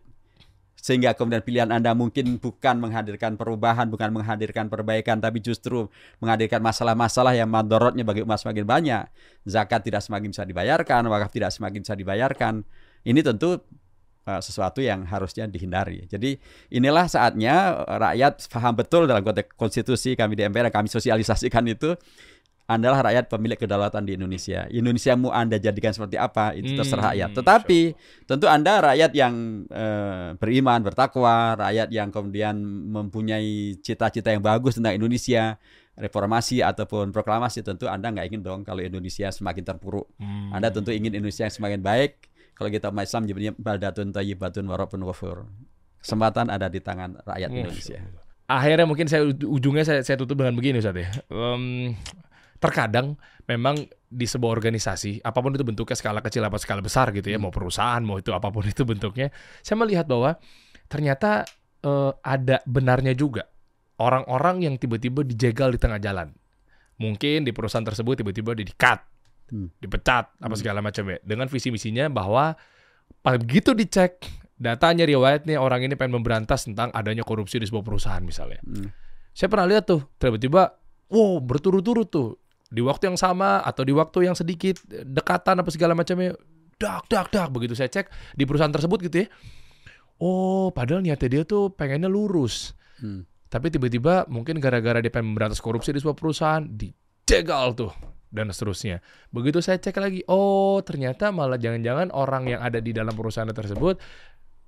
Sehingga 0.77 1.17
kemudian 1.17 1.43
pilihan 1.43 1.73
Anda 1.73 1.97
mungkin 1.97 2.39
bukan 2.39 2.79
menghadirkan 2.79 3.35
perubahan, 3.35 3.91
bukan 3.91 4.13
menghadirkan 4.13 4.71
perbaikan, 4.71 5.19
tapi 5.19 5.43
justru 5.43 5.89
menghadirkan 6.23 6.63
masalah-masalah 6.63 7.35
yang 7.35 7.51
mandorotnya 7.51 8.07
bagi 8.07 8.23
umat 8.23 8.39
semakin 8.39 8.65
banyak. 8.69 9.03
Zakat 9.49 9.83
tidak 9.83 10.05
semakin 10.05 10.31
bisa 10.31 10.45
dibayarkan, 10.47 11.03
wakaf 11.11 11.33
tidak 11.33 11.51
semakin 11.51 11.81
bisa 11.83 11.95
dibayarkan. 11.99 12.63
Ini 13.03 13.21
tentu 13.25 13.59
uh, 14.27 14.41
sesuatu 14.43 14.83
yang 14.83 15.07
harusnya 15.07 15.47
dihindari. 15.47 16.05
Jadi 16.11 16.37
inilah 16.75 17.07
saatnya 17.07 17.87
rakyat 17.87 18.51
paham 18.51 18.75
betul 18.77 19.03
dalam 19.07 19.23
konteks 19.23 19.55
konstitusi 19.55 20.19
kami 20.19 20.35
di 20.35 20.45
MPR 20.45 20.69
kami 20.75 20.91
sosialisasikan 20.91 21.65
itu 21.71 21.95
Andalah 22.67 22.99
rakyat 22.99 23.31
pemilik 23.31 23.55
kedaulatan 23.55 24.03
di 24.03 24.19
Indonesia. 24.19 24.67
Indonesia 24.75 25.15
mau 25.15 25.31
Anda 25.31 25.55
jadikan 25.55 25.95
seperti 25.95 26.19
apa 26.19 26.51
itu 26.59 26.75
Hmm, 26.75 26.79
terserah 26.83 27.15
rakyat. 27.15 27.31
Tetapi 27.39 27.81
tentu 28.27 28.51
Anda 28.51 28.83
rakyat 28.83 29.15
yang 29.15 29.35
eh, 29.71 30.35
beriman, 30.35 30.83
bertakwa, 30.83 31.55
rakyat 31.55 31.95
yang 31.95 32.11
kemudian 32.11 32.59
mempunyai 32.91 33.79
cita-cita 33.79 34.35
yang 34.35 34.43
bagus 34.43 34.83
tentang 34.83 34.99
Indonesia, 34.99 35.63
reformasi 35.95 36.61
ataupun 36.61 37.15
proklamasi 37.15 37.63
tentu 37.63 37.87
Anda 37.87 38.11
nggak 38.11 38.35
ingin 38.35 38.43
dong 38.43 38.61
kalau 38.67 38.83
Indonesia 38.83 39.31
semakin 39.31 39.63
terpuruk. 39.63 40.11
Hmm. 40.19 40.51
Anda 40.51 40.75
tentu 40.75 40.91
ingin 40.91 41.15
Indonesia 41.15 41.47
yang 41.47 41.55
semakin 41.55 41.81
baik. 41.87 42.19
Kalau 42.57 42.73
kita 42.73 42.91
umat 42.91 43.07
Islam 43.07 43.31
nyebutnya 43.31 43.53
baldatun 43.55 44.11
thayyibatun 44.11 44.67
warabun 44.67 45.07
ghafur. 45.07 45.47
Kesempatan 46.03 46.51
ada 46.51 46.67
di 46.67 46.83
tangan 46.83 47.21
rakyat 47.23 47.51
Indonesia. 47.53 48.01
akhirnya 48.47 48.87
mungkin 48.87 49.11
saya 49.11 49.27
ujungnya 49.27 49.83
saya, 49.83 50.07
saya 50.07 50.15
tutup 50.23 50.39
dengan 50.39 50.55
begini 50.55 50.79
Ustaz 50.79 50.95
ya. 50.95 51.11
Em, 51.35 51.99
terkadang 52.67 53.15
memang 53.47 53.87
di 54.11 54.27
sebuah 54.27 54.51
organisasi 54.59 55.23
apa 55.23 55.39
pun 55.39 55.55
itu 55.55 55.63
bentuknya 55.63 55.95
skala 55.95 56.19
kecil 56.19 56.43
apa 56.43 56.59
skala 56.59 56.83
besar 56.83 57.15
gitu 57.15 57.31
ya, 57.31 57.39
mau 57.39 57.55
perusahaan 57.55 58.03
mau 58.03 58.19
itu 58.19 58.35
apa 58.35 58.51
pun 58.51 58.67
itu 58.67 58.83
bentuknya, 58.83 59.31
saya 59.63 59.79
melihat 59.79 60.11
bahwa 60.11 60.35
ternyata 60.91 61.47
eh, 61.87 62.13
ada 62.27 62.59
benarnya 62.67 63.15
juga 63.15 63.47
orang-orang 64.03 64.67
yang 64.67 64.75
tiba-tiba 64.77 65.23
dijegal 65.23 65.73
di 65.73 65.79
tengah 65.79 66.03
jalan. 66.03 66.35
Mungkin 66.97 67.45
di 67.45 67.53
perusahaan 67.53 67.85
tersebut 67.85 68.25
tiba-tiba 68.25 68.57
di-cut, 68.57 69.01
Hmm. 69.47 69.71
dipecat 69.79 70.27
apa 70.43 70.55
segala 70.59 70.83
macam 70.83 71.07
ya 71.07 71.23
dengan 71.23 71.47
visi 71.47 71.71
misinya 71.71 72.11
bahwa 72.11 72.59
begitu 73.23 73.79
dicek 73.79 74.19
datanya 74.59 75.07
riwayatnya 75.07 75.63
orang 75.63 75.87
ini 75.87 75.95
pengen 75.95 76.19
memberantas 76.19 76.67
tentang 76.67 76.91
adanya 76.91 77.23
korupsi 77.23 77.63
di 77.63 77.67
sebuah 77.71 77.87
perusahaan 77.87 78.25
misalnya. 78.27 78.59
Hmm. 78.67 78.91
Saya 79.31 79.47
pernah 79.47 79.71
lihat 79.71 79.87
tuh 79.87 80.03
tiba-tiba, 80.19 80.75
wow 81.15 81.39
berturut-turut 81.39 82.11
tuh 82.11 82.43
di 82.67 82.83
waktu 82.83 83.15
yang 83.15 83.19
sama 83.19 83.63
atau 83.63 83.87
di 83.87 83.95
waktu 83.95 84.27
yang 84.27 84.35
sedikit 84.35 84.83
dekatan 84.87 85.63
apa 85.63 85.71
segala 85.71 85.95
macamnya, 85.95 86.35
dak 86.77 87.07
dak 87.07 87.31
dak 87.31 87.49
begitu 87.55 87.79
saya 87.79 87.89
cek 87.89 88.11
di 88.35 88.43
perusahaan 88.45 88.73
tersebut 88.73 88.99
gitu 89.07 89.25
ya. 89.25 89.29
Oh 90.17 90.73
padahal 90.73 91.05
niatnya 91.05 91.29
dia 91.29 91.43
tuh 91.45 91.71
pengennya 91.73 92.09
lurus, 92.09 92.73
Hmm. 92.97 93.29
tapi 93.53 93.69
tiba-tiba 93.69 94.25
mungkin 94.33 94.57
gara-gara 94.57 95.05
dia 95.05 95.13
pengen 95.13 95.37
memberantas 95.37 95.61
korupsi 95.61 95.93
di 95.93 96.01
sebuah 96.01 96.17
perusahaan 96.17 96.65
dijegal 96.65 97.77
tuh 97.77 97.93
dan 98.33 98.49
seterusnya. 98.49 99.05
Begitu 99.29 99.61
saya 99.61 99.77
cek 99.77 99.97
lagi, 100.01 100.21
oh 100.27 100.81
ternyata 100.81 101.29
malah 101.29 101.61
jangan-jangan 101.61 102.09
orang 102.17 102.57
yang 102.57 102.61
ada 102.65 102.81
di 102.81 102.97
dalam 102.97 103.13
perusahaan 103.13 103.53
tersebut 103.53 104.01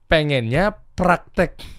pengennya 0.09 0.77
praktek 0.97 1.78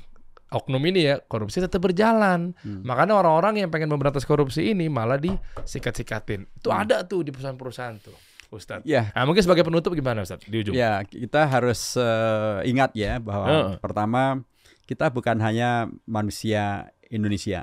oknum 0.49 0.81
ini 0.85 1.05
ya 1.05 1.15
korupsi 1.21 1.61
tetap 1.61 1.79
berjalan. 1.79 2.57
Hmm. 2.61 2.81
Makanya 2.81 3.17
orang-orang 3.17 3.61
yang 3.61 3.69
pengen 3.69 3.89
memberantas 3.89 4.25
korupsi 4.25 4.73
ini 4.73 4.89
malah 4.89 5.21
disikat-sikatin. 5.21 6.49
Itu 6.57 6.73
ada 6.73 7.05
tuh 7.05 7.21
di 7.21 7.29
perusahaan-perusahaan 7.29 7.95
tuh, 8.01 8.17
Ustadz. 8.49 8.85
Ya, 8.85 9.13
Nah, 9.13 9.29
mungkin 9.29 9.45
sebagai 9.45 9.61
penutup 9.61 9.93
gimana 9.93 10.25
Ustadz 10.25 10.49
di 10.49 10.57
ujung? 10.65 10.73
ya 10.73 11.05
kita 11.05 11.45
harus 11.45 11.93
eh, 11.95 12.65
ingat 12.65 12.97
ya 12.97 13.21
bahwa 13.21 13.47
Heeh. 13.47 13.73
pertama 13.77 14.41
kita 14.89 15.13
bukan 15.13 15.37
hanya 15.37 15.85
manusia 16.09 16.89
Indonesia, 17.13 17.61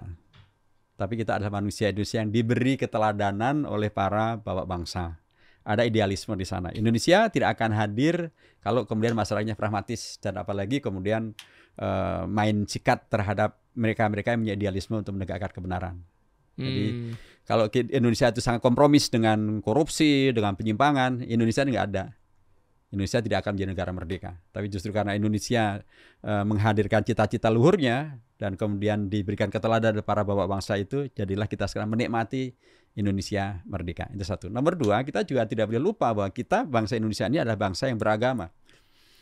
tapi 0.94 1.18
kita 1.18 1.36
adalah 1.36 1.58
manusia 1.58 1.90
Indonesia 1.90 2.22
yang 2.22 2.30
diberi 2.30 2.78
keteladanan 2.78 3.66
oleh 3.66 3.90
para 3.90 4.38
bapak 4.38 4.66
bangsa. 4.66 5.18
Ada 5.66 5.82
idealisme 5.82 6.38
di 6.38 6.46
sana. 6.46 6.70
Indonesia 6.70 7.26
tidak 7.26 7.58
akan 7.58 7.74
hadir 7.74 8.30
kalau 8.62 8.86
kemudian 8.86 9.18
masalahnya 9.18 9.58
pragmatis 9.58 10.14
dan 10.22 10.38
apalagi 10.38 10.78
kemudian 10.78 11.34
eh, 11.78 12.22
main 12.28 12.64
sikat 12.64 13.08
terhadap 13.12 13.60
mereka-mereka 13.76 14.32
yang 14.32 14.40
punya 14.42 14.56
idealisme 14.56 14.96
untuk 14.96 15.12
menegakkan 15.14 15.52
kebenaran. 15.52 15.94
jadi, 16.56 16.84
Hmm, 16.96 17.12
Kalau 17.46 17.70
Indonesia 17.70 18.32
itu 18.32 18.42
sangat 18.42 18.58
kompromis 18.58 19.06
dengan 19.06 19.62
korupsi, 19.62 20.34
dengan 20.34 20.58
penyimpangan, 20.58 21.22
Indonesia 21.22 21.62
ini 21.62 21.78
nggak 21.78 21.88
ada. 21.94 22.10
Indonesia 22.90 23.18
tidak 23.22 23.38
akan 23.44 23.54
menjadi 23.54 23.70
negara 23.70 23.90
merdeka. 23.94 24.32
Tapi 24.50 24.66
justru 24.72 24.90
karena 24.90 25.14
Indonesia 25.14 25.84
eh, 26.26 26.44
menghadirkan 26.48 27.06
cita-cita 27.06 27.52
luhurnya 27.52 28.18
dan 28.40 28.56
kemudian 28.58 29.06
diberikan 29.06 29.52
keteladanan 29.52 30.02
para 30.02 30.26
bapak 30.26 30.48
bangsa 30.48 30.74
itu, 30.80 31.06
jadilah 31.12 31.46
kita 31.46 31.70
sekarang 31.70 31.92
menikmati 31.92 32.56
Indonesia 32.96 33.60
merdeka. 33.68 34.08
Itu 34.10 34.24
satu. 34.24 34.46
Nomor 34.48 34.74
dua, 34.74 35.04
kita 35.04 35.22
juga 35.22 35.44
tidak 35.44 35.68
boleh 35.68 35.82
lupa 35.92 36.10
bahwa 36.16 36.32
kita 36.32 36.64
bangsa 36.64 36.96
Indonesia 36.96 37.28
ini 37.28 37.38
adalah 37.44 37.60
bangsa 37.60 37.92
yang 37.92 38.00
beragama. 38.00 38.48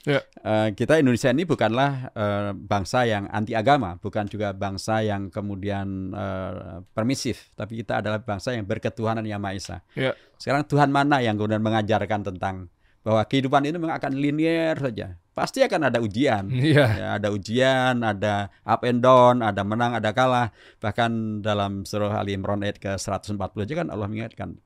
Ya. 0.04 0.20
Eh, 0.44 0.68
kita 0.76 1.00
Indonesia 1.00 1.32
ini 1.32 1.48
bukanlah 1.48 2.12
eh, 2.12 2.50
bangsa 2.52 3.08
yang 3.08 3.24
anti 3.32 3.56
agama, 3.56 3.96
bukan 3.96 4.28
juga 4.28 4.52
bangsa 4.52 5.00
yang 5.00 5.32
kemudian 5.32 6.12
eh, 6.12 6.84
permisif, 6.92 7.48
tapi 7.56 7.80
kita 7.80 8.04
adalah 8.04 8.20
bangsa 8.20 8.52
yang 8.52 8.68
berketuhanan 8.68 9.24
yang 9.24 9.40
Maha 9.40 9.56
Esa. 9.56 9.76
Ya. 9.96 10.12
Sekarang 10.36 10.68
Tuhan 10.68 10.92
mana 10.92 11.24
yang 11.24 11.40
kemudian 11.40 11.64
mengajarkan 11.64 12.20
tentang 12.20 12.68
bahwa 13.04 13.20
kehidupan 13.24 13.64
ini 13.64 13.76
memang 13.76 13.96
akan 13.96 14.12
linear 14.16 14.76
saja. 14.80 15.16
Pasti 15.36 15.60
akan 15.60 15.92
ada 15.92 15.98
ujian. 16.00 16.46
Iya. 16.48 16.86
Ya, 16.88 17.08
ada 17.20 17.28
ujian, 17.34 18.00
ada 18.00 18.48
up 18.64 18.80
and 18.86 19.04
down, 19.04 19.44
ada 19.44 19.60
menang, 19.60 19.92
ada 19.92 20.14
kalah. 20.16 20.54
Bahkan 20.80 21.42
dalam 21.44 21.84
surah 21.84 22.22
Ali 22.22 22.32
Imran 22.38 22.64
ayat 22.64 22.80
ke-140 22.80 23.40
aja 23.40 23.74
kan 23.76 23.88
Allah 23.92 24.08
mengingatkan 24.08 24.56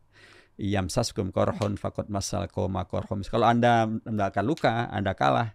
Yamsaskum 0.59 1.31
korhon 1.31 1.79
fakot 1.79 2.11
masal 2.11 2.51
koma 2.51 2.83
korhom. 2.85 3.23
Kalau 3.23 3.47
Anda 3.47 3.87
mendapatkan 3.87 4.43
luka, 4.43 4.91
Anda 4.91 5.15
kalah. 5.15 5.55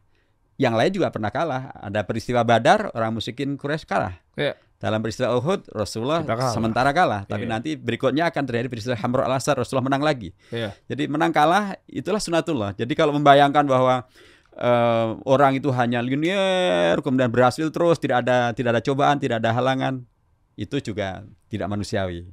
Yang 0.55 0.73
lain 0.79 0.91
juga 0.95 1.07
pernah 1.11 1.27
kalah. 1.27 1.75
Ada 1.75 2.07
peristiwa 2.07 2.41
Badar, 2.47 2.87
orang 2.95 3.19
musyrikin 3.19 3.59
Quraisy 3.59 3.83
kalah. 3.83 4.15
Iya. 4.39 4.55
Dalam 4.79 4.99
peristiwa 5.03 5.31
Uhud, 5.35 5.67
Rasulullah 5.71 6.23
kalah. 6.23 6.51
sementara 6.55 6.91
kalah. 6.95 7.21
Tapi 7.27 7.47
Iya. 7.47 7.51
nanti 7.51 7.69
berikutnya 7.75 8.31
akan 8.31 8.43
terjadi 8.47 8.67
peristiwa 8.71 8.95
Hamra 8.95 9.27
al-Asar, 9.27 9.59
Rasulullah 9.59 9.87
menang 9.91 10.03
lagi. 10.03 10.31
Iya. 10.51 10.71
Jadi 10.87 11.07
menang 11.11 11.31
kalah 11.35 11.75
itulah 11.87 12.19
sunatullah. 12.23 12.71
Jadi 12.75 12.91
kalau 12.95 13.11
membayangkan 13.15 13.63
bahwa 13.67 14.07
eh, 14.53 15.07
orang 15.25 15.57
itu 15.57 15.67
hanya 15.73 15.99
linear 15.99 17.01
kemudian 17.01 17.27
berhasil 17.33 17.65
terus 17.73 17.97
tidak 17.97 18.21
ada 18.23 18.53
tidak 18.53 18.77
ada 18.77 18.81
cobaan, 18.85 19.17
tidak 19.17 19.41
ada 19.41 19.49
halangan, 19.51 20.05
itu 20.53 20.77
juga 20.79 21.25
tidak 21.49 21.67
manusiawi. 21.67 22.29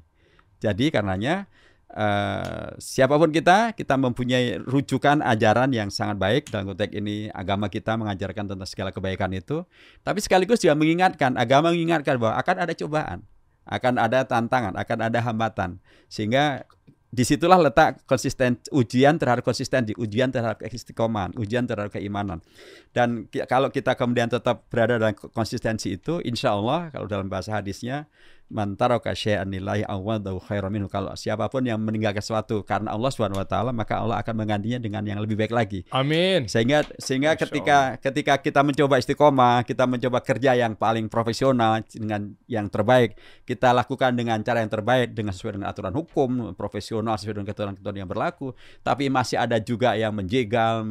Jadi 0.61 0.93
karenanya 0.93 1.49
eh, 1.95 2.69
siapa 2.79 3.19
pun 3.19 3.31
kita, 3.31 3.75
kita 3.75 3.95
mempunyai 3.99 4.63
rujukan 4.63 5.23
ajaran 5.23 5.71
yang 5.75 5.91
sangat 5.91 6.17
baik. 6.17 6.43
Dalam 6.51 6.71
konteks 6.75 6.95
ini 6.95 7.31
agama 7.35 7.67
kita 7.67 7.99
mengajarkan 7.99 8.55
tentang 8.55 8.69
segala 8.69 8.91
kebaikan 8.95 9.31
itu, 9.35 9.67
tapi 10.07 10.23
sekaligus 10.23 10.63
juga 10.63 10.79
mengingatkan 10.79 11.35
agama 11.35 11.75
mengingatkan 11.75 12.19
bahwa 12.19 12.39
akan 12.39 12.57
ada 12.63 12.73
cobaan, 12.75 13.19
akan 13.67 13.95
ada 13.99 14.23
tantangan, 14.27 14.75
akan 14.79 14.99
ada 15.11 15.19
hambatan, 15.23 15.83
sehingga 16.07 16.67
di 17.11 17.27
situlah 17.27 17.59
letak 17.59 18.07
konsisten 18.07 18.55
ujian 18.71 19.19
terhadap 19.19 19.43
konsistensi, 19.43 19.91
ujian 19.99 20.31
terhadap 20.31 20.63
istiqomah, 20.63 21.35
ujian 21.35 21.67
terhadap 21.67 21.99
keimanan. 21.99 22.39
Dan 22.95 23.27
kalau 23.51 23.67
kita 23.75 23.99
kemudian 23.99 24.31
tetap 24.31 24.71
berada 24.71 24.95
dalam 24.95 25.19
konsistensi 25.35 25.99
itu, 25.99 26.23
insya 26.23 26.55
Allah 26.55 26.95
kalau 26.95 27.11
dalam 27.11 27.27
bahasa 27.27 27.59
hadisnya, 27.59 28.07
man 28.51 28.75
taraka 28.75 29.15
syai'an 29.15 29.47
lillahi 29.47 29.87
awadahu 29.87 30.43
khairan 30.43 30.75
minhu. 30.75 30.91
Kalau 30.91 31.15
siapa 31.15 31.47
pun 31.47 31.63
yang 31.63 31.79
meninggalkan 31.79 32.19
sesuatu 32.19 32.67
karena 32.67 32.91
Allah 32.91 33.11
Subhanahu 33.15 33.39
wa 33.39 33.47
taala, 33.47 33.71
maka 33.71 34.03
Allah 34.03 34.19
akan 34.19 34.35
menggantinya 34.35 34.83
dengan 34.83 35.07
yang 35.07 35.23
lebih 35.23 35.39
baik 35.39 35.55
lagi. 35.55 35.87
Amin. 35.95 36.51
Sehingga 36.51 36.83
sehingga 36.99 37.39
Masya 37.39 37.47
ketika 37.47 37.79
ketika 38.03 38.35
kita 38.43 38.61
mencoba 38.67 38.99
istiqomah, 38.99 39.63
kita 39.63 39.87
mencoba 39.87 40.19
kerja 40.19 40.59
yang 40.59 40.75
paling 40.75 41.07
profesional 41.07 41.79
dengan 41.87 42.35
yang 42.51 42.67
terbaik, 42.67 43.15
kita 43.47 43.71
lakukan 43.71 44.11
dengan 44.19 44.43
cara 44.43 44.61
yang 44.67 44.73
terbaik 44.75 45.15
dengan 45.15 45.31
sesuai 45.31 45.57
dengan 45.57 45.71
aturan 45.71 45.95
hukum, 45.95 46.53
profesional 46.59 47.15
sesuai 47.15 47.39
dengan 47.39 47.49
ketentuan-ketentuan 47.55 47.97
yang 48.03 48.11
berlaku, 48.11 48.53
tapi 48.83 49.07
masih 49.07 49.39
ada 49.39 49.63
juga 49.63 49.95
yang 49.95 50.11
menjegal, 50.11 50.83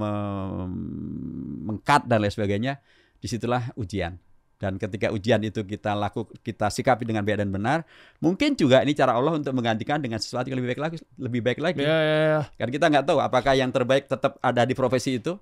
mengkat 1.67 2.07
dan 2.07 2.23
lain 2.23 2.31
sebagainya. 2.31 2.73
Di 3.19 3.27
situlah 3.27 3.75
ujian. 3.75 4.28
Dan 4.59 4.75
ketika 4.75 5.07
ujian 5.15 5.39
itu 5.39 5.63
kita 5.63 5.95
laku 5.95 6.27
kita 6.43 6.67
sikapi 6.67 7.07
dengan 7.07 7.23
baik 7.23 7.39
dan 7.39 7.47
benar, 7.47 7.87
mungkin 8.19 8.59
juga 8.59 8.83
ini 8.83 8.91
cara 8.91 9.15
Allah 9.15 9.39
untuk 9.39 9.55
menggantikan 9.55 10.03
dengan 10.03 10.19
sesuatu 10.19 10.51
yang 10.51 10.59
lebih 10.59 10.75
baik 10.75 10.81
lagi, 10.83 10.97
lebih 11.15 11.41
baik 11.41 11.59
lagi. 11.63 11.79
Ya, 11.79 11.97
ya, 12.03 12.17
ya. 12.19 12.39
Kan 12.59 12.67
kita 12.67 12.91
nggak 12.91 13.07
tahu 13.07 13.23
apakah 13.23 13.55
yang 13.55 13.71
terbaik 13.71 14.11
tetap 14.11 14.35
ada 14.43 14.67
di 14.67 14.75
profesi 14.75 15.15
itu 15.15 15.39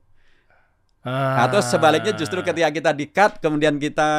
Ah. 1.02 1.48
atau 1.48 1.64
sebaliknya 1.64 2.12
justru 2.12 2.44
ketika 2.44 2.68
kita 2.68 2.92
di-cut 2.92 3.40
kemudian 3.40 3.80
kita 3.80 4.10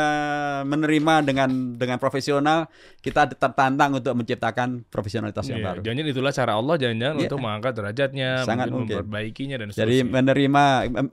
menerima 0.65 1.21
dengan 1.21 1.51
dengan 1.77 2.01
profesional, 2.01 2.65
kita 2.99 3.29
tertantang 3.29 3.93
untuk 3.93 4.17
menciptakan 4.17 4.89
profesionalitas 4.89 5.45
yang 5.47 5.61
Iya, 5.61 5.67
baru. 5.69 5.81
jangan 5.85 6.07
itulah 6.07 6.33
cara 6.33 6.53
Allah 6.57 6.75
jangan-jangan 6.81 7.15
Iya. 7.15 7.25
untuk 7.29 7.39
mengangkat 7.39 7.73
derajatnya, 7.77 8.29
Sangat 8.41 8.73
mungkin 8.73 8.73
mungkin. 8.73 8.97
memperbaikinya 9.05 9.57
dan 9.61 9.69
Jadi 9.69 9.77
seterusnya. 10.01 10.15
menerima 10.17 10.65
em, 10.81 10.95
em, 10.97 11.09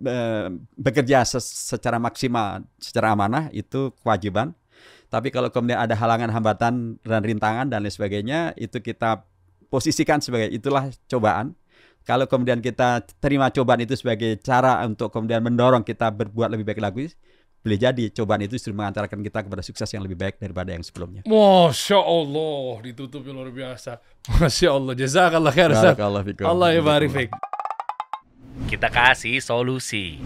eh, 0.00 0.46
bekerja 0.74 1.18
se- 1.22 1.44
secara 1.68 2.00
maksimal, 2.00 2.64
secara 2.80 3.12
amanah 3.12 3.52
itu 3.52 3.92
kewajiban. 4.00 4.56
Tapi 5.10 5.28
kalau 5.28 5.50
kemudian 5.50 5.76
ada 5.76 5.92
halangan, 5.92 6.32
hambatan 6.32 6.96
dan 7.02 7.20
rintangan 7.20 7.68
dan 7.68 7.82
lain 7.82 7.92
sebagainya, 7.92 8.54
itu 8.56 8.78
kita 8.78 9.26
posisikan 9.68 10.18
sebagai 10.18 10.48
itulah 10.48 10.88
cobaan. 11.06 11.59
Kalau 12.10 12.26
kemudian 12.26 12.58
kita 12.58 13.06
terima 13.22 13.54
cobaan 13.54 13.86
itu 13.86 13.94
sebagai 13.94 14.34
cara 14.42 14.82
untuk 14.82 15.14
kemudian 15.14 15.38
mendorong 15.46 15.86
kita 15.86 16.10
berbuat 16.10 16.50
lebih 16.50 16.66
baik 16.66 16.82
lagi, 16.82 17.14
boleh 17.62 17.78
jadi 17.78 18.04
cobaan 18.10 18.42
itu 18.42 18.58
justru 18.58 18.74
mengantarkan 18.74 19.22
kita 19.22 19.46
kepada 19.46 19.62
sukses 19.62 19.86
yang 19.94 20.02
lebih 20.02 20.18
baik 20.18 20.42
daripada 20.42 20.74
yang 20.74 20.82
sebelumnya. 20.82 21.22
Masya 21.22 22.02
Allah, 22.02 22.82
ditutup 22.82 23.22
luar 23.30 23.54
biasa. 23.54 24.02
Masya 24.26 24.74
Allah, 24.74 24.92
jazakallah 24.98 25.52
khair. 25.54 25.70
Allah, 25.70 25.94
ya 26.74 26.82
Allah, 26.82 27.06
Kita 28.66 28.90
kasih 28.90 29.38
solusi. 29.38 30.18